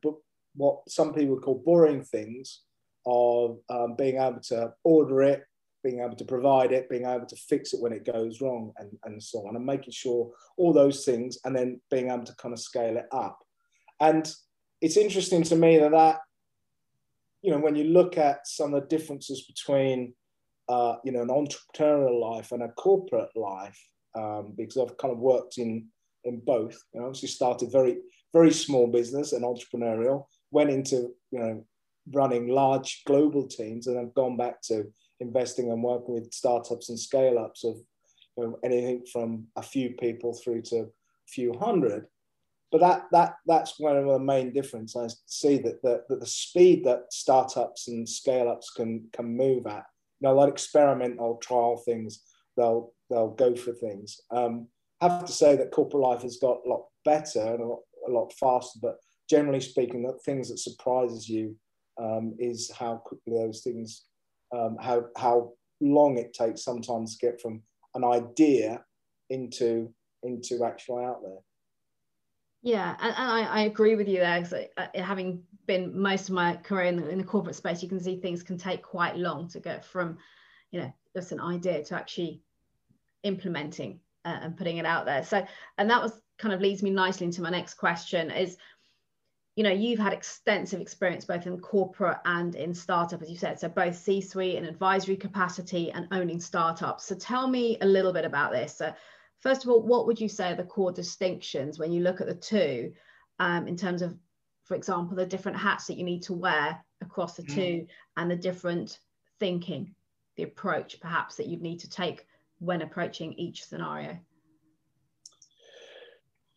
what 0.55 0.89
some 0.89 1.13
people 1.13 1.35
would 1.35 1.43
call 1.43 1.63
boring 1.65 2.03
things 2.03 2.63
of 3.07 3.59
um, 3.69 3.97
being 3.97 4.17
able 4.17 4.41
to 4.41 4.73
order 4.85 5.23
it 5.23 5.45
being 5.83 6.01
able 6.01 6.17
to 6.17 6.25
provide 6.25 6.73
it, 6.73 6.89
being 6.89 7.07
able 7.07 7.27
to 7.27 7.37
fix 7.37 7.73
it 7.73 7.81
when 7.81 7.93
it 7.93 8.05
goes 8.05 8.41
wrong, 8.41 8.73
and, 8.79 8.91
and 9.05 9.23
so 9.23 9.47
on, 9.47 9.57
and 9.57 9.67
making 9.67 9.93
sure 9.93 10.31
all 10.57 10.73
those 10.73 11.05
things, 11.05 11.39
and 11.45 11.55
then 11.55 11.81
being 11.91 12.09
able 12.09 12.25
to 12.25 12.35
kind 12.37 12.53
of 12.53 12.61
scale 12.61 12.97
it 12.97 13.07
up. 13.13 13.41
And 14.01 14.33
it's 14.81 14.97
interesting 14.97 15.43
to 15.45 15.57
me 15.57 15.79
that 15.79 15.91
that, 15.93 16.21
you 17.43 17.51
know, 17.51 17.59
when 17.59 17.75
you 17.75 17.85
look 17.85 18.17
at 18.17 18.47
some 18.47 18.75
of 18.75 18.83
the 18.83 18.97
differences 18.97 19.45
between, 19.45 20.15
uh, 20.69 20.97
you 21.05 21.13
know, 21.13 21.23
an 21.23 21.29
entrepreneurial 21.29 22.21
life 22.21 22.53
and 22.53 22.63
a 22.63 22.69
corporate 22.69 23.37
life, 23.37 23.79
um, 24.15 24.55
because 24.57 24.77
I've 24.77 24.97
kind 24.99 25.13
of 25.13 25.19
worked 25.19 25.59
in 25.59 25.89
in 26.25 26.41
both. 26.45 26.79
You 26.95 27.01
know, 27.01 27.07
obviously 27.07 27.29
started 27.29 27.73
very 27.73 27.99
very 28.33 28.53
small 28.53 28.87
business 28.87 29.33
and 29.33 29.45
entrepreneurial, 29.45 30.27
went 30.53 30.71
into 30.71 31.13
you 31.33 31.39
know 31.39 31.65
running 32.13 32.49
large 32.49 33.03
global 33.07 33.47
teams, 33.47 33.87
and 33.87 33.99
I've 33.99 34.15
gone 34.15 34.37
back 34.37 34.63
to 34.63 34.85
investing 35.21 35.71
and 35.71 35.83
working 35.83 36.15
with 36.15 36.33
startups 36.33 36.89
and 36.89 36.99
scale 36.99 37.39
ups 37.39 37.65
of 37.65 37.77
you 38.37 38.45
know, 38.45 38.59
anything 38.65 39.05
from 39.13 39.47
a 39.57 39.63
few 39.63 39.91
people 39.91 40.33
through 40.33 40.63
to 40.63 40.77
a 40.81 40.87
few 41.29 41.53
hundred. 41.59 42.07
But 42.71 42.81
that 42.81 43.07
that 43.13 43.35
that's 43.47 43.79
one 43.79 43.97
of 43.97 44.07
the 44.07 44.19
main 44.19 44.53
difference. 44.53 44.97
I 44.97 45.09
see 45.27 45.59
that 45.59 45.83
the, 45.83 46.05
that 46.09 46.21
the 46.21 46.27
speed 46.27 46.85
that 46.85 47.13
startups 47.13 47.89
and 47.89 48.09
scale 48.09 48.49
ups 48.49 48.71
can 48.71 49.09
can 49.13 49.37
move 49.37 49.67
at. 49.67 49.85
You 50.21 50.29
know, 50.29 50.37
they'll 50.37 50.49
experiment, 50.49 51.19
they'll 51.19 51.37
trial 51.37 51.77
things, 51.77 52.23
they'll 52.57 52.93
they'll 53.11 53.31
go 53.31 53.55
for 53.55 53.73
things. 53.73 54.21
Um, 54.31 54.69
I 55.01 55.09
have 55.09 55.25
to 55.27 55.33
say 55.33 55.57
that 55.57 55.73
corporate 55.73 56.03
life 56.03 56.23
has 56.23 56.39
got 56.39 56.61
a 56.65 56.69
lot 56.69 56.87
better 57.05 57.41
and 57.41 57.61
a 57.61 57.67
lot, 57.67 57.81
a 58.09 58.11
lot 58.11 58.33
faster, 58.33 58.79
but 58.81 58.99
generally 59.33 59.61
speaking, 59.61 60.03
the 60.03 60.13
things 60.27 60.51
that 60.51 60.59
surprises 60.59 61.27
you 61.27 61.57
um, 61.99 62.35
is 62.39 62.71
how 62.79 62.97
quickly 62.97 63.33
those 63.33 63.63
things 63.63 64.05
um, 64.55 64.77
how 64.79 65.07
how 65.17 65.53
long 65.81 66.19
it 66.19 66.35
takes 66.35 66.63
sometimes 66.63 67.17
to 67.17 67.27
get 67.27 67.41
from 67.41 67.63
an 67.95 68.05
idea 68.05 68.85
into 69.31 69.89
into 70.23 70.63
actually 70.65 71.05
out 71.05 71.23
there. 71.23 71.39
Yeah, 72.63 72.95
and, 73.01 73.15
and 73.17 73.31
I, 73.31 73.41
I, 73.43 73.61
agree 73.63 73.97
with 73.97 74.07
you 74.07 74.19
there. 74.19 74.41
Because 74.41 74.67
uh, 74.77 74.87
having 75.03 75.43
been 75.67 75.99
most 75.99 76.29
of 76.29 76.35
my 76.35 76.57
career 76.57 76.85
in 76.85 76.97
the, 76.97 77.09
in 77.09 77.19
the 77.19 77.25
corporate 77.25 77.57
space, 77.57 77.83
you 77.83 77.89
can 77.89 77.99
see 77.99 78.21
things 78.21 78.43
can 78.43 78.57
take 78.57 78.83
quite 78.83 79.17
long 79.17 79.49
to 79.49 79.59
get 79.59 79.85
from, 79.85 80.19
you 80.71 80.81
know, 80.81 80.93
just 81.17 81.33
an 81.33 81.41
idea 81.41 81.83
to 81.83 81.97
actually 81.97 82.41
implementing 83.25 83.99
uh, 84.25 84.39
and 84.43 84.57
putting 84.57 84.77
it 84.77 84.87
out 84.87 85.07
there. 85.07 85.25
So, 85.25 85.45
and 85.79 85.91
that 85.91 86.03
was 86.03 86.21
kind 86.39 86.55
of 86.55 86.61
leads 86.61 86.83
me 86.85 86.91
nicely 86.91 87.27
into 87.27 87.43
my 87.43 87.51
next 87.51 87.75
question: 87.75 88.31
is 88.31 88.59
you 89.57 89.63
know 89.63 89.71
you've 89.71 89.99
had 89.99 90.13
extensive 90.13 90.81
experience 90.81 91.25
both 91.25 91.47
in 91.47 91.59
corporate 91.59 92.19
and 92.25 92.55
in 92.55 92.75
startup 92.75 93.23
as 93.23 93.31
you 93.31 93.37
said. 93.37 93.59
So 93.59 93.69
both 93.69 93.97
c-suite 93.97 94.57
and 94.57 94.67
advisory 94.67 95.17
capacity 95.17 95.91
and 95.93 96.09
owning 96.11 96.41
startups. 96.41 97.05
So 97.05 97.15
tell 97.15 97.49
me 97.49 97.77
a 97.81 97.87
little 97.87 98.13
bit 98.13 98.25
about 98.25 98.53
this. 98.53 98.77
So 98.77 98.95
first 99.41 99.65
of 99.65 99.71
all 99.71 99.83
what 99.83 100.07
would 100.07 100.21
you 100.21 100.29
say 100.29 100.53
are 100.53 100.57
the 100.57 100.65
core 100.65 100.93
distinctions 100.93 101.79
when 101.79 101.93
you 101.93 102.03
look 102.03 102.21
at 102.21 102.27
the 102.27 102.35
two 102.35 102.93
um, 103.41 103.67
in 103.67 103.77
terms 103.77 104.01
of 104.03 104.17
for 104.65 104.75
example 104.75 105.17
the 105.17 105.27
different 105.27 105.59
hats 105.59 105.87
that 105.87 105.99
you 105.99 106.05
need 106.05 106.23
to 106.23 106.33
wear 106.33 106.83
across 107.03 107.35
the 107.35 107.43
mm. 107.43 107.55
two 107.55 107.87
and 108.17 108.31
the 108.31 108.37
different 108.37 109.01
thinking 109.39 109.95
the 110.37 110.45
approach 110.45 111.01
perhaps 111.01 111.37
that 111.37 111.47
you'd 111.47 111.61
need 111.61 111.81
to 111.81 111.91
take 111.91 112.27
when 112.61 112.83
approaching 112.83 113.33
each 113.35 113.65
scenario 113.65 114.17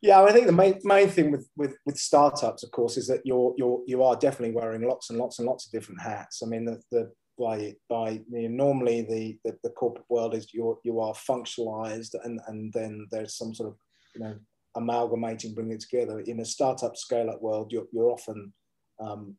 yeah, 0.06 0.22
I 0.22 0.32
think 0.32 0.46
the 0.46 0.52
main 0.52 0.80
main 0.84 1.10
thing 1.10 1.32
with, 1.32 1.50
with 1.58 1.76
with 1.86 1.98
startups, 1.98 2.63
of 2.63 2.70
course, 2.70 2.96
is 2.96 3.08
that 3.08 3.22
you're 3.26 3.56
you're 3.58 3.82
you 3.88 4.04
are 4.04 4.15
definitely 4.15 4.56
wearing 4.56 4.88
lots 4.88 5.10
and 5.10 5.18
lots 5.18 5.39
and 5.39 5.48
lots 5.48 5.65
of 5.65 5.72
different 5.72 6.00
hats. 6.00 6.44
I 6.44 6.46
mean, 6.46 6.63
the, 6.63 6.80
the 6.91 7.12
by 7.39 7.74
by 7.89 8.22
you 8.32 8.50
know, 8.50 8.65
normally 8.65 9.02
the, 9.02 9.39
the, 9.44 9.58
the 9.63 9.72
corporate 9.72 10.06
world 10.08 10.36
is 10.36 10.54
you 10.54 10.80
you 10.84 11.00
are 11.00 11.13
functionalized, 11.13 12.13
and 12.24 12.39
and 12.48 12.72
then 12.72 13.08
there's 13.10 13.36
some 13.36 13.56
sort 13.56 13.70
of 13.70 13.78
you 14.13 14.22
know 14.22 14.36
amalgamating, 14.76 15.56
bringing 15.56 15.74
it 15.74 15.80
together. 15.80 16.20
In 16.20 16.39
a 16.39 16.46
startup 16.46 16.96
scale 16.96 17.32
up 17.32 17.41
world, 17.41 17.72
you're 17.72 17.88
you're 17.91 18.12
often 18.12 18.54
um, 19.00 19.36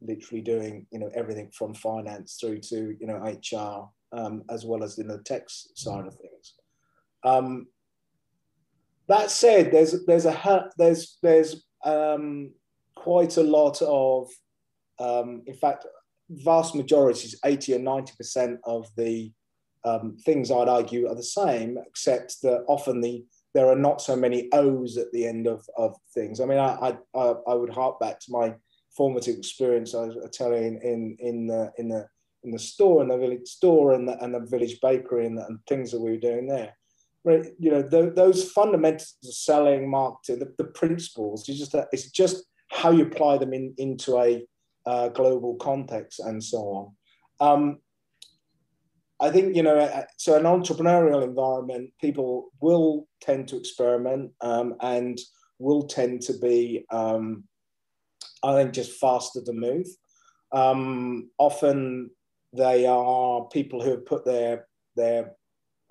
literally 0.00 0.42
doing 0.42 0.84
you 0.90 0.98
know 0.98 1.10
everything 1.14 1.48
from 1.56 1.74
finance 1.74 2.38
through 2.40 2.58
to 2.58 2.96
you 2.98 3.06
know 3.06 3.18
HR 3.18 3.88
um, 4.18 4.42
as 4.50 4.64
well 4.64 4.82
as 4.82 4.98
in 4.98 5.06
the 5.06 5.18
tech 5.18 5.44
side 5.46 6.06
of 6.08 6.16
things. 6.16 6.54
Um, 7.24 7.68
that 9.12 9.30
said, 9.30 9.70
there's 9.70 10.04
there's 10.06 10.24
a 10.24 10.70
there's 10.78 11.18
there's 11.22 11.64
um, 11.84 12.50
quite 12.94 13.36
a 13.36 13.42
lot 13.42 13.80
of, 13.82 14.30
um, 14.98 15.42
in 15.46 15.54
fact, 15.54 15.86
vast 16.30 16.74
majorities, 16.74 17.38
80 17.44 17.74
or 17.74 17.78
90 17.80 18.12
percent 18.16 18.60
of 18.64 18.88
the 18.96 19.30
um, 19.84 20.16
things 20.24 20.50
I'd 20.50 20.68
argue 20.68 21.08
are 21.08 21.14
the 21.14 21.22
same, 21.22 21.76
except 21.86 22.40
that 22.42 22.64
often 22.68 23.02
the 23.02 23.24
there 23.54 23.68
are 23.68 23.76
not 23.76 24.00
so 24.00 24.16
many 24.16 24.48
O's 24.52 24.96
at 24.96 25.12
the 25.12 25.26
end 25.26 25.46
of, 25.46 25.62
of 25.76 25.94
things. 26.14 26.40
I 26.40 26.46
mean, 26.46 26.58
I, 26.58 26.96
I, 27.14 27.34
I 27.46 27.52
would 27.54 27.68
hark 27.68 28.00
back 28.00 28.18
to 28.20 28.32
my 28.32 28.54
formative 28.96 29.36
experience. 29.36 29.94
I 29.94 30.06
was 30.06 30.16
telling 30.32 30.80
in 30.82 31.16
in 31.18 31.46
the 31.46 31.70
in 31.76 31.88
the 31.88 32.08
in 32.44 32.50
the 32.50 32.58
store, 32.58 33.02
in 33.02 33.08
the 33.08 33.18
village 33.18 33.46
store, 33.46 33.92
and 33.92 34.08
the, 34.08 34.16
and 34.24 34.34
the 34.34 34.40
village 34.40 34.80
bakery, 34.80 35.26
and, 35.26 35.36
the, 35.36 35.44
and 35.44 35.58
things 35.68 35.90
that 35.90 36.00
we 36.00 36.12
were 36.12 36.16
doing 36.16 36.46
there 36.46 36.72
you 37.24 37.70
know, 37.70 37.82
those 37.82 38.50
fundamentals 38.50 39.16
of 39.24 39.34
selling, 39.34 39.88
marketing, 39.88 40.40
the, 40.40 40.52
the 40.58 40.70
principles, 40.70 41.48
it's 41.48 41.58
just, 41.58 41.74
it's 41.92 42.10
just 42.10 42.44
how 42.70 42.90
you 42.90 43.04
apply 43.04 43.38
them 43.38 43.52
in, 43.52 43.74
into 43.78 44.18
a 44.18 44.44
uh, 44.86 45.08
global 45.08 45.54
context 45.56 46.20
and 46.20 46.42
so 46.42 46.58
on. 47.38 47.48
Um, 47.48 47.78
I 49.20 49.30
think, 49.30 49.54
you 49.54 49.62
know, 49.62 49.78
uh, 49.78 50.04
so 50.16 50.36
an 50.36 50.44
entrepreneurial 50.44 51.22
environment, 51.22 51.90
people 52.00 52.50
will 52.60 53.06
tend 53.20 53.46
to 53.48 53.56
experiment 53.56 54.32
um, 54.40 54.74
and 54.80 55.16
will 55.60 55.84
tend 55.84 56.22
to 56.22 56.38
be, 56.38 56.84
um, 56.90 57.44
I 58.42 58.54
think 58.56 58.72
just 58.72 58.98
faster 58.98 59.40
to 59.44 59.52
move. 59.52 59.86
Um, 60.50 61.30
often 61.38 62.10
they 62.52 62.84
are 62.86 63.44
people 63.44 63.80
who 63.82 63.90
have 63.92 64.06
put 64.06 64.24
their 64.24 64.66
their 64.96 65.32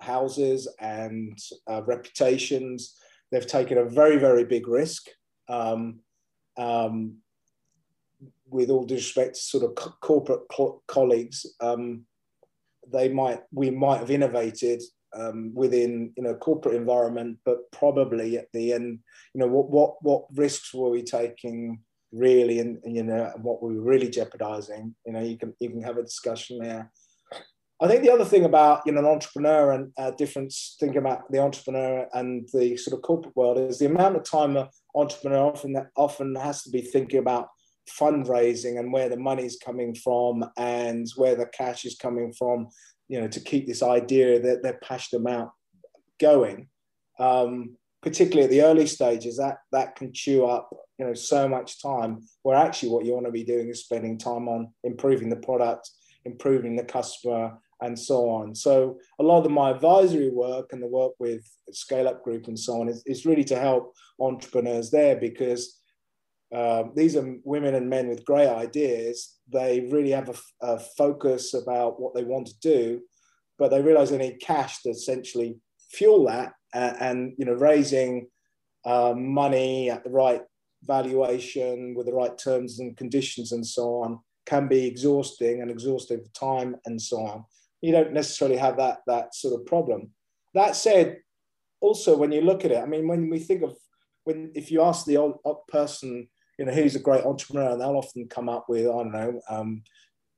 houses 0.02 0.68
and 0.80 1.38
uh, 1.70 1.82
reputations. 1.84 2.96
They've 3.32 3.48
taken 3.48 3.78
a 3.78 3.86
very 3.86 4.18
very 4.18 4.46
big 4.46 4.68
risk. 4.68 5.08
Um, 5.48 6.00
um, 6.58 7.18
with 8.50 8.70
all 8.70 8.86
due 8.86 8.96
respect 8.96 9.36
to 9.36 9.42
sort 9.42 9.64
of 9.64 9.76
co- 9.76 9.96
corporate 10.02 10.42
co- 10.52 10.84
colleagues, 10.88 11.46
um, 11.62 12.06
they 12.92 13.10
might 13.10 13.42
we 13.52 13.70
might 13.70 14.00
have 14.00 14.12
innovated 14.12 14.82
um, 15.14 15.52
within 15.54 16.14
you 16.16 16.24
know 16.24 16.36
corporate 16.36 16.76
environment, 16.76 17.38
but 17.46 17.72
probably 17.72 18.38
at 18.38 18.48
the 18.54 18.74
end, 18.74 19.00
you 19.34 19.40
know 19.40 19.48
what 19.48 19.70
what 19.70 19.96
what 20.02 20.26
risks 20.36 20.74
were 20.74 20.90
we 20.90 21.04
taking 21.04 21.80
really, 22.12 22.60
and, 22.60 22.80
and 22.84 22.96
you 22.96 23.04
know 23.04 23.32
what 23.42 23.62
were 23.62 23.70
we 23.70 23.78
were 23.78 23.86
really 23.86 24.10
jeopardizing. 24.10 24.96
You 25.06 25.14
know 25.14 25.22
you 25.22 25.38
can 25.38 25.54
you 25.60 25.70
can 25.70 25.82
have 25.82 25.98
a 25.98 26.04
discussion 26.04 26.60
there. 26.60 26.92
I 27.84 27.88
think 27.88 28.04
the 28.04 28.12
other 28.12 28.26
thing 28.26 28.46
about 28.46 28.84
you 28.86 28.92
know 28.92 29.00
an 29.00 29.06
entrepreneur 29.06 29.72
and 29.72 29.92
uh, 29.98 30.12
difference 30.12 30.76
thinking 30.80 31.00
about 31.00 31.32
the 31.32 31.40
entrepreneur 31.40 32.08
and 32.14 32.48
the 32.54 32.78
sort 32.78 32.96
of 32.96 33.02
corporate 33.02 33.36
world 33.36 33.58
is 33.58 33.80
the 33.80 33.88
amount 33.88 34.16
of 34.16 34.24
time 34.24 34.56
an 34.56 34.68
entrepreneur 34.94 35.48
often 35.48 35.76
often 35.96 36.36
has 36.36 36.62
to 36.64 36.70
be 36.70 36.82
thinking 36.82 37.20
about 37.20 37.48
fundraising 37.90 38.80
and 38.80 38.94
where 38.94 39.10
the 39.10 39.18
money's 39.18 39.58
coming 39.58 39.96
from 39.96 40.46
and 40.58 41.08
where 41.16 41.36
the 41.36 41.48
cash 41.48 41.84
is 41.84 41.96
coming 41.96 42.32
from, 42.32 42.68
you 43.08 43.20
know, 43.20 43.28
to 43.28 43.40
keep 43.40 43.66
this 43.66 43.82
idea 43.82 44.40
that 44.40 44.62
they're 44.62 44.80
passionate 44.84 45.22
about 45.22 45.52
going. 46.20 46.68
Um, 47.20 47.78
particularly 48.04 48.46
at 48.46 48.50
the 48.52 48.62
early 48.62 48.88
stages, 48.88 49.38
that 49.38 49.58
that 49.72 49.96
can 49.96 50.14
chew 50.14 50.46
up, 50.46 50.70
you 51.00 51.06
know, 51.06 51.14
so 51.16 51.48
much 51.48 51.82
time. 51.82 52.22
Where 52.44 52.58
actually, 52.58 52.90
what 52.90 53.06
you 53.06 53.14
want 53.14 53.26
to 53.26 53.32
be 53.32 53.44
doing 53.44 53.70
is 53.70 53.84
spending 53.84 54.20
time 54.20 54.48
on 54.48 54.72
improving 54.84 55.30
the 55.30 55.36
product, 55.36 55.90
improving 56.26 56.76
the 56.76 56.84
customer, 56.84 57.58
and 57.82 57.98
so 57.98 58.30
on. 58.30 58.54
So 58.56 59.00
a 59.20 59.24
lot 59.24 59.46
of 59.46 59.52
my 59.52 59.72
advisory 59.72 60.30
work 60.30 60.72
and 60.72 60.82
the 60.82 60.88
work 60.88 61.14
with 61.20 61.44
Scale 61.72 62.08
Up 62.08 62.24
Group 62.24 62.48
and 62.48 62.58
so 62.58 62.82
on 62.82 62.90
is, 62.90 63.04
is 63.06 63.26
really 63.26 63.44
to 63.46 63.60
help 63.60 63.94
entrepreneurs 64.20 64.92
there 64.92 65.16
because 65.16 65.80
um, 66.54 66.92
these 66.96 67.16
are 67.16 67.38
women 67.44 67.76
and 67.76 67.90
men 67.90 68.08
with 68.08 68.26
great 68.26 68.50
ideas. 68.50 69.38
They 69.52 69.88
really 69.90 70.12
have 70.12 70.30
a, 70.30 70.66
a, 70.74 70.80
focus 70.80 71.54
about 71.54 72.00
what 72.00 72.14
they 72.14 72.26
want 72.26 72.48
to 72.48 72.60
do, 72.60 73.02
but 73.58 73.70
they 73.70 73.82
realize 73.82 74.10
they 74.10 74.18
need 74.18 74.42
cash 74.42 74.82
to 74.82 74.90
essentially 74.90 75.58
fuel 75.92 76.26
that. 76.26 76.54
Uh, 76.74 76.94
and 77.00 77.34
you 77.38 77.46
know, 77.46 77.54
raising 77.54 78.28
uh, 78.86 79.14
money 79.16 79.90
at 79.90 80.04
the 80.04 80.10
right 80.10 80.42
valuation 80.84 81.94
with 81.96 82.06
the 82.06 82.14
right 82.14 82.38
terms 82.38 82.80
and 82.80 82.98
conditions 82.98 83.52
and 83.52 83.66
so 83.66 84.02
on 84.02 84.20
can 84.46 84.68
be 84.68 84.86
exhausting 84.88 85.62
and 85.62 85.70
exhaustive 85.70 86.32
time 86.34 86.76
and 86.86 87.02
so 87.02 87.18
on. 87.18 87.46
You 87.82 87.92
don't 87.92 88.14
necessarily 88.14 88.58
have 88.58 88.78
that 88.78 89.00
that 89.08 89.36
sort 89.36 89.60
of 89.60 89.66
problem. 89.66 90.12
That 90.54 90.76
said, 90.76 91.18
also 91.80 92.18
when 92.18 92.32
you 92.32 92.42
look 92.42 92.66
at 92.66 92.72
it, 92.72 92.78
I 92.82 92.86
mean, 92.86 93.08
when 93.08 93.30
we 93.30 93.40
think 93.40 93.64
of 93.64 93.76
when 94.24 94.52
if 94.56 94.72
you 94.72 94.82
ask 94.82 95.06
the 95.06 95.18
old 95.18 95.40
person 95.68 96.28
you 96.62 96.66
know, 96.66 96.74
who's 96.74 96.96
a 96.96 97.00
great 97.00 97.26
entrepreneur, 97.26 97.72
and 97.72 97.82
they'll 97.82 97.98
often 97.98 98.28
come 98.28 98.48
up 98.48 98.70
with, 98.70 98.82
I 98.86 98.92
don't 98.92 99.12
know, 99.12 99.42
um, 99.50 99.82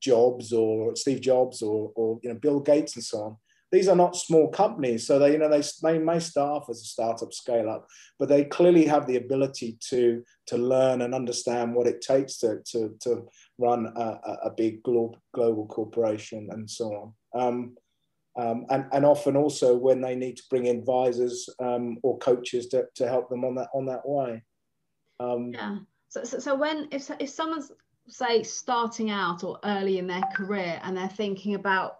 Jobs 0.01 0.53
or 0.53 0.95
Steve 0.95 1.19
Jobs 1.19 1.61
or, 1.61 1.91
or, 1.95 2.17
you 2.23 2.29
know, 2.29 2.39
Bill 2.39 2.61
Gates 2.61 2.95
and 2.95 3.03
so 3.03 3.17
on. 3.23 3.37
These 3.73 3.89
are 3.89 3.95
not 3.95 4.15
small 4.15 4.49
companies, 4.49 5.05
so 5.05 5.19
they, 5.19 5.33
you 5.33 5.37
know, 5.37 5.49
they, 5.49 5.63
they 5.81 5.99
may 5.99 6.19
start 6.19 6.63
as 6.69 6.79
a 6.79 6.85
startup 6.85 7.33
scale 7.33 7.69
up, 7.69 7.87
but 8.19 8.29
they 8.29 8.45
clearly 8.45 8.85
have 8.85 9.05
the 9.05 9.17
ability 9.17 9.77
to 9.89 10.23
to 10.47 10.57
learn 10.57 11.01
and 11.01 11.13
understand 11.13 11.75
what 11.75 11.87
it 11.87 11.99
takes 11.99 12.37
to 12.37 12.59
to, 12.67 12.95
to 13.01 13.27
run 13.57 13.91
a, 13.95 14.19
a 14.45 14.51
big 14.55 14.81
global 14.83 15.17
global 15.33 15.65
corporation 15.65 16.47
and 16.51 16.69
so 16.69 16.85
on. 16.93 17.13
Um, 17.33 17.75
um, 18.35 18.65
and, 18.69 18.85
and 18.91 19.05
often 19.05 19.35
also 19.35 19.75
when 19.75 20.01
they 20.01 20.15
need 20.15 20.37
to 20.37 20.43
bring 20.49 20.67
advisors 20.67 21.47
um, 21.59 21.97
or 22.01 22.17
coaches 22.17 22.67
to, 22.67 22.85
to 22.95 23.07
help 23.07 23.29
them 23.29 23.45
on 23.45 23.55
that 23.55 23.69
on 23.75 23.85
that 23.85 24.07
way. 24.07 24.43
Um, 25.19 25.51
yeah. 25.53 25.77
So, 26.09 26.23
so, 26.23 26.39
so 26.39 26.55
when 26.55 26.87
if 26.91 27.11
if 27.19 27.29
someone's 27.29 27.71
say 28.07 28.43
starting 28.43 29.11
out 29.11 29.43
or 29.43 29.59
early 29.63 29.97
in 29.97 30.07
their 30.07 30.23
career 30.35 30.79
and 30.83 30.97
they're 30.97 31.07
thinking 31.07 31.55
about 31.55 31.99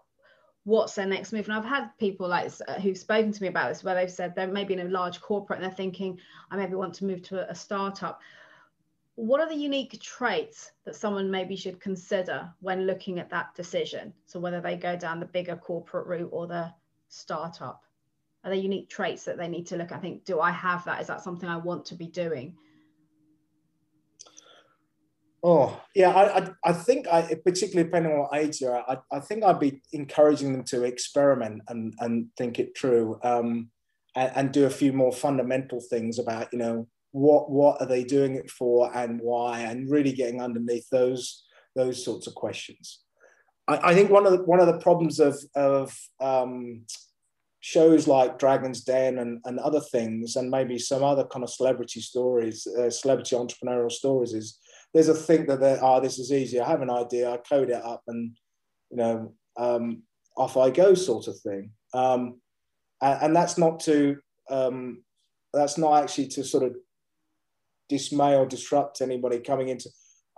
what's 0.64 0.94
their 0.94 1.06
next 1.06 1.32
move 1.32 1.46
and 1.46 1.56
i've 1.56 1.64
had 1.64 1.88
people 1.98 2.28
like 2.28 2.50
uh, 2.68 2.74
who've 2.74 2.96
spoken 2.96 3.32
to 3.32 3.42
me 3.42 3.48
about 3.48 3.68
this 3.68 3.82
where 3.82 3.94
they've 3.94 4.10
said 4.10 4.34
they're 4.34 4.46
maybe 4.46 4.74
in 4.74 4.80
a 4.80 4.84
large 4.84 5.20
corporate 5.20 5.58
and 5.58 5.64
they're 5.64 5.74
thinking 5.74 6.18
i 6.50 6.56
maybe 6.56 6.74
want 6.74 6.94
to 6.94 7.04
move 7.04 7.22
to 7.22 7.38
a, 7.46 7.50
a 7.50 7.54
startup 7.54 8.20
what 9.16 9.40
are 9.40 9.48
the 9.48 9.54
unique 9.54 10.00
traits 10.00 10.72
that 10.84 10.96
someone 10.96 11.30
maybe 11.30 11.54
should 11.54 11.80
consider 11.80 12.52
when 12.60 12.86
looking 12.86 13.18
at 13.18 13.30
that 13.30 13.54
decision 13.54 14.12
so 14.26 14.40
whether 14.40 14.60
they 14.60 14.76
go 14.76 14.96
down 14.96 15.20
the 15.20 15.26
bigger 15.26 15.56
corporate 15.56 16.06
route 16.06 16.30
or 16.32 16.46
the 16.46 16.72
startup 17.08 17.82
are 18.42 18.50
there 18.50 18.58
unique 18.58 18.88
traits 18.90 19.24
that 19.24 19.38
they 19.38 19.48
need 19.48 19.66
to 19.66 19.76
look 19.76 19.92
at? 19.92 19.98
i 19.98 20.00
think 20.00 20.24
do 20.24 20.40
i 20.40 20.50
have 20.50 20.84
that 20.84 21.00
is 21.00 21.06
that 21.06 21.22
something 21.22 21.48
i 21.48 21.56
want 21.56 21.84
to 21.84 21.94
be 21.94 22.06
doing 22.06 22.56
Oh 25.46 25.78
yeah, 25.94 26.08
I, 26.08 26.38
I, 26.38 26.50
I 26.64 26.72
think 26.72 27.06
I 27.06 27.34
particularly 27.44 27.84
depending 27.84 28.12
on 28.12 28.20
what 28.20 28.34
age 28.34 28.62
at, 28.62 28.82
I, 28.88 28.96
I 29.12 29.20
think 29.20 29.44
I'd 29.44 29.60
be 29.60 29.82
encouraging 29.92 30.54
them 30.54 30.64
to 30.68 30.84
experiment 30.84 31.60
and 31.68 31.92
and 32.00 32.28
think 32.38 32.58
it 32.58 32.74
through, 32.74 33.20
um, 33.22 33.68
and, 34.16 34.32
and 34.34 34.52
do 34.52 34.64
a 34.64 34.70
few 34.70 34.94
more 34.94 35.12
fundamental 35.12 35.82
things 35.82 36.18
about 36.18 36.50
you 36.50 36.58
know 36.58 36.88
what 37.14 37.48
what 37.48 37.80
are 37.80 37.86
they 37.86 38.02
doing 38.02 38.34
it 38.34 38.50
for 38.50 38.90
and 38.92 39.20
why, 39.20 39.60
and 39.60 39.88
really 39.88 40.12
getting 40.12 40.42
underneath 40.42 40.88
those 40.90 41.44
those 41.76 42.04
sorts 42.04 42.26
of 42.26 42.34
questions. 42.34 43.02
I, 43.68 43.90
I 43.90 43.94
think 43.94 44.10
one 44.10 44.26
of 44.26 44.32
the 44.32 44.42
one 44.42 44.58
of 44.58 44.66
the 44.66 44.80
problems 44.80 45.20
of 45.20 45.38
of 45.54 45.96
um, 46.20 46.84
shows 47.60 48.08
like 48.08 48.40
Dragon's 48.40 48.82
Den 48.82 49.18
and, 49.18 49.40
and 49.44 49.60
other 49.60 49.78
things, 49.78 50.34
and 50.34 50.50
maybe 50.50 50.76
some 50.76 51.04
other 51.04 51.24
kind 51.24 51.44
of 51.44 51.50
celebrity 51.50 52.00
stories, 52.00 52.66
uh, 52.66 52.90
celebrity 52.90 53.36
entrepreneurial 53.36 53.92
stories, 53.92 54.32
is 54.32 54.58
there's 54.92 55.08
a 55.08 55.14
think 55.14 55.46
that 55.46 55.60
they 55.60 55.78
oh 55.80 56.00
this 56.00 56.18
is 56.18 56.32
easy. 56.32 56.58
I 56.58 56.68
have 56.68 56.82
an 56.82 56.90
idea. 56.90 57.30
I 57.30 57.36
code 57.36 57.70
it 57.70 57.84
up 57.84 58.02
and 58.08 58.36
you 58.90 58.96
know 58.96 59.34
um, 59.56 60.02
off 60.36 60.56
i 60.56 60.68
go 60.68 60.94
sort 60.94 61.28
of 61.28 61.38
thing. 61.38 61.70
Um, 61.92 62.40
and, 63.00 63.22
and, 63.22 63.36
that's 63.36 63.56
not 63.56 63.78
to 63.80 64.16
um, 64.50 65.04
that's 65.52 65.78
not 65.78 66.02
actually 66.02 66.26
to 66.28 66.42
sort 66.42 66.64
of 66.64 66.74
dismay 67.88 68.34
or 68.34 68.46
disrupt 68.46 69.00
anybody 69.00 69.38
coming 69.38 69.68
into 69.68 69.88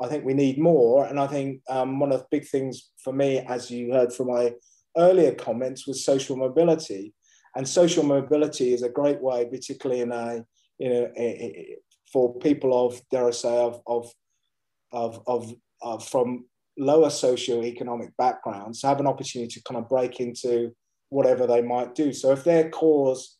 i 0.01 0.07
think 0.07 0.25
we 0.25 0.35
need 0.35 0.59
more 0.59 1.07
and 1.07 1.19
i 1.19 1.27
think 1.27 1.61
um, 1.69 1.99
one 1.99 2.13
of 2.13 2.21
the 2.21 2.27
big 2.31 2.47
things 2.47 2.91
for 3.03 3.13
me 3.13 3.39
as 3.39 3.71
you 3.71 3.93
heard 3.93 4.13
from 4.13 4.29
my 4.29 4.53
earlier 4.97 5.35
comments 5.35 5.87
was 5.87 6.05
social 6.05 6.37
mobility 6.37 7.13
and 7.55 7.69
social 7.69 8.03
mobility 8.03 8.73
is 8.73 8.83
a 8.83 8.89
great 8.89 9.21
way 9.21 9.47
particularly 9.47 10.01
in 10.03 10.13
a 10.13 10.45
you 10.79 10.89
know 10.89 11.11
a, 11.17 11.23
a, 11.23 11.77
for 12.13 12.39
people 12.39 12.87
of 12.87 13.01
dare 13.11 13.29
i 13.29 13.31
say 13.31 13.57
of, 13.57 13.81
of 13.87 14.11
of, 14.93 15.21
of, 15.27 15.53
of 15.83 16.09
from 16.09 16.47
lower 16.79 17.09
socioeconomic 17.09 18.13
backgrounds 18.19 18.83
have 18.83 19.01
an 19.01 19.07
opportunity 19.07 19.51
to 19.51 19.63
kind 19.63 19.79
of 19.79 19.89
break 19.89 20.21
into 20.21 20.73
whatever 21.09 21.47
they 21.47 21.63
might 21.63 21.95
do. 21.95 22.13
So 22.13 22.33
if 22.33 22.45
their 22.45 22.71
cause 22.71 23.36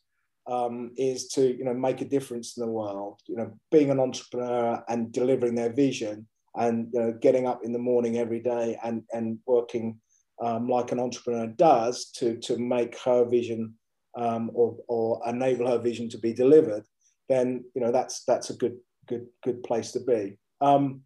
um, 0.47 0.91
is 0.97 1.27
to 1.29 1.57
you 1.57 1.63
know 1.65 1.73
make 1.73 2.01
a 2.01 2.05
difference 2.05 2.57
in 2.57 2.65
the 2.65 2.71
world, 2.71 3.19
you 3.27 3.35
know, 3.35 3.51
being 3.71 3.91
an 3.91 3.99
entrepreneur 3.99 4.83
and 4.87 5.11
delivering 5.11 5.55
their 5.55 5.73
vision, 5.73 6.27
and 6.55 6.89
you 6.93 6.99
know 6.99 7.13
getting 7.21 7.47
up 7.47 7.61
in 7.63 7.73
the 7.73 7.79
morning 7.79 8.17
every 8.17 8.39
day 8.39 8.77
and 8.83 9.03
and 9.13 9.39
working 9.45 9.99
um, 10.43 10.69
like 10.69 10.91
an 10.91 10.99
entrepreneur 10.99 11.47
does 11.47 12.11
to 12.11 12.37
to 12.37 12.57
make 12.57 12.97
her 12.99 13.25
vision 13.25 13.73
um, 14.17 14.51
or 14.53 14.77
or 14.87 15.21
enable 15.27 15.67
her 15.67 15.79
vision 15.79 16.09
to 16.09 16.17
be 16.17 16.33
delivered, 16.33 16.83
then 17.29 17.63
you 17.75 17.81
know 17.81 17.91
that's 17.91 18.23
that's 18.25 18.49
a 18.49 18.55
good 18.55 18.77
good 19.07 19.27
good 19.43 19.63
place 19.63 19.91
to 19.91 19.99
be. 20.01 20.37
Um, 20.61 21.01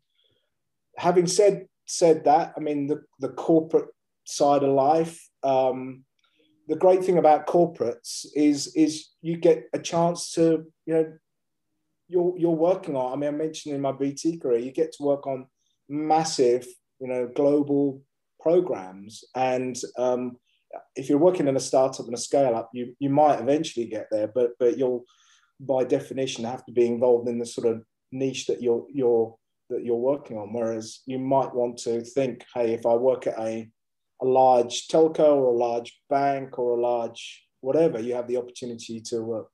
having 0.97 1.27
said 1.27 1.67
said 1.85 2.23
that, 2.25 2.53
I 2.55 2.59
mean 2.59 2.87
the, 2.87 3.01
the 3.19 3.29
corporate 3.29 3.89
side 4.25 4.63
of 4.63 4.69
life. 4.69 5.19
Um, 5.43 6.03
the 6.67 6.75
great 6.75 7.03
thing 7.03 7.17
about 7.17 7.47
corporates 7.47 8.25
is 8.35 8.73
is 8.75 9.09
you 9.21 9.37
get 9.37 9.65
a 9.73 9.79
chance 9.79 10.33
to 10.33 10.65
you 10.85 10.93
know 10.93 11.13
you're 12.07 12.37
you're 12.37 12.51
working 12.51 12.95
on. 12.95 13.13
I 13.13 13.15
mean, 13.15 13.33
I 13.33 13.37
mentioned 13.37 13.75
in 13.75 13.81
my 13.81 13.91
BT 13.91 14.37
career, 14.37 14.59
you 14.59 14.71
get 14.71 14.91
to 14.93 15.03
work 15.03 15.25
on 15.27 15.47
massive 15.89 16.67
you 16.99 17.07
know 17.07 17.29
global 17.33 18.01
programs, 18.39 19.23
and 19.35 19.77
um, 19.97 20.37
if 20.95 21.09
you're 21.09 21.17
working 21.17 21.47
in 21.47 21.55
a 21.55 21.59
startup 21.59 22.05
and 22.05 22.15
a 22.15 22.17
scale 22.17 22.55
up, 22.55 22.69
you 22.73 22.95
you 22.99 23.09
might 23.09 23.39
eventually 23.39 23.85
get 23.85 24.07
there, 24.11 24.27
but 24.27 24.51
but 24.59 24.77
you'll 24.77 25.05
by 25.59 25.83
definition 25.83 26.43
have 26.43 26.65
to 26.65 26.71
be 26.71 26.87
involved 26.87 27.29
in 27.29 27.37
the 27.37 27.45
sort 27.45 27.67
of 27.67 27.83
niche 28.11 28.47
that 28.47 28.61
you're 28.61 28.85
you're 28.91 29.35
that 29.69 29.83
you're 29.83 29.95
working 29.95 30.37
on. 30.37 30.53
Whereas 30.53 30.99
you 31.05 31.17
might 31.17 31.53
want 31.53 31.77
to 31.79 32.01
think, 32.01 32.45
hey, 32.53 32.73
if 32.73 32.85
I 32.85 32.93
work 32.93 33.25
at 33.27 33.39
a, 33.39 33.69
a 34.21 34.25
large 34.25 34.87
telco 34.87 35.35
or 35.35 35.53
a 35.53 35.57
large 35.57 35.99
bank 36.09 36.59
or 36.59 36.77
a 36.77 36.81
large 36.81 37.43
whatever, 37.61 37.99
you 37.99 38.13
have 38.13 38.27
the 38.27 38.37
opportunity 38.37 38.99
to 38.99 39.21
work. 39.21 39.47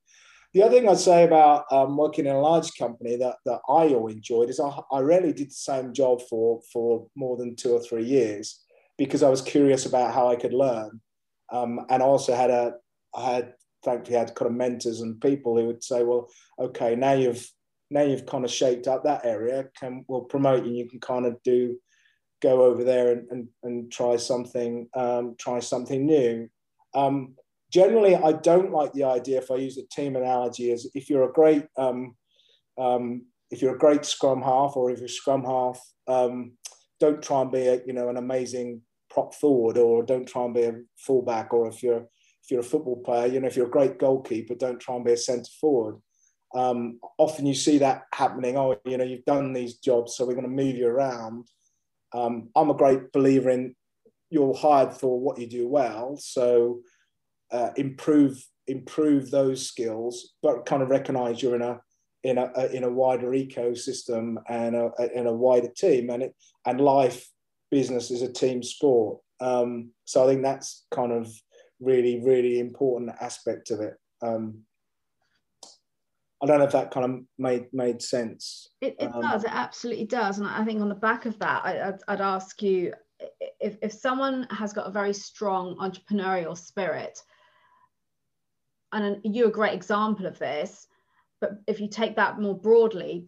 the 0.53 0.63
other 0.63 0.79
thing 0.79 0.89
I'd 0.89 0.97
say 0.97 1.25
about 1.25 1.65
um, 1.71 1.97
working 1.97 2.25
in 2.25 2.35
a 2.35 2.39
large 2.39 2.73
company 2.77 3.17
that, 3.17 3.35
that 3.45 3.59
I 3.69 3.83
enjoyed 3.85 4.49
is 4.49 4.59
I, 4.59 4.79
I 4.91 4.99
rarely 4.99 5.33
did 5.33 5.49
the 5.49 5.55
same 5.55 5.93
job 5.93 6.21
for, 6.29 6.61
for 6.71 7.07
more 7.15 7.37
than 7.37 7.55
two 7.55 7.73
or 7.73 7.81
three 7.81 8.05
years 8.05 8.63
because 8.97 9.23
I 9.23 9.29
was 9.29 9.41
curious 9.41 9.85
about 9.85 10.13
how 10.13 10.29
I 10.29 10.35
could 10.35 10.53
learn. 10.53 11.01
Um, 11.51 11.85
and 11.89 12.01
I 12.01 12.05
also 12.05 12.33
had 12.33 12.49
a, 12.49 12.73
I 13.13 13.31
had 13.35 13.53
thankfully 13.83 14.17
had 14.17 14.35
kind 14.35 14.49
of 14.49 14.57
mentors 14.57 15.01
and 15.01 15.21
people 15.21 15.57
who 15.57 15.67
would 15.67 15.83
say, 15.83 16.03
well, 16.03 16.29
okay, 16.59 16.95
now 16.95 17.13
you've 17.13 17.47
now 17.89 18.01
you've 18.01 18.25
kind 18.25 18.43
of 18.43 18.51
shaped 18.51 18.87
up 18.87 19.03
that 19.03 19.25
area, 19.25 19.65
can 19.79 20.03
we'll 20.09 20.21
promote 20.21 20.65
you. 20.65 20.73
You 20.73 20.89
can 20.89 20.99
kind 20.99 21.25
of 21.25 21.41
do 21.43 21.77
go 22.41 22.63
over 22.63 22.83
there 22.83 23.11
and, 23.11 23.27
and, 23.31 23.47
and 23.63 23.91
try 23.91 24.15
something 24.15 24.87
um, 24.93 25.35
try 25.39 25.59
something 25.59 26.05
new. 26.05 26.49
Um, 26.93 27.35
generally, 27.71 28.15
I 28.15 28.33
don't 28.33 28.71
like 28.71 28.93
the 28.93 29.03
idea. 29.03 29.39
If 29.39 29.51
I 29.51 29.55
use 29.55 29.77
a 29.77 29.87
team 29.87 30.15
analogy, 30.15 30.71
is 30.71 30.89
if 30.93 31.09
you're 31.09 31.29
a 31.29 31.33
great 31.33 31.65
um, 31.77 32.15
um, 32.77 33.25
if 33.49 33.61
you're 33.61 33.75
a 33.75 33.79
great 33.79 34.05
scrum 34.05 34.41
half, 34.41 34.75
or 34.75 34.91
if 34.91 34.99
you're 34.99 35.07
scrum 35.07 35.43
half, 35.43 35.79
um, 36.07 36.53
don't 36.99 37.21
try 37.21 37.41
and 37.41 37.51
be 37.51 37.67
a 37.67 37.81
you 37.85 37.93
know 37.93 38.09
an 38.09 38.17
amazing 38.17 38.81
prop 39.09 39.33
forward, 39.33 39.77
or 39.77 40.03
don't 40.03 40.27
try 40.27 40.45
and 40.45 40.53
be 40.53 40.63
a 40.63 40.75
fullback, 40.97 41.53
or 41.53 41.67
if 41.67 41.81
you're 41.81 42.07
if 42.43 42.51
you're 42.51 42.61
a 42.61 42.63
football 42.63 43.01
player, 43.03 43.27
you 43.27 43.39
know 43.39 43.47
if 43.47 43.55
you're 43.55 43.67
a 43.67 43.77
great 43.77 43.99
goalkeeper, 43.99 44.55
don't 44.55 44.79
try 44.79 44.95
and 44.95 45.05
be 45.05 45.13
a 45.13 45.17
centre 45.17 45.51
forward. 45.59 45.97
Um, 46.55 46.99
often 47.17 47.45
you 47.45 47.53
see 47.53 47.77
that 47.79 48.03
happening. 48.13 48.57
Oh, 48.57 48.77
you 48.85 48.97
know, 48.97 49.03
you've 49.03 49.25
done 49.25 49.53
these 49.53 49.77
jobs, 49.77 50.15
so 50.15 50.25
we're 50.25 50.33
going 50.33 50.43
to 50.43 50.63
move 50.63 50.75
you 50.75 50.87
around. 50.87 51.47
Um, 52.13 52.49
I'm 52.55 52.69
a 52.69 52.75
great 52.75 53.11
believer 53.11 53.49
in 53.49 53.75
you're 54.29 54.55
hired 54.55 54.93
for 54.93 55.19
what 55.19 55.39
you 55.39 55.47
do 55.47 55.67
well. 55.67 56.17
So 56.17 56.81
uh, 57.51 57.69
improve 57.77 58.43
improve 58.67 59.31
those 59.31 59.65
skills, 59.65 60.33
but 60.43 60.65
kind 60.65 60.83
of 60.83 60.89
recognize 60.89 61.41
you're 61.41 61.55
in 61.55 61.61
a 61.61 61.79
in 62.23 62.37
a, 62.37 62.65
in 62.73 62.83
a 62.83 62.89
wider 62.89 63.29
ecosystem 63.31 64.35
and 64.49 64.75
a, 64.75 64.91
in 65.15 65.27
a 65.27 65.33
wider 65.33 65.69
team, 65.69 66.09
and 66.09 66.23
it 66.23 66.35
and 66.65 66.81
life 66.81 67.29
business 67.71 68.11
is 68.11 68.21
a 68.21 68.31
team 68.31 68.61
sport. 68.63 69.19
Um, 69.39 69.91
so 70.05 70.23
I 70.23 70.27
think 70.27 70.43
that's 70.43 70.85
kind 70.91 71.11
of 71.11 71.31
really 71.79 72.21
really 72.23 72.59
important 72.59 73.11
aspect 73.21 73.71
of 73.71 73.79
it. 73.79 73.93
Um, 74.21 74.63
I 76.41 76.45
don't 76.45 76.59
know 76.59 76.65
if 76.65 76.71
that 76.71 76.91
kind 76.91 77.05
of 77.05 77.21
made 77.37 77.67
made 77.73 78.01
sense. 78.01 78.69
It, 78.81 78.95
it 78.99 79.13
um, 79.13 79.21
does. 79.21 79.43
It 79.43 79.51
absolutely 79.51 80.05
does. 80.05 80.37
And 80.37 80.47
I 80.47 80.63
think 80.63 80.81
on 80.81 80.89
the 80.89 80.95
back 80.95 81.25
of 81.25 81.39
that, 81.39 81.65
I, 81.65 81.87
I'd, 81.87 81.99
I'd 82.07 82.21
ask 82.21 82.61
you 82.61 82.93
if, 83.59 83.77
if 83.81 83.91
someone 83.91 84.47
has 84.51 84.71
got 84.71 84.87
a 84.87 84.91
very 84.91 85.13
strong 85.13 85.75
entrepreneurial 85.77 86.55
spirit, 86.55 87.19
and 88.91 89.19
you're 89.23 89.47
a 89.47 89.51
great 89.51 89.73
example 89.73 90.25
of 90.25 90.39
this 90.39 90.87
but 91.39 91.61
if 91.67 91.79
you 91.79 91.87
take 91.87 92.15
that 92.15 92.39
more 92.39 92.57
broadly 92.57 93.27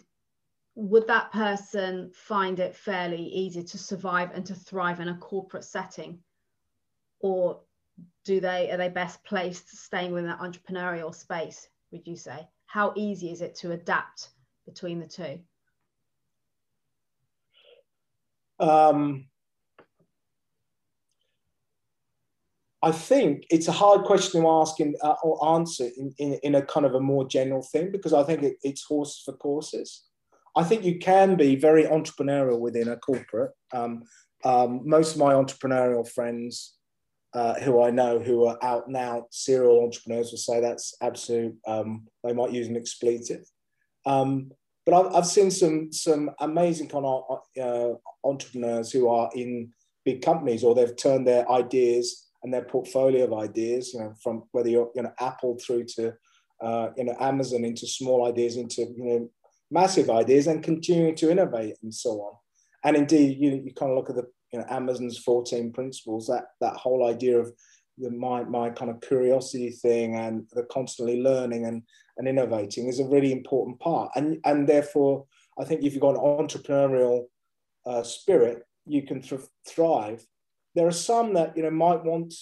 would 0.75 1.07
that 1.07 1.31
person 1.31 2.11
find 2.13 2.59
it 2.59 2.75
fairly 2.75 3.21
easy 3.21 3.63
to 3.63 3.77
survive 3.77 4.31
and 4.33 4.45
to 4.45 4.55
thrive 4.55 4.99
in 4.99 5.09
a 5.09 5.17
corporate 5.17 5.63
setting 5.63 6.19
or 7.19 7.59
do 8.23 8.39
they 8.39 8.71
are 8.71 8.77
they 8.77 8.89
best 8.89 9.23
placed 9.23 9.69
staying 9.69 10.11
within 10.11 10.29
that 10.29 10.39
entrepreneurial 10.39 11.13
space 11.13 11.67
would 11.91 12.07
you 12.07 12.15
say 12.15 12.47
how 12.69 12.93
easy 12.95 13.31
is 13.31 13.41
it 13.41 13.55
to 13.55 13.71
adapt 13.71 14.29
between 14.65 14.99
the 14.99 15.07
two 15.07 15.39
um, 18.59 19.25
I 22.81 22.91
think 22.91 23.45
it's 23.49 23.67
a 23.67 23.73
hard 23.73 24.03
question 24.03 24.41
to 24.41 24.49
ask 24.49 24.79
in, 24.79 24.95
uh, 25.01 25.15
or 25.23 25.55
answer 25.55 25.89
in, 25.97 26.13
in, 26.17 26.33
in, 26.43 26.55
a 26.55 26.61
kind 26.61 26.85
of 26.85 26.95
a 26.95 26.99
more 26.99 27.27
general 27.27 27.61
thing 27.61 27.91
because 27.91 28.13
I 28.13 28.23
think 28.23 28.43
it, 28.43 28.57
it's 28.63 28.83
horses 28.83 29.21
for 29.25 29.33
courses. 29.33 30.03
I 30.55 30.63
think 30.63 30.83
you 30.83 30.97
can 30.99 31.35
be 31.35 31.55
very 31.55 31.83
entrepreneurial 31.83 32.59
within 32.59 32.89
a 32.89 32.97
corporate. 32.97 33.51
Um, 33.73 34.03
um, 34.45 34.81
most 34.85 35.13
of 35.13 35.19
my 35.19 35.33
entrepreneurial 35.33 36.09
friends 36.09 36.75
uh, 37.33 37.59
who 37.61 37.81
I 37.81 37.91
know 37.91 38.19
who 38.19 38.45
are 38.45 38.57
out 38.63 38.93
out 38.95 39.27
serial 39.31 39.83
entrepreneurs 39.83 40.31
will 40.31 40.37
say 40.39 40.59
that's 40.59 40.95
absolute. 41.01 41.55
Um, 41.67 42.07
they 42.23 42.33
might 42.33 42.51
use 42.51 42.67
an 42.67 42.77
expletive, 42.77 43.45
um, 44.05 44.51
but 44.85 44.93
I've, 44.93 45.15
I've, 45.15 45.27
seen 45.27 45.51
some 45.51 45.91
some 45.91 46.31
amazing 46.39 46.89
kind 46.89 47.05
of 47.05 47.39
uh, 47.61 47.93
entrepreneurs 48.23 48.91
who 48.91 49.07
are 49.09 49.29
in 49.35 49.71
big 50.05 50.21
companies 50.21 50.63
or 50.63 50.73
they've 50.73 50.95
turned 50.95 51.27
their 51.27 51.49
ideas 51.51 52.29
and 52.43 52.53
their 52.53 52.63
portfolio 52.63 53.25
of 53.25 53.33
ideas, 53.33 53.93
you 53.93 53.99
know, 53.99 54.13
from 54.23 54.43
whether 54.51 54.69
you're, 54.69 54.89
you 54.95 55.03
know, 55.03 55.11
Apple 55.19 55.57
through 55.59 55.85
to, 55.95 56.13
uh, 56.61 56.89
you 56.97 57.03
know, 57.03 57.15
Amazon 57.19 57.65
into 57.65 57.85
small 57.85 58.27
ideas, 58.27 58.55
into, 58.55 58.81
you 58.81 59.03
know, 59.03 59.29
massive 59.71 60.09
ideas 60.09 60.47
and 60.47 60.63
continuing 60.63 61.15
to 61.15 61.29
innovate 61.29 61.75
and 61.83 61.93
so 61.93 62.11
on. 62.21 62.33
And 62.83 62.95
indeed, 62.95 63.37
you, 63.39 63.61
you 63.65 63.73
kind 63.73 63.91
of 63.91 63.97
look 63.97 64.09
at 64.09 64.15
the, 64.15 64.27
you 64.51 64.59
know, 64.59 64.65
Amazon's 64.69 65.17
14 65.19 65.71
principles, 65.71 66.27
that, 66.27 66.45
that 66.61 66.75
whole 66.75 67.07
idea 67.07 67.39
of 67.39 67.51
the, 67.97 68.09
my, 68.11 68.43
my 68.43 68.69
kind 68.69 68.89
of 68.89 69.01
curiosity 69.01 69.71
thing 69.71 70.15
and 70.15 70.47
the 70.53 70.63
constantly 70.71 71.21
learning 71.21 71.65
and, 71.65 71.83
and 72.17 72.27
innovating 72.27 72.87
is 72.87 72.99
a 72.99 73.05
really 73.05 73.31
important 73.31 73.79
part. 73.79 74.11
And, 74.15 74.39
and 74.45 74.67
therefore, 74.67 75.25
I 75.59 75.65
think 75.65 75.83
if 75.83 75.93
you've 75.93 76.01
got 76.01 76.15
an 76.15 76.21
entrepreneurial 76.21 77.25
uh, 77.85 78.03
spirit, 78.03 78.63
you 78.85 79.03
can 79.03 79.21
th- 79.21 79.41
thrive 79.67 80.25
there 80.75 80.87
are 80.87 80.91
some 80.91 81.33
that 81.33 81.55
you 81.57 81.63
know 81.63 81.71
might 81.71 82.03
want. 82.03 82.33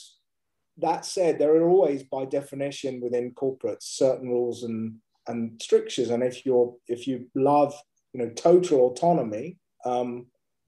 That 0.80 1.06
said, 1.06 1.40
there 1.40 1.56
are 1.56 1.68
always, 1.68 2.04
by 2.04 2.26
definition, 2.26 3.02
within 3.02 3.34
corporates, 3.34 3.84
certain 3.84 4.30
rules 4.30 4.64
and 4.64 4.96
and 5.28 5.60
strictures. 5.62 6.10
And 6.10 6.24
if 6.24 6.46
you're 6.46 6.76
if 6.88 7.08
you 7.08 7.28
love 7.36 7.74
you 8.14 8.20
know 8.20 8.30
total 8.30 8.82
autonomy, 8.82 9.58
um, 9.86 10.28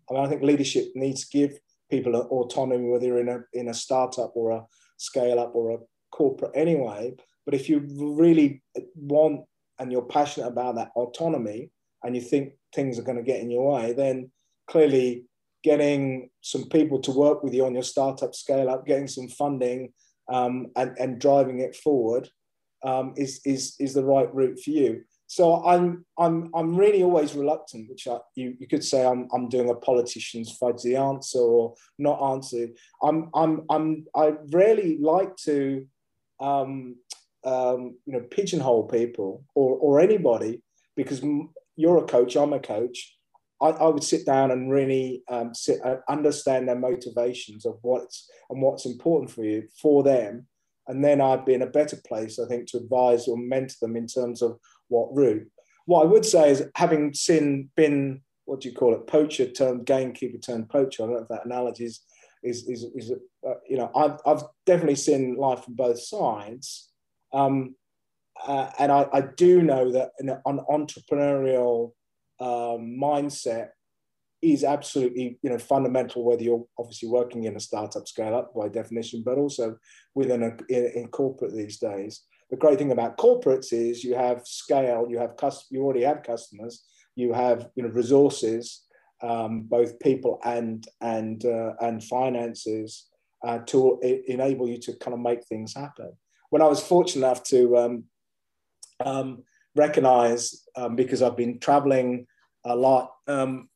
I 0.09 0.13
mean, 0.13 0.25
I 0.25 0.27
think 0.27 0.41
leadership 0.41 0.87
needs 0.95 1.27
to 1.27 1.37
give 1.37 1.59
people 1.89 2.15
autonomy, 2.15 2.89
whether 2.89 3.05
you're 3.05 3.19
in 3.19 3.29
a 3.29 3.39
in 3.53 3.69
a 3.69 3.73
startup 3.73 4.31
or 4.35 4.51
a 4.51 4.65
scale 4.97 5.39
up 5.39 5.55
or 5.55 5.71
a 5.71 5.77
corporate 6.11 6.51
anyway. 6.55 7.15
But 7.45 7.55
if 7.55 7.69
you 7.69 7.85
really 7.97 8.61
want 8.95 9.41
and 9.79 9.91
you're 9.91 10.03
passionate 10.03 10.47
about 10.47 10.75
that 10.75 10.91
autonomy, 10.95 11.71
and 12.03 12.15
you 12.15 12.21
think 12.21 12.53
things 12.73 12.97
are 12.97 13.03
going 13.03 13.17
to 13.17 13.23
get 13.23 13.41
in 13.41 13.51
your 13.51 13.73
way, 13.73 13.93
then 13.93 14.31
clearly 14.67 15.25
getting 15.63 16.29
some 16.41 16.69
people 16.69 16.99
to 16.99 17.11
work 17.11 17.43
with 17.43 17.53
you 17.53 17.65
on 17.65 17.73
your 17.73 17.83
startup 17.83 18.33
scale 18.33 18.69
up, 18.69 18.85
getting 18.85 19.07
some 19.07 19.27
funding, 19.27 19.91
um, 20.31 20.67
and, 20.75 20.95
and 20.99 21.19
driving 21.19 21.59
it 21.59 21.75
forward 21.75 22.29
um, 22.83 23.13
is, 23.17 23.41
is, 23.45 23.75
is 23.79 23.93
the 23.93 24.03
right 24.03 24.33
route 24.33 24.59
for 24.63 24.69
you. 24.69 25.01
So 25.29 25.63
I'm, 25.63 26.05
I'm, 26.17 26.49
I'm 26.55 26.75
really 26.75 27.03
always 27.03 27.35
reluctant, 27.35 27.87
which 27.87 28.07
I, 28.07 28.17
you, 28.33 28.55
you 28.59 28.67
could 28.67 28.83
say 28.83 29.05
I'm, 29.05 29.27
I'm 29.31 29.47
doing 29.47 29.69
a 29.69 29.75
politician's 29.75 30.57
fudge 30.57 30.81
the 30.81 30.95
answer 30.95 31.37
or 31.37 31.75
not 31.99 32.19
answer. 32.33 32.69
I'm, 33.03 33.29
I'm, 33.35 33.61
I'm, 33.69 34.07
I 34.15 34.33
rarely 34.51 34.97
like 34.99 35.35
to, 35.45 35.85
um, 36.39 36.95
um, 37.43 37.95
you 38.07 38.13
know, 38.13 38.21
pigeonhole 38.31 38.87
people 38.87 39.43
or, 39.53 39.77
or 39.77 39.99
anybody 39.99 40.63
because 40.95 41.21
you're 41.75 41.99
a 41.99 42.07
coach, 42.07 42.35
I'm 42.35 42.53
a 42.53 42.59
coach 42.59 43.15
I, 43.61 43.67
I, 43.67 43.87
would 43.87 44.03
sit 44.03 44.25
down 44.25 44.51
and 44.51 44.71
really 44.71 45.23
um, 45.29 45.53
sit, 45.53 45.79
uh, 45.85 45.97
understand 46.07 46.67
their 46.67 46.79
motivations 46.79 47.65
of 47.65 47.77
what's 47.81 48.29
and 48.49 48.61
what's 48.61 48.85
important 48.85 49.29
for 49.29 49.43
you 49.43 49.67
for 49.81 50.01
them, 50.01 50.47
and 50.87 51.03
then 51.03 51.21
I'd 51.21 51.45
be 51.45 51.53
in 51.53 51.61
a 51.61 51.67
better 51.67 51.97
place, 52.07 52.39
I 52.39 52.47
think, 52.47 52.67
to 52.69 52.77
advise 52.77 53.27
or 53.27 53.37
mentor 53.37 53.75
them 53.81 53.95
in 53.95 54.07
terms 54.07 54.41
of 54.41 54.59
what 54.89 55.15
route. 55.15 55.47
What 55.85 56.03
I 56.03 56.05
would 56.05 56.25
say 56.25 56.51
is, 56.51 56.67
having 56.75 57.13
seen 57.13 57.69
been 57.75 58.21
what 58.49 58.61
do 58.61 58.69
you 58.69 58.75
call 58.75 58.95
it, 58.95 59.05
poacher 59.07 59.47
turned 59.49 59.85
gamekeeper 59.85 60.39
turned 60.39 60.69
poacher. 60.69 61.03
I 61.03 61.05
don't 61.05 61.15
know 61.15 61.21
if 61.21 61.27
that 61.29 61.45
analogy 61.45 61.85
is 61.85 62.01
is 62.43 62.67
is, 62.67 62.83
is 62.95 63.11
uh, 63.47 63.53
you 63.67 63.77
know 63.77 63.91
I've 63.95 64.19
I've 64.25 64.43
definitely 64.65 64.95
seen 64.95 65.35
life 65.35 65.63
from 65.63 65.75
both 65.75 66.01
sides. 66.01 66.89
Um, 67.31 67.75
uh, 68.45 68.69
and 68.79 68.91
I, 68.91 69.05
I, 69.11 69.21
do 69.21 69.61
know 69.61 69.91
that 69.91 70.11
an, 70.19 70.29
an 70.29 70.61
entrepreneurial 70.69 71.91
um, 72.39 72.97
mindset 72.97 73.71
is 74.41 74.63
absolutely 74.63 75.37
you 75.41 75.49
know 75.49 75.57
fundamental 75.59 76.23
whether 76.23 76.41
you're 76.41 76.65
obviously 76.77 77.09
working 77.09 77.43
in 77.43 77.57
a 77.57 77.59
startup 77.59 78.07
scale 78.07 78.33
up 78.33 78.53
by 78.55 78.69
definition 78.69 79.21
but 79.25 79.37
also 79.37 79.77
within 80.15 80.43
a 80.43 80.57
in, 80.69 80.91
in, 80.95 81.07
corporate 81.09 81.53
these 81.53 81.77
days 81.77 82.21
the 82.49 82.57
great 82.57 82.77
thing 82.77 82.91
about 82.91 83.17
corporates 83.17 83.71
is 83.71 84.03
you 84.03 84.15
have 84.15 84.45
scale 84.45 85.07
you 85.09 85.19
have 85.19 85.35
cust- 85.37 85.67
you 85.69 85.83
already 85.83 86.03
have 86.03 86.23
customers 86.23 86.85
you 87.15 87.33
have 87.33 87.69
you 87.75 87.83
know 87.83 87.89
resources 87.89 88.83
um, 89.21 89.61
both 89.61 89.99
people 89.99 90.39
and 90.43 90.87
and 91.01 91.45
uh, 91.45 91.73
and 91.81 92.03
finances 92.03 93.09
uh, 93.45 93.59
to 93.59 93.99
enable 94.27 94.67
you 94.67 94.77
to 94.77 94.93
kind 94.97 95.13
of 95.13 95.19
make 95.19 95.43
things 95.45 95.73
happen 95.75 96.11
when 96.49 96.61
i 96.61 96.67
was 96.67 96.81
fortunate 96.81 97.25
enough 97.25 97.43
to 97.43 97.77
um, 97.77 98.03
um, 99.05 99.43
recognize 99.75 100.63
um, 100.75 100.95
because 100.95 101.21
I've 101.21 101.37
been 101.37 101.59
traveling 101.59 102.27
a 102.65 102.75
lot. 102.75 103.11
Um, 103.27 103.69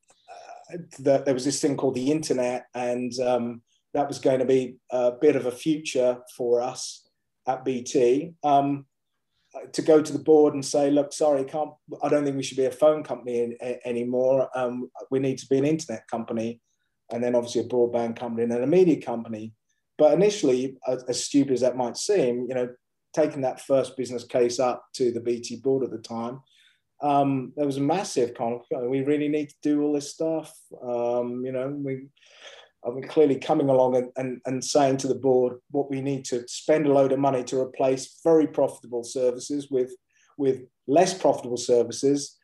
uh, 0.71 0.78
that 0.99 1.26
there 1.26 1.34
was 1.34 1.45
this 1.45 1.61
thing 1.61 1.78
called 1.78 1.95
the 1.95 2.11
internet, 2.11 2.65
and 2.74 3.11
um, 3.19 3.61
that 3.93 4.07
was 4.07 4.19
going 4.19 4.39
to 4.39 4.45
be 4.45 4.78
a 4.91 5.11
bit 5.11 5.36
of 5.36 5.45
a 5.45 5.51
future 5.51 6.17
for 6.36 6.61
us 6.61 7.07
at 7.48 7.66
BT. 7.66 8.34
Um, 8.44 8.86
to 9.72 9.82
go 9.82 10.02
to 10.02 10.14
the 10.14 10.20
board 10.20 10.56
and 10.56 10.66
say, 10.66 10.89
look, 10.89 11.14
sorry, 11.14 11.44
can't. 11.44 11.70
I 12.02 12.10
don't 12.10 12.24
think 12.24 12.36
we 12.36 12.44
should 12.44 12.58
be 12.58 12.66
a 12.66 12.72
phone 12.72 13.04
company 13.04 13.41
in, 13.41 13.52
in, 13.62 13.78
anymore. 13.86 14.50
Um, 14.58 14.89
we 15.12 15.20
need 15.20 15.38
to 15.39 15.48
be 15.48 15.58
an 15.58 15.66
internet 15.66 16.08
company, 16.08 16.60
and 17.12 17.24
then 17.24 17.36
obviously 17.36 17.62
a 17.62 17.66
broadband 17.66 18.18
company 18.18 18.44
and 18.44 18.52
then 18.52 18.64
a 18.64 18.68
media 18.68 19.00
company. 19.00 19.54
But 19.98 20.14
initially, 20.14 20.78
as, 20.88 21.04
as 21.04 21.24
stupid 21.24 21.54
as 21.54 21.62
that 21.62 21.78
might 21.78 21.98
seem, 21.98 22.48
you 22.50 22.56
know, 22.56 22.70
taking 23.16 23.41
that 23.41 23.62
first 23.62 23.96
business 23.96 24.24
case 24.24 24.60
up 24.60 24.84
to 24.96 25.12
the 25.12 25.22
BT 25.22 25.58
board 25.58 25.84
at 25.84 25.91
the 25.91 26.00
time, 26.00 26.41
um, 27.02 27.54
there 27.56 27.66
was 27.66 27.78
a 27.78 27.82
massive 27.82 28.34
conflict. 28.34 28.89
We 28.89 29.04
really 29.04 29.28
need 29.28 29.50
to 29.50 29.56
do 29.62 29.84
all 29.84 29.94
this 29.94 30.12
stuff. 30.12 30.52
Um, 30.82 31.44
you 31.46 31.52
know, 31.52 31.70
we 31.70 32.08
I 32.86 32.90
mean, 32.92 33.08
clearly 33.08 33.38
coming 33.38 33.70
along 33.70 33.96
and, 33.96 34.10
and, 34.18 34.42
and 34.46 34.64
saying 34.64 34.98
to 34.98 35.08
the 35.08 35.16
board 35.16 35.60
what 35.72 35.90
we 35.90 36.02
need 36.02 36.26
to 36.26 36.46
spend 36.48 36.86
a 36.86 36.94
load 36.94 37.12
of 37.12 37.20
money 37.20 37.44
to 37.46 37.60
replace 37.60 38.20
very 38.24 38.48
profitable 38.48 39.04
services 39.04 39.70
with, 39.72 39.92
with 40.38 40.64
less 40.88 41.14
profitable 41.14 41.58
services 41.58 42.38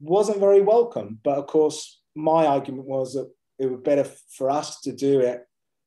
wasn't 0.00 0.38
very 0.40 0.60
welcome. 0.60 1.18
But 1.24 1.38
of 1.38 1.46
course, 1.46 2.00
my 2.14 2.46
argument 2.46 2.86
was 2.86 3.14
that 3.14 3.30
it 3.58 3.66
would 3.66 3.82
be 3.82 3.90
better 3.90 4.08
for 4.36 4.50
us 4.50 4.80
to 4.82 4.92
do 4.92 5.20
it 5.20 5.44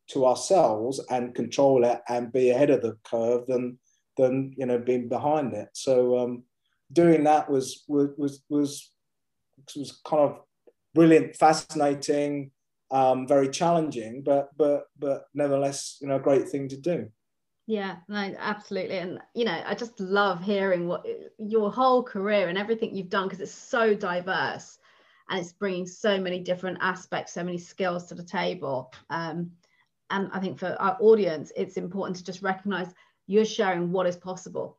to 0.09 0.25
ourselves 0.25 1.03
and 1.09 1.35
control 1.35 1.85
it 1.85 2.01
and 2.09 2.33
be 2.33 2.49
ahead 2.49 2.69
of 2.69 2.81
the 2.81 2.97
curve 3.03 3.45
than 3.47 3.77
than 4.17 4.53
you 4.57 4.65
know 4.65 4.77
being 4.77 5.07
behind 5.07 5.53
it. 5.53 5.69
So 5.73 6.17
um, 6.19 6.43
doing 6.91 7.23
that 7.23 7.49
was 7.49 7.83
was 7.87 8.09
was 8.17 8.43
was 8.49 8.91
was 9.75 10.01
kind 10.05 10.23
of 10.23 10.39
brilliant, 10.93 11.35
fascinating 11.35 12.51
um, 12.91 13.27
very 13.27 13.49
challenging, 13.49 14.21
but 14.21 14.49
but 14.57 14.83
but 14.99 15.25
nevertheless, 15.33 15.97
you 16.01 16.07
know, 16.07 16.17
a 16.17 16.19
great 16.19 16.49
thing 16.49 16.67
to 16.69 16.77
do. 16.77 17.09
Yeah, 17.67 17.97
no, 18.09 18.35
absolutely, 18.37 18.97
and 18.97 19.19
you 19.33 19.45
know, 19.45 19.63
I 19.65 19.75
just 19.75 19.99
love 19.99 20.43
hearing 20.43 20.87
what 20.87 21.05
your 21.37 21.71
whole 21.71 22.03
career 22.03 22.49
and 22.49 22.57
everything 22.57 22.93
you've 22.93 23.09
done 23.09 23.27
because 23.27 23.39
it's 23.39 23.51
so 23.51 23.93
diverse, 23.93 24.77
and 25.29 25.39
it's 25.39 25.53
bringing 25.53 25.87
so 25.87 26.19
many 26.19 26.39
different 26.39 26.79
aspects, 26.81 27.33
so 27.33 27.43
many 27.43 27.57
skills 27.57 28.07
to 28.07 28.15
the 28.15 28.23
table. 28.23 28.91
Um, 29.09 29.51
and 30.09 30.29
I 30.33 30.39
think 30.39 30.59
for 30.59 30.75
our 30.79 30.97
audience, 30.99 31.53
it's 31.55 31.77
important 31.77 32.17
to 32.17 32.23
just 32.25 32.41
recognize 32.41 32.93
you're 33.27 33.45
sharing 33.45 33.93
what 33.93 34.07
is 34.07 34.17
possible, 34.17 34.77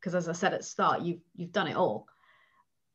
because 0.00 0.16
as 0.16 0.28
I 0.28 0.32
said 0.32 0.52
at 0.52 0.60
the 0.60 0.66
start, 0.66 1.02
you've 1.02 1.20
you've 1.36 1.52
done 1.52 1.68
it 1.68 1.76
all. 1.76 2.08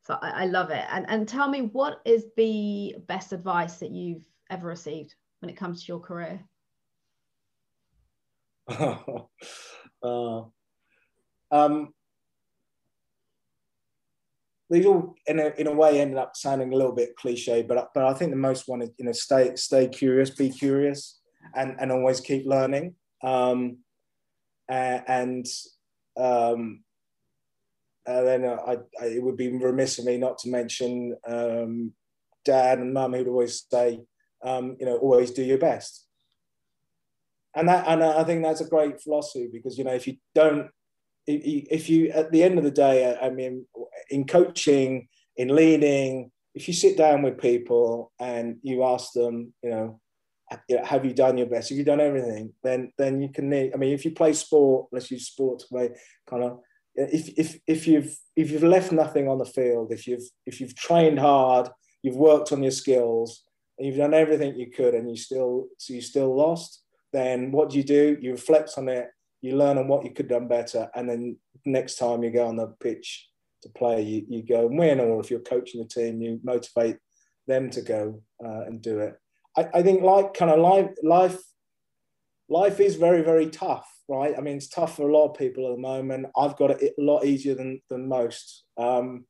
So 0.04 0.18
I, 0.22 0.44
I 0.44 0.46
love 0.46 0.72
it. 0.72 0.84
And 0.90 1.06
and 1.08 1.28
tell 1.28 1.48
me, 1.48 1.62
what 1.62 2.02
is 2.04 2.26
the 2.36 2.96
best 3.08 3.32
advice 3.32 3.78
that 3.78 3.92
you've 3.92 4.26
ever 4.52 4.68
received 4.68 5.16
when 5.40 5.50
it 5.50 5.58
comes 5.58 5.82
to 5.82 5.88
your 5.88 6.00
career? 6.00 6.44
uh, 10.04 10.42
um, 11.52 11.94
these 14.70 14.86
all, 14.86 15.16
in 15.26 15.40
a, 15.40 15.48
in 15.58 15.68
a 15.68 15.74
way, 15.74 16.00
ended 16.00 16.18
up 16.18 16.36
sounding 16.36 16.72
a 16.72 16.76
little 16.76 16.94
bit 16.94 17.16
cliche, 17.16 17.64
but 17.64 17.90
but 17.94 18.06
I 18.06 18.14
think 18.14 18.32
the 18.32 18.38
most 18.38 18.68
one 18.68 18.82
is 18.82 18.92
you 18.98 19.06
know 19.06 19.12
stay 19.12 19.56
stay 19.56 19.88
curious, 19.88 20.30
be 20.30 20.50
curious, 20.50 21.20
and 21.56 21.76
and 21.80 21.92
always 21.92 22.22
keep 22.22 22.46
learning. 22.46 22.96
Um, 23.24 23.80
and 24.70 25.46
um, 26.18 26.84
and 28.06 28.28
then 28.28 28.46
I, 28.46 28.78
I, 29.00 29.06
it 29.06 29.22
would 29.22 29.38
be 29.38 29.50
remiss 29.50 30.00
of 30.00 30.06
me 30.06 30.18
not 30.18 30.38
to 30.40 30.50
mention 30.50 31.16
um, 31.28 31.94
dad 32.46 32.80
and 32.80 32.94
mum 32.94 33.14
who'd 33.14 33.28
always 33.28 33.66
say, 33.72 34.02
um, 34.44 34.78
you 34.80 34.86
know, 34.86 34.98
always 34.98 35.32
do 35.32 35.44
your 35.44 35.58
best. 35.58 36.08
And 37.56 37.68
that, 37.68 37.88
and 37.88 38.04
I 38.04 38.24
think 38.24 38.44
that's 38.44 38.62
a 38.62 38.70
great 38.70 39.02
philosophy 39.02 39.50
because 39.52 39.78
you 39.78 39.84
know, 39.84 39.94
if 39.94 40.08
you 40.08 40.16
don't, 40.34 40.70
if 41.28 41.90
you 41.90 42.10
at 42.10 42.32
the 42.32 42.44
end 42.44 42.58
of 42.58 42.64
the 42.64 42.72
day, 42.72 43.16
I 43.22 43.30
mean, 43.30 43.66
in 44.10 44.26
coaching, 44.26 45.08
in 45.36 45.56
leading, 45.56 46.32
if 46.56 46.68
you 46.68 46.74
sit 46.74 46.98
down 46.98 47.22
with 47.22 47.40
people 47.40 48.12
and 48.20 48.58
you 48.64 48.84
ask 48.84 49.14
them, 49.14 49.54
you 49.64 49.70
know, 49.70 50.00
have 50.84 51.06
you 51.06 51.14
done 51.14 51.38
your 51.38 51.48
best? 51.48 51.70
Have 51.70 51.78
you 51.78 51.86
done 51.86 52.02
everything? 52.02 52.54
Then, 52.64 52.92
then 52.98 53.22
you 53.22 53.30
can. 53.30 53.54
I 53.54 53.78
mean, 53.78 53.94
if 53.94 54.04
you 54.04 54.12
play 54.12 54.34
sport, 54.34 54.88
let's 54.92 55.10
use 55.10 55.28
sport 55.28 55.60
to 55.60 55.68
play 55.68 55.90
kind 56.30 56.44
of. 56.44 56.60
If, 56.94 57.30
if, 57.38 57.60
if 57.68 57.88
you've 57.88 58.14
if 58.36 58.52
you've 58.52 58.64
left 58.64 58.92
nothing 58.92 59.30
on 59.30 59.38
the 59.38 59.46
field, 59.46 59.94
if 59.94 60.08
you've 60.08 60.28
if 60.46 60.60
you've 60.60 60.76
trained 60.76 61.20
hard, 61.20 61.70
you've 62.04 62.18
worked 62.18 62.52
on 62.52 62.64
your 62.64 62.72
skills, 62.72 63.44
and 63.82 63.88
you've 63.88 63.98
done 63.98 64.14
everything 64.14 64.56
you 64.56 64.70
could 64.70 64.94
and 64.94 65.10
you 65.10 65.18
still 65.18 65.66
so 65.80 65.94
you 65.94 66.02
still 66.02 66.36
lost, 66.36 66.84
then 67.14 67.52
what 67.52 67.72
do 67.72 67.78
you 67.78 67.84
do? 67.84 68.16
You 68.22 68.32
reflect 68.34 68.74
on 68.78 68.88
it, 68.88 69.08
you 69.42 69.58
learn 69.58 69.80
on 69.80 69.88
what 69.88 70.04
you 70.04 70.12
could 70.12 70.30
have 70.30 70.40
done 70.40 70.48
better, 70.48 70.88
and 70.94 71.10
then 71.10 71.38
next 71.66 71.96
time 71.96 72.24
you 72.24 72.30
go 72.30 72.46
on 72.46 72.58
the 72.58 72.68
pitch 72.80 73.28
to 73.64 73.70
play, 73.70 74.04
you, 74.04 74.26
you 74.30 74.44
go 74.44 74.68
and 74.68 74.78
win, 74.78 75.00
or 75.00 75.20
if 75.20 75.32
you're 75.32 75.40
coaching 75.40 75.82
the 75.82 75.88
team, 75.88 76.22
you 76.22 76.40
motivate 76.44 76.98
them 77.48 77.72
to 77.72 77.82
go 77.82 78.22
uh, 78.46 78.66
and 78.68 78.84
do 78.84 79.00
it. 79.00 79.16
I, 79.58 79.68
I 79.74 79.82
think 79.82 80.04
like 80.04 80.36
kind 80.36 80.52
of 80.52 80.60
life 80.60 80.92
life 81.02 81.40
life 82.50 82.80
is 82.80 82.98
very 82.98 83.24
very 83.24 83.48
tough 83.48 83.90
right 84.08 84.36
i 84.38 84.42
mean 84.42 84.58
it's 84.58 84.68
tough 84.68 84.96
for 84.96 85.10
a 85.10 85.14
lot 85.14 85.30
of 85.30 85.38
people 85.38 85.66
at 85.68 85.76
the 85.76 85.82
moment 85.82 86.28
i've 86.38 86.58
got 86.58 86.70
it 86.70 86.94
a 86.98 87.02
lot 87.02 87.26
easier 87.26 87.56
than 87.56 87.82
than 87.90 88.08
most 88.08 88.66
um, 88.78 89.26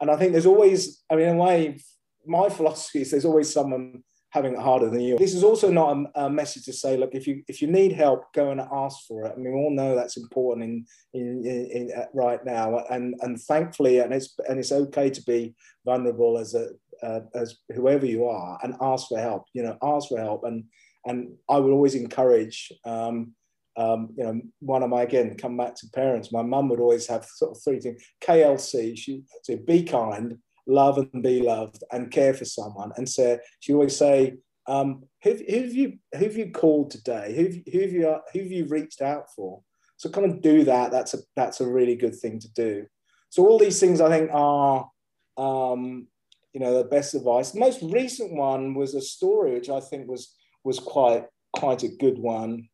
and 0.00 0.10
i 0.10 0.16
think 0.16 0.32
there's 0.32 0.44
always 0.44 1.02
i 1.08 1.16
mean 1.16 1.28
in 1.28 1.36
a 1.36 1.42
way 1.42 1.78
my 2.26 2.48
philosophy 2.58 3.02
is 3.02 3.10
there's 3.10 3.24
always 3.24 3.52
someone 3.52 4.02
having 4.34 4.54
it 4.54 4.58
harder 4.58 4.90
than 4.90 5.00
you. 5.00 5.16
This 5.16 5.32
is 5.32 5.44
also 5.44 5.70
not 5.70 5.96
a, 5.96 6.24
a, 6.24 6.30
message 6.30 6.64
to 6.64 6.72
say, 6.72 6.96
look, 6.96 7.14
if 7.14 7.24
you 7.24 7.44
if 7.46 7.62
you 7.62 7.68
need 7.68 7.92
help, 7.92 8.32
go 8.34 8.50
and 8.50 8.60
ask 8.60 9.06
for 9.06 9.24
it. 9.24 9.32
I 9.32 9.36
mean, 9.36 9.54
we 9.54 9.60
all 9.60 9.70
know 9.70 9.94
that's 9.94 10.16
important 10.16 10.64
in 10.64 10.86
in, 11.14 11.46
in, 11.46 11.70
in 11.70 11.92
uh, 11.96 12.06
right 12.12 12.44
now, 12.44 12.84
and 12.90 13.14
and 13.20 13.40
thankfully, 13.40 14.00
and 14.00 14.12
it's 14.12 14.34
and 14.48 14.58
it's 14.58 14.72
okay 14.72 15.08
to 15.08 15.22
be 15.22 15.54
vulnerable 15.84 16.36
as 16.36 16.54
a 16.54 16.70
uh, 17.02 17.20
as 17.34 17.58
whoever 17.74 18.06
you 18.06 18.26
are, 18.26 18.58
and 18.64 18.74
ask 18.80 19.08
for 19.08 19.20
help. 19.20 19.44
You 19.54 19.62
know, 19.62 19.78
ask 19.82 20.08
for 20.08 20.18
help, 20.18 20.42
and 20.44 20.64
and 21.06 21.32
I 21.48 21.58
would 21.58 21.72
always 21.72 21.94
encourage. 21.94 22.72
Um, 22.84 23.34
um, 23.76 24.10
you 24.16 24.22
know, 24.22 24.40
one 24.60 24.84
of 24.84 24.90
my 24.90 25.02
again 25.02 25.36
come 25.36 25.56
back 25.56 25.74
to 25.76 25.88
parents. 25.92 26.30
My 26.30 26.42
mum 26.42 26.68
would 26.68 26.78
always 26.78 27.08
have 27.08 27.24
sort 27.24 27.56
of 27.56 27.62
three 27.62 27.80
things: 27.80 28.02
KLC. 28.20 28.96
She 28.96 29.22
said, 29.42 29.66
"Be 29.66 29.82
kind, 29.82 30.38
love 30.66 30.98
and 30.98 31.22
be 31.22 31.42
loved 31.42 31.82
and 31.92 32.10
care 32.10 32.34
for 32.34 32.44
someone. 32.44 32.92
And 32.96 33.08
so 33.08 33.38
she 33.60 33.72
always 33.72 33.96
say, 33.96 34.36
um, 34.66 35.04
who, 35.22 35.36
who, 35.48 35.62
have 35.62 35.74
you 35.74 35.98
who 36.16 36.24
have 36.24 36.36
you 36.36 36.50
called 36.50 36.90
today? 36.90 37.34
Who, 37.36 37.70
who 37.70 37.80
have 37.80 37.92
you 37.92 38.16
who 38.32 38.38
have 38.40 38.52
you 38.52 38.66
reached 38.66 39.02
out 39.02 39.26
for? 39.34 39.60
So 39.96 40.08
kind 40.08 40.30
of 40.30 40.40
do 40.40 40.64
that. 40.64 40.90
That's 40.90 41.14
a 41.14 41.18
that's 41.36 41.60
a 41.60 41.66
really 41.66 41.96
good 41.96 42.16
thing 42.16 42.38
to 42.40 42.52
do. 42.52 42.86
So 43.30 43.46
all 43.46 43.58
these 43.58 43.80
things 43.80 44.00
I 44.00 44.08
think 44.08 44.30
are 44.32 44.88
um, 45.36 46.06
you 46.52 46.60
know 46.60 46.78
the 46.78 46.88
best 46.88 47.14
advice. 47.14 47.50
The 47.50 47.60
most 47.60 47.82
recent 47.82 48.32
one 48.32 48.74
was 48.74 48.94
a 48.94 49.00
story 49.00 49.52
which 49.52 49.68
I 49.68 49.80
think 49.80 50.08
was 50.08 50.34
was 50.62 50.78
quite 50.78 51.26
quite 51.52 51.82
a 51.82 51.88
good 51.88 52.18
one, 52.18 52.68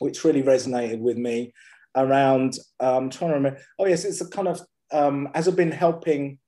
which 0.00 0.24
really 0.24 0.42
resonated 0.42 1.00
with 1.00 1.16
me 1.16 1.52
around 1.96 2.58
um, 2.80 3.08
trying 3.10 3.30
to 3.30 3.36
remember. 3.36 3.60
Oh 3.78 3.86
yes, 3.86 4.04
it's 4.04 4.20
a 4.20 4.28
kind 4.28 4.48
of 4.48 4.60
um, 4.92 5.28
as 5.34 5.46
I've 5.48 5.56
been 5.56 5.70
helping 5.70 6.38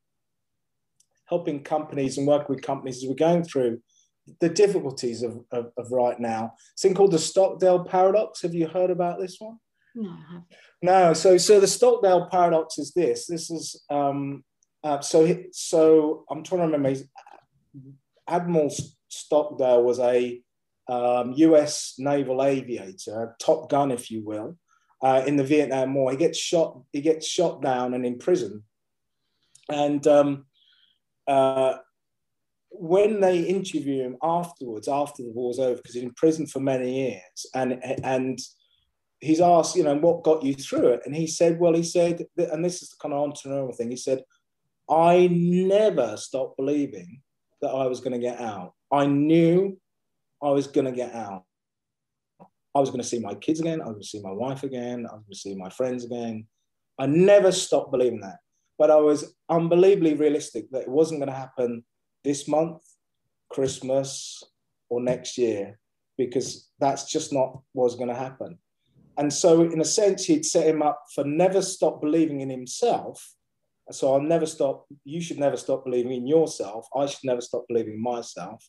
helping 1.28 1.62
companies 1.62 2.18
and 2.18 2.26
working 2.26 2.54
with 2.54 2.62
companies 2.62 3.02
as 3.02 3.08
we're 3.08 3.14
going 3.14 3.44
through 3.44 3.80
the 4.40 4.48
difficulties 4.48 5.22
of, 5.22 5.40
of, 5.52 5.72
of 5.76 5.90
right 5.90 6.18
now. 6.18 6.54
It's 6.72 6.82
thing 6.82 6.94
called 6.94 7.12
the 7.12 7.18
Stockdale 7.18 7.84
paradox. 7.84 8.42
Have 8.42 8.54
you 8.54 8.66
heard 8.66 8.90
about 8.90 9.20
this 9.20 9.36
one? 9.38 9.58
No. 9.94 10.16
No. 10.82 11.12
So, 11.12 11.38
so 11.38 11.60
the 11.60 11.66
Stockdale 11.66 12.28
paradox 12.30 12.78
is 12.78 12.92
this. 12.92 13.26
This 13.26 13.50
is 13.50 13.82
um, 13.88 14.44
uh, 14.84 15.00
so. 15.00 15.42
So 15.52 16.24
I'm 16.30 16.42
trying 16.42 16.60
to 16.60 16.76
remember. 16.76 17.00
Admiral 18.28 18.74
Stockdale 19.08 19.82
was 19.82 20.00
a 20.00 20.40
um, 20.88 21.32
U.S. 21.32 21.94
naval 21.98 22.42
aviator, 22.42 23.36
top 23.40 23.70
gun, 23.70 23.90
if 23.90 24.10
you 24.10 24.22
will, 24.24 24.56
uh, 25.02 25.22
in 25.26 25.36
the 25.36 25.44
Vietnam 25.44 25.94
War. 25.94 26.10
He 26.10 26.16
gets 26.16 26.38
shot. 26.38 26.80
He 26.92 27.00
gets 27.00 27.26
shot 27.26 27.62
down 27.62 27.94
and 27.94 28.04
in 28.04 28.18
prison. 28.18 28.64
And 29.68 30.06
um, 30.06 30.46
uh, 31.26 31.76
when 32.70 33.20
they 33.20 33.40
interview 33.40 34.02
him 34.02 34.16
afterwards, 34.22 34.88
after 34.88 35.22
the 35.22 35.32
war's 35.32 35.58
over, 35.58 35.76
because 35.76 35.94
he's 35.94 36.02
in 36.02 36.14
prison 36.14 36.46
for 36.46 36.60
many 36.60 37.08
years, 37.08 37.46
and 37.54 37.82
and 38.04 38.38
he's 39.20 39.40
asked, 39.40 39.76
you 39.76 39.84
know, 39.84 39.96
what 39.96 40.22
got 40.22 40.42
you 40.42 40.54
through 40.54 40.88
it, 40.88 41.02
and 41.06 41.14
he 41.14 41.26
said, 41.26 41.58
well, 41.58 41.74
he 41.74 41.82
said, 41.82 42.24
and 42.36 42.64
this 42.64 42.82
is 42.82 42.90
the 42.90 42.96
kind 43.00 43.14
of 43.14 43.30
entrepreneurial 43.30 43.74
thing. 43.74 43.90
He 43.90 43.96
said, 43.96 44.22
I 44.90 45.28
never 45.32 46.16
stopped 46.16 46.56
believing 46.56 47.22
that 47.62 47.70
I 47.70 47.86
was 47.86 48.00
going 48.00 48.12
to 48.12 48.18
get 48.18 48.40
out. 48.40 48.74
I 48.92 49.06
knew 49.06 49.78
I 50.42 50.50
was 50.50 50.66
going 50.66 50.84
to 50.84 50.92
get 50.92 51.14
out. 51.14 51.44
I 52.74 52.78
was 52.78 52.90
going 52.90 53.00
to 53.00 53.08
see 53.08 53.18
my 53.18 53.34
kids 53.34 53.60
again. 53.60 53.80
I 53.80 53.86
was 53.86 53.94
going 53.94 54.02
to 54.02 54.08
see 54.08 54.22
my 54.22 54.32
wife 54.32 54.62
again. 54.62 55.06
I 55.10 55.14
was 55.14 55.22
going 55.22 55.32
to 55.32 55.38
see 55.38 55.54
my 55.56 55.70
friends 55.70 56.04
again. 56.04 56.46
I 56.98 57.06
never 57.06 57.50
stopped 57.50 57.90
believing 57.90 58.20
that. 58.20 58.36
But 58.78 58.90
I 58.90 58.96
was 58.96 59.34
unbelievably 59.48 60.14
realistic 60.14 60.70
that 60.70 60.82
it 60.82 60.88
wasn't 60.88 61.20
going 61.20 61.30
to 61.30 61.38
happen 61.38 61.84
this 62.24 62.46
month, 62.46 62.82
Christmas, 63.50 64.42
or 64.88 65.00
next 65.00 65.38
year, 65.38 65.78
because 66.18 66.68
that's 66.78 67.10
just 67.10 67.32
not 67.32 67.60
what's 67.72 67.96
going 67.96 68.08
to 68.08 68.14
happen. 68.14 68.58
and 69.18 69.32
so, 69.32 69.62
in 69.62 69.80
a 69.80 69.84
sense, 69.84 70.24
he'd 70.24 70.44
set 70.44 70.66
him 70.66 70.82
up 70.82 71.02
for 71.14 71.24
never 71.24 71.62
stop 71.62 72.00
believing 72.02 72.40
in 72.40 72.50
himself. 72.50 73.32
So 73.90 74.12
I'll 74.12 74.20
never 74.20 74.46
stop. 74.46 74.86
You 75.04 75.20
should 75.20 75.38
never 75.38 75.56
stop 75.56 75.84
believing 75.84 76.12
in 76.12 76.26
yourself. 76.26 76.86
I 76.94 77.06
should 77.06 77.24
never 77.24 77.40
stop 77.40 77.64
believing 77.68 77.94
in 77.94 78.02
myself. 78.02 78.62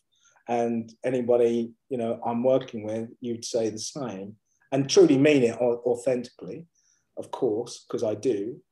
And 0.48 0.90
anybody 1.04 1.72
you 1.90 1.98
know 1.98 2.20
I'm 2.24 2.42
working 2.42 2.84
with, 2.84 3.10
you'd 3.20 3.44
say 3.44 3.68
the 3.68 3.78
same, 3.78 4.36
and 4.72 4.88
truly 4.88 5.18
mean 5.18 5.42
it 5.42 5.56
authentically, 5.56 6.66
of 7.16 7.30
course, 7.30 7.84
because 7.84 8.02
I 8.02 8.14
do. 8.14 8.62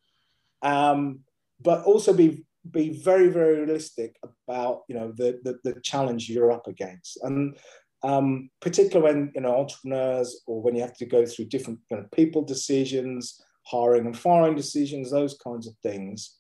Um, 0.63 1.21
but 1.61 1.85
also 1.85 2.13
be 2.13 2.45
be 2.71 3.01
very 3.03 3.29
very 3.29 3.59
realistic 3.59 4.17
about 4.25 4.83
you 4.89 4.95
know 4.95 5.13
the, 5.17 5.39
the 5.45 5.59
the 5.63 5.81
challenge 5.83 6.29
you're 6.29 6.51
up 6.51 6.67
against 6.67 7.17
and 7.23 7.57
um, 8.03 8.51
particularly 8.61 9.13
when 9.13 9.33
you 9.35 9.41
know 9.41 9.57
entrepreneurs 9.57 10.43
or 10.47 10.63
when 10.63 10.75
you 10.75 10.83
have 10.83 10.97
to 10.99 11.07
go 11.07 11.25
through 11.27 11.47
different 11.47 11.81
you 11.91 11.97
know, 11.97 12.07
people 12.15 12.43
decisions, 12.43 13.41
hiring 13.65 14.07
and 14.07 14.17
firing 14.17 14.55
decisions, 14.55 15.11
those 15.11 15.37
kinds 15.43 15.67
of 15.67 15.75
things. 15.83 16.37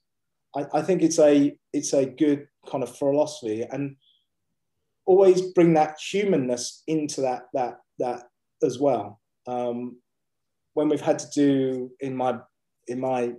I, 0.55 0.67
I 0.75 0.83
think 0.83 1.03
it's 1.03 1.19
a 1.19 1.57
it's 1.73 1.93
a 1.93 2.07
good 2.07 2.47
kind 2.71 2.83
of 2.83 2.97
philosophy 2.97 3.67
and 3.71 3.97
always 5.07 5.41
bring 5.53 5.75
that 5.75 5.97
humanness 5.99 6.83
into 6.87 7.21
that 7.23 7.45
that 7.55 7.79
that 7.99 8.25
as 8.63 8.79
well. 8.79 9.21
Um, 9.47 9.99
when 10.75 10.89
we've 10.89 11.01
had 11.01 11.19
to 11.21 11.31
do 11.35 11.91
in 12.01 12.15
my 12.15 12.39
in 12.87 13.01
my 13.01 13.33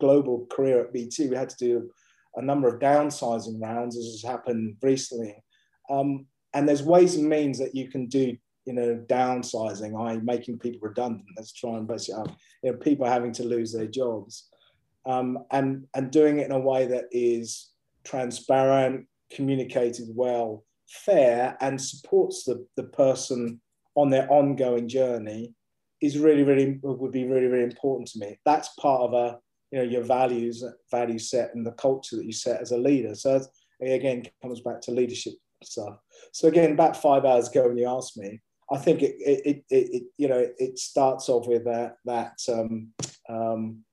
global 0.00 0.46
career 0.50 0.80
at 0.80 0.92
BT, 0.92 1.28
we 1.28 1.36
had 1.36 1.50
to 1.50 1.56
do 1.56 1.90
a 2.36 2.42
number 2.42 2.68
of 2.68 2.80
downsizing 2.80 3.60
rounds, 3.60 3.96
as 3.96 4.06
has 4.06 4.22
happened 4.22 4.76
recently. 4.82 5.36
Um, 5.88 6.26
and 6.54 6.68
there's 6.68 6.82
ways 6.82 7.16
and 7.16 7.28
means 7.28 7.58
that 7.58 7.74
you 7.74 7.88
can 7.88 8.06
do 8.06 8.36
you 8.66 8.74
know 8.74 9.02
downsizing 9.08 9.98
i 9.98 10.16
making 10.18 10.58
people 10.58 10.80
redundant. 10.82 11.24
Let's 11.36 11.52
try 11.52 11.76
and 11.76 11.88
basically 11.88 12.22
have 12.22 12.36
you 12.62 12.72
know 12.72 12.78
people 12.78 13.06
having 13.06 13.32
to 13.32 13.44
lose 13.44 13.72
their 13.72 13.86
jobs. 13.86 14.48
Um, 15.06 15.38
and 15.50 15.86
and 15.94 16.10
doing 16.10 16.38
it 16.38 16.46
in 16.46 16.52
a 16.52 16.58
way 16.58 16.86
that 16.86 17.06
is 17.10 17.70
transparent 18.04 19.06
communicated 19.32 20.08
well 20.14 20.64
fair 20.88 21.56
and 21.60 21.80
supports 21.80 22.44
the, 22.44 22.66
the 22.76 22.82
person 22.84 23.60
on 23.94 24.10
their 24.10 24.30
ongoing 24.30 24.88
journey 24.88 25.54
is 26.02 26.18
really 26.18 26.42
really 26.42 26.78
would 26.82 27.12
be 27.12 27.26
really 27.26 27.46
really 27.46 27.64
important 27.64 28.08
to 28.08 28.18
me. 28.18 28.38
That's 28.44 28.68
part 28.80 29.02
of 29.02 29.14
a 29.14 29.38
you 29.70 29.78
know 29.78 29.84
your 29.84 30.02
values 30.02 30.64
value 30.90 31.18
set 31.18 31.54
and 31.54 31.66
the 31.66 31.72
culture 31.72 32.16
that 32.16 32.26
you 32.26 32.32
set 32.32 32.60
as 32.60 32.72
a 32.72 32.78
leader 32.78 33.14
so 33.14 33.40
again 33.80 34.22
comes 34.42 34.60
back 34.60 34.80
to 34.80 34.90
leadership 34.90 35.34
stuff. 35.64 35.98
So 36.32 36.48
again, 36.48 36.72
about 36.72 36.96
five 36.96 37.24
hours 37.24 37.48
ago 37.48 37.68
when 37.68 37.78
you 37.78 37.88
asked 37.88 38.16
me, 38.16 38.40
I 38.72 38.78
think 38.78 39.02
it, 39.02 39.16
it, 39.18 39.46
it, 39.46 39.64
it 39.70 40.02
you 40.16 40.28
know, 40.28 40.46
it 40.58 40.78
starts 40.78 41.28
off 41.28 41.46
with 41.46 41.64
that, 41.64 41.96
that 42.04 42.38
um, 42.48 42.88
um, 43.28 43.84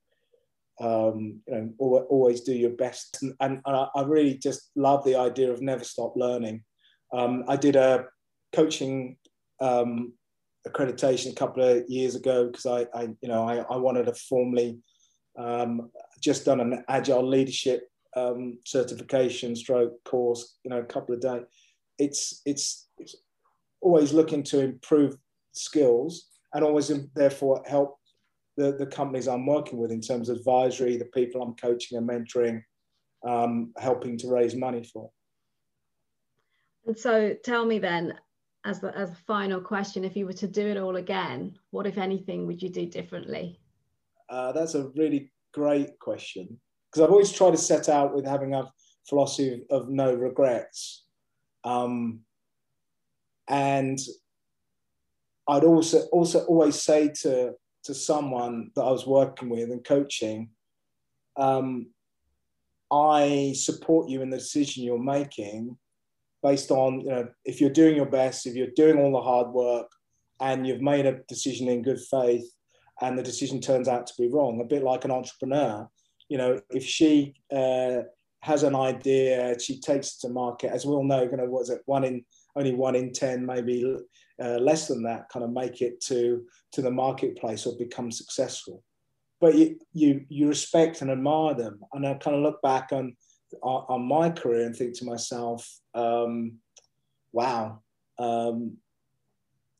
um, 0.79 1.39
you 1.47 1.73
know, 1.79 2.05
always 2.09 2.41
do 2.41 2.53
your 2.53 2.71
best. 2.71 3.23
And, 3.23 3.33
and, 3.39 3.61
I 3.65 4.03
really 4.03 4.37
just 4.37 4.69
love 4.75 5.03
the 5.03 5.15
idea 5.15 5.51
of 5.51 5.61
never 5.61 5.83
stop 5.83 6.13
learning. 6.15 6.63
Um, 7.11 7.45
I 7.47 7.55
did 7.55 7.75
a 7.75 8.05
coaching 8.53 9.17
um, 9.59 10.13
accreditation 10.67 11.31
a 11.31 11.35
couple 11.35 11.63
of 11.63 11.83
years 11.87 12.15
ago 12.15 12.47
because 12.47 12.67
I, 12.67 12.85
I, 12.93 13.03
you 13.21 13.29
know, 13.29 13.47
I, 13.47 13.57
I 13.73 13.77
wanted 13.77 14.05
to 14.05 14.13
formally 14.13 14.77
um, 15.37 15.89
just 16.21 16.45
done 16.45 16.59
an 16.59 16.83
agile 16.87 17.27
leadership 17.27 17.89
um, 18.15 18.57
certification 18.65 19.55
stroke 19.55 20.03
course, 20.03 20.57
you 20.63 20.69
know, 20.69 20.79
a 20.79 20.85
couple 20.85 21.13
of 21.13 21.21
days. 21.21 21.43
It's, 21.99 22.41
it's, 22.45 22.87
it's 22.97 23.15
always 23.81 24.13
looking 24.13 24.43
to 24.43 24.59
improve 24.59 25.17
skills 25.51 26.27
and 26.53 26.63
always 26.63 26.91
therefore 27.15 27.63
help 27.67 27.99
the, 28.55 28.73
the 28.73 28.85
companies 28.85 29.27
I'm 29.27 29.45
working 29.45 29.77
with 29.77 29.91
in 29.91 30.01
terms 30.01 30.29
of 30.29 30.37
advisory, 30.37 30.97
the 30.97 31.05
people 31.05 31.41
I'm 31.41 31.55
coaching 31.55 31.97
and 31.97 32.09
mentoring, 32.09 32.63
um, 33.25 33.71
helping 33.77 34.17
to 34.19 34.27
raise 34.27 34.55
money 34.55 34.83
for. 34.83 35.11
And 36.87 36.97
so 36.97 37.35
tell 37.43 37.65
me 37.65 37.79
then, 37.79 38.13
as 38.65 38.79
the, 38.79 38.97
as 38.97 39.11
a 39.11 39.17
final 39.27 39.61
question, 39.61 40.03
if 40.03 40.15
you 40.15 40.25
were 40.25 40.33
to 40.33 40.47
do 40.47 40.67
it 40.67 40.77
all 40.77 40.95
again, 40.95 41.57
what, 41.71 41.85
if 41.85 41.97
anything, 41.97 42.47
would 42.47 42.61
you 42.61 42.69
do 42.69 42.85
differently? 42.85 43.59
Uh, 44.29 44.51
that's 44.51 44.75
a 44.75 44.89
really 44.95 45.31
great 45.53 45.97
question 45.99 46.59
because 46.91 47.03
I've 47.03 47.11
always 47.11 47.31
tried 47.31 47.51
to 47.51 47.57
set 47.57 47.89
out 47.89 48.13
with 48.13 48.25
having 48.25 48.53
a 48.53 48.69
philosophy 49.07 49.65
of, 49.69 49.83
of 49.83 49.89
no 49.89 50.13
regrets. 50.13 51.05
Um, 51.63 52.21
and 53.47 53.99
I'd 55.47 55.63
also 55.63 56.01
also 56.11 56.43
always 56.45 56.81
say 56.81 57.09
to 57.21 57.53
to 57.83 57.93
someone 57.93 58.71
that 58.75 58.83
I 58.83 58.91
was 58.91 59.07
working 59.07 59.49
with 59.49 59.71
and 59.71 59.83
coaching, 59.83 60.49
um, 61.37 61.87
I 62.91 63.53
support 63.55 64.09
you 64.09 64.21
in 64.21 64.29
the 64.29 64.37
decision 64.37 64.83
you're 64.83 64.99
making 64.99 65.77
based 66.43 66.69
on 66.69 67.01
you 67.01 67.09
know 67.09 67.27
if 67.45 67.61
you're 67.61 67.69
doing 67.69 67.95
your 67.95 68.09
best, 68.09 68.45
if 68.45 68.55
you're 68.55 68.75
doing 68.75 68.97
all 68.97 69.11
the 69.11 69.21
hard 69.21 69.49
work, 69.51 69.87
and 70.41 70.67
you've 70.67 70.81
made 70.81 71.05
a 71.05 71.19
decision 71.29 71.69
in 71.69 71.81
good 71.81 71.99
faith, 72.11 72.45
and 73.01 73.17
the 73.17 73.23
decision 73.23 73.61
turns 73.61 73.87
out 73.87 74.07
to 74.07 74.13
be 74.17 74.29
wrong, 74.29 74.59
a 74.61 74.65
bit 74.65 74.83
like 74.83 75.05
an 75.05 75.11
entrepreneur 75.11 75.87
you 76.29 76.37
know, 76.37 76.61
if 76.71 76.83
she 76.83 77.35
uh, 77.55 78.01
has 78.41 78.63
an 78.63 78.75
idea, 78.75 79.57
she 79.59 79.79
takes 79.79 80.15
it 80.15 80.21
to 80.21 80.29
market. 80.29 80.71
As 80.71 80.85
we 80.85 80.93
all 80.93 81.03
know, 81.03 81.23
you 81.23 81.37
know, 81.37 81.45
was 81.45 81.69
it 81.69 81.81
one 81.85 82.03
in 82.03 82.25
only 82.55 82.73
one 82.73 82.95
in 82.95 83.13
ten, 83.13 83.45
maybe 83.45 83.97
uh, 84.41 84.57
less 84.57 84.87
than 84.87 85.03
that, 85.03 85.29
kind 85.29 85.45
of 85.45 85.51
make 85.51 85.81
it 85.81 86.01
to 86.01 86.45
to 86.73 86.81
the 86.81 86.91
marketplace 86.91 87.65
or 87.65 87.77
become 87.77 88.11
successful. 88.11 88.83
But 89.39 89.55
you 89.55 89.79
you 89.93 90.25
you 90.29 90.47
respect 90.47 91.01
and 91.01 91.11
admire 91.11 91.53
them, 91.53 91.79
and 91.93 92.05
I 92.05 92.15
kind 92.15 92.35
of 92.35 92.43
look 92.43 92.61
back 92.61 92.89
on 92.91 93.15
on, 93.63 93.85
on 93.87 94.07
my 94.07 94.29
career 94.29 94.65
and 94.65 94.75
think 94.75 94.97
to 94.97 95.05
myself, 95.05 95.65
um, 95.93 96.57
wow, 97.31 97.81
um, 98.19 98.77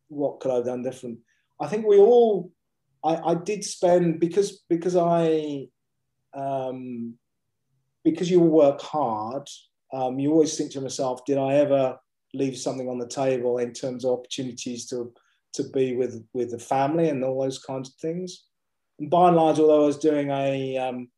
what 0.07 0.39
could 0.39 0.51
I 0.51 0.55
have 0.55 0.65
done 0.65 0.83
different? 0.83 1.19
I 1.59 1.67
think 1.67 1.85
we 1.85 1.97
all 1.97 2.51
I, 3.03 3.31
I, 3.31 3.35
did 3.35 3.63
spend 3.63 4.19
because 4.19 4.63
because 4.69 4.95
I 4.95 5.67
um, 6.33 7.17
because 8.03 8.31
you 8.31 8.39
work 8.39 8.79
hard, 8.81 9.49
um, 9.93 10.19
you 10.19 10.31
always 10.31 10.57
think 10.57 10.71
to 10.71 10.79
yourself, 10.79 11.25
did 11.25 11.37
I 11.37 11.55
ever 11.55 11.97
leave 12.33 12.57
something 12.57 12.87
on 12.87 12.99
the 12.99 13.07
table 13.07 13.57
in 13.57 13.73
terms 13.73 14.05
of 14.05 14.19
opportunities 14.19 14.85
to, 14.87 15.13
to 15.53 15.63
be 15.69 15.95
with, 15.95 16.25
with 16.33 16.51
the 16.51 16.59
family 16.59 17.09
and 17.09 17.23
all 17.23 17.41
those 17.41 17.59
kinds 17.59 17.89
of 17.89 17.95
things? 17.95 18.45
And 18.99 19.09
by 19.09 19.27
and 19.27 19.37
large, 19.37 19.59
although 19.59 19.83
I 19.83 19.87
was 19.87 19.97
doing 19.97 20.29
a, 20.31 20.77
um, 20.77 21.09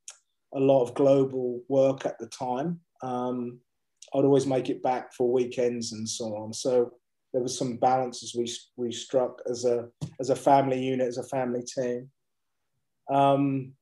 a 0.53 0.59
lot 0.59 0.83
of 0.83 0.95
global 0.95 1.61
work 1.67 2.05
at 2.05 2.17
the 2.17 2.27
time, 2.27 2.79
um, 3.03 3.59
I'd 4.13 4.25
always 4.25 4.47
make 4.47 4.69
it 4.69 4.81
back 4.81 5.13
for 5.13 5.31
weekends 5.31 5.93
and 5.93 6.07
so 6.07 6.35
on. 6.35 6.53
So 6.53 6.93
there 7.33 7.41
was 7.41 7.57
some 7.57 7.77
balances 7.77 8.35
we, 8.35 8.51
we 8.75 8.91
struck 8.91 9.41
as 9.49 9.65
a, 9.65 9.87
as 10.19 10.29
a 10.29 10.35
family 10.35 10.83
unit, 10.83 11.07
as 11.07 11.17
a 11.17 11.23
family 11.23 11.63
team. 11.63 12.09
Um, 13.09 13.73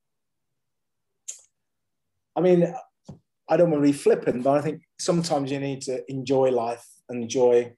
I 2.36 2.40
mean, 2.40 2.72
I 3.48 3.56
don't 3.56 3.70
want 3.70 3.82
to 3.82 3.90
be 3.90 3.96
flippant, 3.96 4.44
but 4.44 4.58
I 4.58 4.60
think 4.60 4.82
sometimes 4.98 5.50
you 5.50 5.58
need 5.58 5.82
to 5.82 6.02
enjoy 6.10 6.50
life 6.50 6.86
and 7.08 7.22
enjoy 7.22 7.72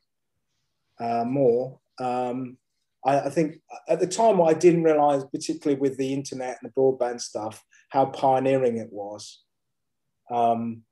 uh, 0.99 1.25
more. 1.25 1.79
Um, 1.99 2.59
I, 3.05 3.21
I, 3.21 3.31
think 3.31 3.57
at 3.89 4.01
the 4.01 4.07
time, 4.07 4.39
what 4.39 4.55
I 4.55 4.59
didn't 4.59 4.83
realize, 4.83 5.25
particularly 5.25 5.81
with 5.81 5.97
the 5.97 6.12
internet 6.12 6.59
and 6.61 6.71
the 6.71 6.81
broadband 6.81 7.21
stuff, 7.21 7.64
how 7.91 8.07
pioneering 8.07 8.79
it 8.79 8.89
was. 8.91 9.43
Um, 10.31 10.83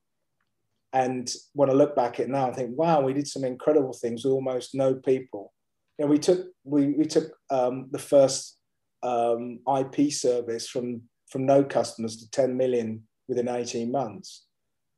and 0.93 1.31
when 1.53 1.69
I 1.69 1.75
look 1.75 1.95
back 1.95 2.15
at 2.15 2.27
it 2.27 2.31
now, 2.31 2.49
I 2.49 2.53
think, 2.55 2.71
wow, 2.77 3.03
we 3.03 3.13
did 3.13 3.29
some 3.29 3.45
incredible 3.45 3.93
things 3.93 4.25
with 4.25 4.33
almost 4.33 4.75
no 4.75 4.95
people. 4.95 5.53
You 5.99 6.05
know, 6.05 6.11
we 6.11 6.19
took 6.19 6.47
we, 6.65 6.93
we 6.93 7.05
took 7.05 7.33
um, 7.51 7.89
the 7.91 7.99
first 7.99 8.59
um, 9.03 9.61
IP 9.79 10.13
service 10.13 10.69
from 10.69 11.03
from 11.31 11.45
no 11.45 11.63
customers 11.63 12.17
to 12.17 12.31
10 12.31 12.57
million 12.57 13.07
within 13.29 13.49
18 13.49 13.93
months. 13.93 14.47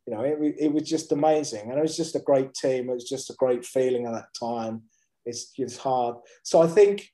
You 0.07 0.15
know, 0.15 0.23
it, 0.23 0.39
it 0.59 0.73
was 0.73 0.89
just 0.89 1.11
amazing. 1.11 1.71
And 1.71 1.79
it 1.79 1.83
was 1.83 1.97
just 1.97 2.15
a 2.15 2.21
great 2.21 2.55
team. 2.55 2.89
It 2.89 2.95
was 2.95 3.09
just 3.09 3.31
a 3.31 3.35
great 3.35 3.65
feeling 3.65 4.07
at 4.07 4.13
that 4.13 4.33
time. 4.39 4.83
It's 5.27 5.51
just 5.51 5.79
hard. 5.79 6.17
So 6.45 6.63
I 6.63 6.69
think, 6.69 7.09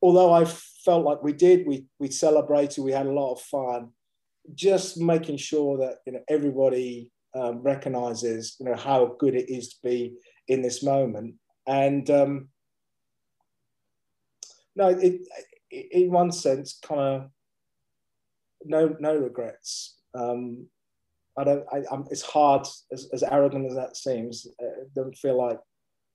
although 0.00 0.32
I 0.32 0.46
felt 0.46 1.04
like 1.04 1.22
we 1.22 1.32
did, 1.34 1.66
we, 1.66 1.84
we 1.98 2.10
celebrated, 2.10 2.82
we 2.82 2.92
had 2.92 3.06
a 3.06 3.12
lot 3.12 3.32
of 3.32 3.42
fun, 3.42 3.90
just 4.54 4.98
making 4.98 5.36
sure 5.36 5.78
that, 5.78 5.98
you 6.06 6.14
know, 6.14 6.20
everybody 6.28 7.10
um, 7.34 7.62
recognizes, 7.62 8.56
you 8.58 8.66
know, 8.66 8.76
how 8.76 9.16
good 9.18 9.34
it 9.34 9.48
is 9.48 9.68
to 9.70 9.76
be 9.82 10.14
in 10.48 10.62
this 10.62 10.82
moment. 10.82 11.34
And, 11.66 12.08
um, 12.10 12.48
no, 14.76 14.88
it, 14.88 15.20
it, 15.70 15.86
in 15.92 16.10
one 16.10 16.32
sense, 16.32 16.78
kind 16.82 17.00
of 17.00 17.30
no 18.64 18.94
no 19.00 19.16
regrets 19.16 20.00
um, 20.14 20.66
I 21.38 21.44
don't. 21.44 21.64
I, 21.72 21.82
I'm, 21.90 22.06
it's 22.10 22.22
hard, 22.22 22.66
as, 22.92 23.08
as, 23.12 23.22
arrogant 23.22 23.66
as 23.66 23.74
that 23.74 23.96
seems. 23.96 24.46
I 24.60 24.64
don't 24.94 25.16
feel 25.16 25.38
like 25.38 25.58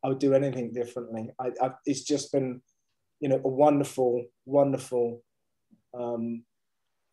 I 0.04 0.10
would 0.10 0.20
do 0.20 0.34
anything 0.34 0.74
differently. 0.74 1.32
I, 1.40 1.52
I, 1.62 1.72
it's 1.86 2.04
just 2.04 2.32
been, 2.32 2.62
you 3.20 3.30
know, 3.30 3.42
a 3.44 3.48
wonderful, 3.48 4.26
wonderful 4.46 5.24
um, 5.98 6.44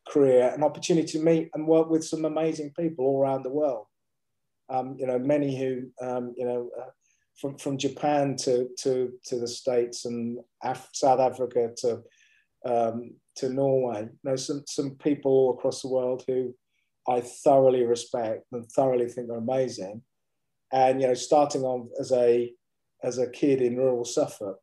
career, 0.09 0.53
an 0.55 0.65
opportunity 0.65 1.07
to 1.13 1.25
meet 1.25 1.51
and 1.55 1.67
work 1.67 1.89
with 1.89 2.05
some 2.05 2.25
amazing 2.25 2.73
people 2.79 3.05
all 3.05 3.21
around 3.21 3.45
the 3.45 3.51
world. 3.51 3.87
Um, 4.73 4.97
you 4.99 5.07
know, 5.07 5.19
many 5.19 5.55
who, 5.55 5.71
um, 6.01 6.33
you 6.35 6.47
know, 6.47 6.71
uh, 6.81 6.91
from, 7.39 7.59
from 7.59 7.77
Japan 7.77 8.37
to, 8.37 8.69
to, 8.79 9.13
to 9.27 9.39
the 9.39 9.47
States 9.47 10.07
and 10.07 10.39
Af- 10.63 10.89
South 10.95 11.21
Africa 11.21 11.71
to, 11.79 12.03
um, 12.65 13.15
to 13.37 13.51
Norway. 13.51 14.03
You 14.05 14.31
know, 14.31 14.37
some, 14.37 14.63
some 14.67 14.93
people 14.93 15.31
all 15.31 15.55
across 15.55 15.83
the 15.83 15.89
world 15.89 16.25
who 16.27 16.55
I 17.07 17.21
thoroughly 17.21 17.85
respect 17.85 18.47
and 18.53 18.65
thoroughly 18.73 19.09
think 19.09 19.29
are 19.29 19.37
amazing. 19.37 20.01
And, 20.73 21.03
you 21.03 21.07
know, 21.07 21.15
starting 21.15 21.65
on 21.65 21.91
as 22.01 22.11
a, 22.13 22.51
as 23.03 23.19
a 23.19 23.31
kid 23.31 23.61
in 23.61 23.77
rural 23.77 24.07
Suffolk, 24.07 24.59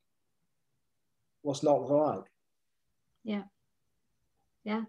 what's 1.44 1.62
not 1.62 1.88
like? 1.88 2.24
Yeah. 3.24 3.44
Yeah. 4.64 4.86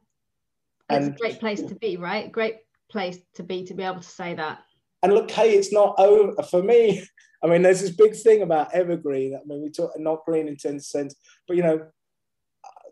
It's 0.89 1.07
and, 1.07 1.15
a 1.15 1.19
great 1.19 1.41
place 1.41 1.61
to 1.61 1.75
be, 1.75 1.99
right? 1.99 2.33
Great 2.33 2.57
place 2.91 3.19
to 3.35 3.43
be 3.43 3.65
to 3.65 3.75
be 3.75 3.83
able 3.83 4.01
to 4.01 4.09
say 4.09 4.35
that. 4.35 4.61
And 5.03 5.15
look, 5.15 5.31
hey, 5.31 5.53
it's 5.53 5.73
not 5.73 5.95
over 5.99 6.43
for 6.43 6.63
me. 6.63 7.05
I 7.43 7.47
mean, 7.47 7.63
there's 7.63 7.81
this 7.81 7.91
big 7.91 8.15
thing 8.15 8.43
about 8.43 8.75
evergreen. 8.75 9.35
I 9.35 9.41
mean, 9.47 9.63
we 9.63 9.71
talk 9.71 9.93
not 9.99 10.25
green 10.27 10.47
in 10.47 10.57
10 10.57 10.79
sense, 10.81 11.15
but 11.49 11.57
you 11.57 11.63
know, 11.63 11.87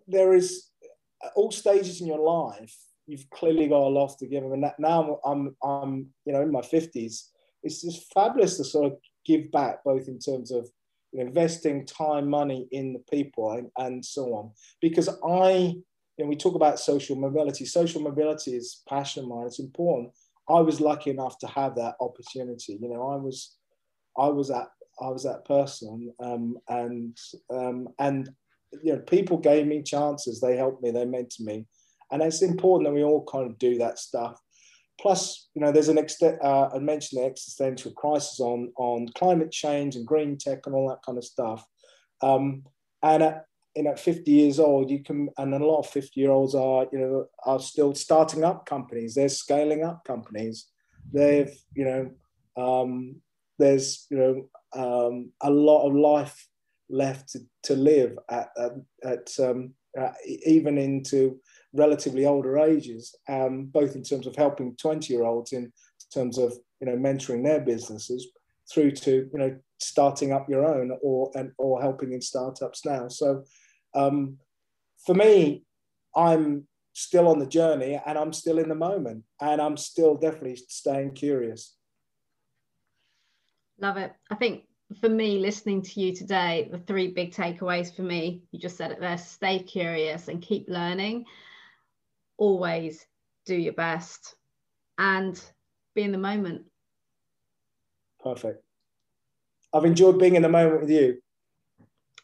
there 0.06 0.32
is 0.32 0.70
all 1.34 1.50
stages 1.50 2.00
in 2.00 2.06
your 2.06 2.18
life. 2.18 2.74
You've 3.06 3.28
clearly 3.30 3.68
got 3.68 3.82
a 3.82 3.88
lot 3.88 4.18
to 4.18 4.26
give. 4.26 4.44
And 4.44 4.64
now 4.78 5.18
I'm, 5.24 5.54
I'm, 5.62 6.06
you 6.24 6.32
know, 6.32 6.42
in 6.42 6.50
my 6.50 6.60
50s. 6.60 7.24
It's 7.62 7.82
just 7.82 8.12
fabulous 8.14 8.56
to 8.56 8.64
sort 8.64 8.86
of 8.86 8.98
give 9.26 9.50
back, 9.50 9.84
both 9.84 10.08
in 10.08 10.18
terms 10.18 10.50
of 10.50 10.68
investing 11.12 11.84
time, 11.84 12.28
money 12.28 12.68
in 12.70 12.92
the 12.92 13.02
people, 13.10 13.52
and, 13.52 13.70
and 13.76 14.04
so 14.04 14.34
on. 14.34 14.52
Because 14.80 15.08
I 15.26 15.74
you 16.18 16.24
know, 16.24 16.28
we 16.28 16.36
talk 16.36 16.54
about 16.54 16.80
social 16.80 17.16
mobility. 17.16 17.64
Social 17.64 18.02
mobility 18.02 18.56
is 18.56 18.82
passion 18.88 19.22
of 19.24 19.30
mine. 19.30 19.46
It's 19.46 19.60
important. 19.60 20.12
I 20.48 20.60
was 20.60 20.80
lucky 20.80 21.10
enough 21.10 21.38
to 21.38 21.46
have 21.48 21.74
that 21.76 21.94
opportunity. 22.00 22.78
You 22.80 22.88
know, 22.88 23.08
I 23.08 23.16
was, 23.16 23.56
I 24.16 24.28
was 24.28 24.48
that, 24.48 24.68
I 25.00 25.08
was 25.08 25.24
that 25.24 25.44
person, 25.44 26.12
um, 26.20 26.56
and 26.68 27.16
um, 27.52 27.88
and 27.98 28.28
you 28.82 28.94
know, 28.94 29.00
people 29.00 29.38
gave 29.38 29.66
me 29.66 29.82
chances. 29.82 30.40
They 30.40 30.56
helped 30.56 30.82
me. 30.82 30.90
They 30.90 31.04
mentored 31.04 31.40
me, 31.40 31.66
and 32.10 32.22
it's 32.22 32.42
important 32.42 32.88
that 32.88 32.94
we 32.94 33.04
all 33.04 33.24
kind 33.24 33.50
of 33.50 33.58
do 33.58 33.78
that 33.78 33.98
stuff. 33.98 34.40
Plus, 35.00 35.48
you 35.54 35.62
know, 35.62 35.70
there's 35.70 35.88
an 35.88 35.98
extent. 35.98 36.38
Uh, 36.42 36.68
I 36.74 36.78
mentioned 36.78 37.22
the 37.22 37.26
existential 37.26 37.92
crisis 37.92 38.40
on 38.40 38.72
on 38.76 39.08
climate 39.14 39.52
change 39.52 39.96
and 39.96 40.06
green 40.06 40.36
tech 40.36 40.66
and 40.66 40.74
all 40.74 40.88
that 40.88 41.02
kind 41.04 41.18
of 41.18 41.24
stuff. 41.24 41.64
Um, 42.20 42.64
and 43.02 43.22
at, 43.22 43.44
you 43.78 43.84
know 43.84 43.94
50 43.94 44.28
years 44.28 44.58
old 44.58 44.90
you 44.90 45.04
can 45.04 45.28
and 45.38 45.54
a 45.54 45.64
lot 45.64 45.78
of 45.78 45.86
50 45.86 46.20
year 46.20 46.32
olds 46.32 46.56
are 46.56 46.86
you 46.92 46.98
know 46.98 47.26
are 47.46 47.60
still 47.60 47.94
starting 47.94 48.42
up 48.42 48.66
companies. 48.66 49.14
They're 49.14 49.28
scaling 49.28 49.84
up 49.84 50.04
companies. 50.04 50.66
They've 51.12 51.56
you 51.74 51.84
know 51.84 52.10
um, 52.62 53.20
there's 53.56 54.06
you 54.10 54.18
know 54.18 54.48
um, 54.74 55.30
a 55.40 55.50
lot 55.50 55.86
of 55.86 55.94
life 55.94 56.48
left 56.90 57.30
to, 57.30 57.38
to 57.64 57.76
live 57.76 58.18
at, 58.28 58.48
at, 58.58 58.72
at 59.04 59.28
um, 59.38 59.74
even 60.44 60.76
into 60.76 61.38
relatively 61.72 62.26
older 62.26 62.58
ages 62.58 63.14
um, 63.28 63.66
both 63.66 63.94
in 63.94 64.02
terms 64.02 64.26
of 64.26 64.34
helping 64.34 64.74
20 64.74 65.12
year 65.12 65.24
olds 65.24 65.52
in 65.52 65.72
terms 66.12 66.36
of 66.36 66.52
you 66.80 66.88
know 66.88 66.96
mentoring 66.96 67.44
their 67.44 67.60
businesses 67.60 68.26
through 68.72 68.90
to 68.90 69.28
you 69.32 69.38
know 69.38 69.56
starting 69.78 70.32
up 70.32 70.48
your 70.48 70.66
own 70.66 70.90
or 71.00 71.30
and 71.36 71.52
or 71.58 71.80
helping 71.80 72.12
in 72.12 72.20
startups 72.20 72.84
now. 72.84 73.06
So 73.06 73.44
um, 73.94 74.38
for 75.04 75.14
me, 75.14 75.64
I'm 76.14 76.66
still 76.92 77.28
on 77.28 77.38
the 77.38 77.46
journey 77.46 78.00
and 78.04 78.18
I'm 78.18 78.32
still 78.32 78.58
in 78.58 78.68
the 78.68 78.74
moment 78.74 79.24
and 79.40 79.60
I'm 79.60 79.76
still 79.76 80.16
definitely 80.16 80.56
staying 80.68 81.14
curious. 81.14 81.76
Love 83.80 83.96
it. 83.96 84.12
I 84.30 84.34
think 84.34 84.64
for 85.00 85.08
me, 85.08 85.38
listening 85.38 85.82
to 85.82 86.00
you 86.00 86.14
today, 86.14 86.68
the 86.70 86.78
three 86.78 87.08
big 87.08 87.32
takeaways 87.32 87.94
for 87.94 88.02
me, 88.02 88.42
you 88.50 88.58
just 88.58 88.76
said 88.76 88.90
it 88.90 89.00
there 89.00 89.18
stay 89.18 89.60
curious 89.60 90.28
and 90.28 90.42
keep 90.42 90.68
learning. 90.68 91.26
Always 92.36 93.04
do 93.46 93.54
your 93.54 93.74
best 93.74 94.34
and 94.96 95.40
be 95.94 96.02
in 96.02 96.12
the 96.12 96.18
moment. 96.18 96.62
Perfect. 98.20 98.62
I've 99.72 99.84
enjoyed 99.84 100.18
being 100.18 100.34
in 100.34 100.42
the 100.42 100.48
moment 100.48 100.80
with 100.80 100.90
you. 100.90 101.18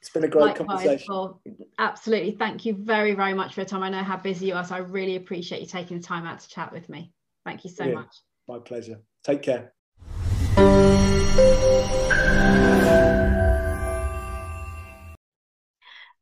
It's 0.04 0.12
been 0.12 0.22
a 0.22 0.28
great 0.28 0.42
Likewise, 0.42 0.66
conversation. 0.66 1.06
Well, 1.08 1.40
absolutely. 1.78 2.32
Thank 2.32 2.66
you 2.66 2.74
very, 2.74 3.14
very 3.14 3.32
much 3.32 3.54
for 3.54 3.60
your 3.60 3.66
time. 3.66 3.82
I 3.82 3.88
know 3.88 4.02
how 4.02 4.18
busy 4.18 4.48
you 4.48 4.54
are, 4.54 4.62
so 4.62 4.74
I 4.74 4.80
really 4.80 5.16
appreciate 5.16 5.62
you 5.62 5.66
taking 5.66 5.96
the 5.96 6.02
time 6.02 6.26
out 6.26 6.40
to 6.40 6.48
chat 6.50 6.74
with 6.74 6.90
me. 6.90 7.10
Thank 7.46 7.64
you 7.64 7.70
so 7.70 7.84
yeah, 7.84 7.94
much. 7.94 8.14
My 8.46 8.58
pleasure. 8.58 9.00
Take 9.22 9.40
care. 9.40 9.72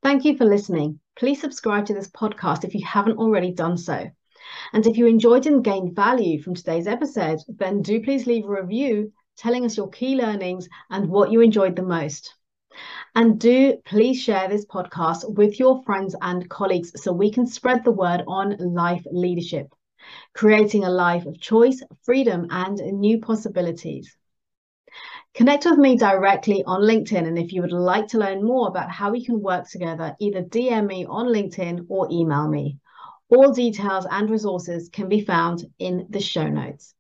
Thank 0.00 0.24
you 0.24 0.36
for 0.36 0.44
listening. 0.44 1.00
Please 1.16 1.40
subscribe 1.40 1.86
to 1.86 1.94
this 1.94 2.08
podcast 2.08 2.62
if 2.62 2.76
you 2.76 2.86
haven't 2.86 3.18
already 3.18 3.50
done 3.50 3.76
so. 3.76 4.08
And 4.72 4.86
if 4.86 4.96
you 4.96 5.08
enjoyed 5.08 5.46
and 5.46 5.64
gained 5.64 5.96
value 5.96 6.40
from 6.40 6.54
today's 6.54 6.86
episode, 6.86 7.40
then 7.48 7.82
do 7.82 8.00
please 8.00 8.28
leave 8.28 8.44
a 8.44 8.62
review 8.62 9.12
telling 9.36 9.64
us 9.64 9.76
your 9.76 9.90
key 9.90 10.14
learnings 10.14 10.68
and 10.88 11.08
what 11.08 11.32
you 11.32 11.40
enjoyed 11.40 11.74
the 11.74 11.82
most. 11.82 12.32
And 13.14 13.38
do 13.38 13.76
please 13.84 14.22
share 14.22 14.48
this 14.48 14.64
podcast 14.64 15.30
with 15.34 15.58
your 15.58 15.82
friends 15.82 16.16
and 16.22 16.48
colleagues 16.48 16.92
so 17.02 17.12
we 17.12 17.30
can 17.30 17.46
spread 17.46 17.84
the 17.84 17.92
word 17.92 18.24
on 18.26 18.56
life 18.58 19.06
leadership, 19.10 19.74
creating 20.32 20.84
a 20.84 20.90
life 20.90 21.26
of 21.26 21.38
choice, 21.38 21.82
freedom, 22.04 22.46
and 22.48 22.76
new 22.78 23.18
possibilities. 23.18 24.16
Connect 25.34 25.66
with 25.66 25.78
me 25.78 25.96
directly 25.96 26.64
on 26.64 26.80
LinkedIn. 26.80 27.26
And 27.26 27.38
if 27.38 27.52
you 27.52 27.60
would 27.60 27.72
like 27.72 28.08
to 28.08 28.18
learn 28.18 28.42
more 28.42 28.68
about 28.68 28.90
how 28.90 29.10
we 29.10 29.24
can 29.24 29.42
work 29.42 29.68
together, 29.68 30.16
either 30.18 30.42
DM 30.42 30.86
me 30.86 31.04
on 31.04 31.26
LinkedIn 31.26 31.86
or 31.90 32.08
email 32.10 32.48
me. 32.48 32.78
All 33.28 33.52
details 33.52 34.06
and 34.10 34.30
resources 34.30 34.88
can 34.88 35.08
be 35.10 35.22
found 35.22 35.66
in 35.78 36.06
the 36.08 36.20
show 36.20 36.48
notes. 36.48 36.94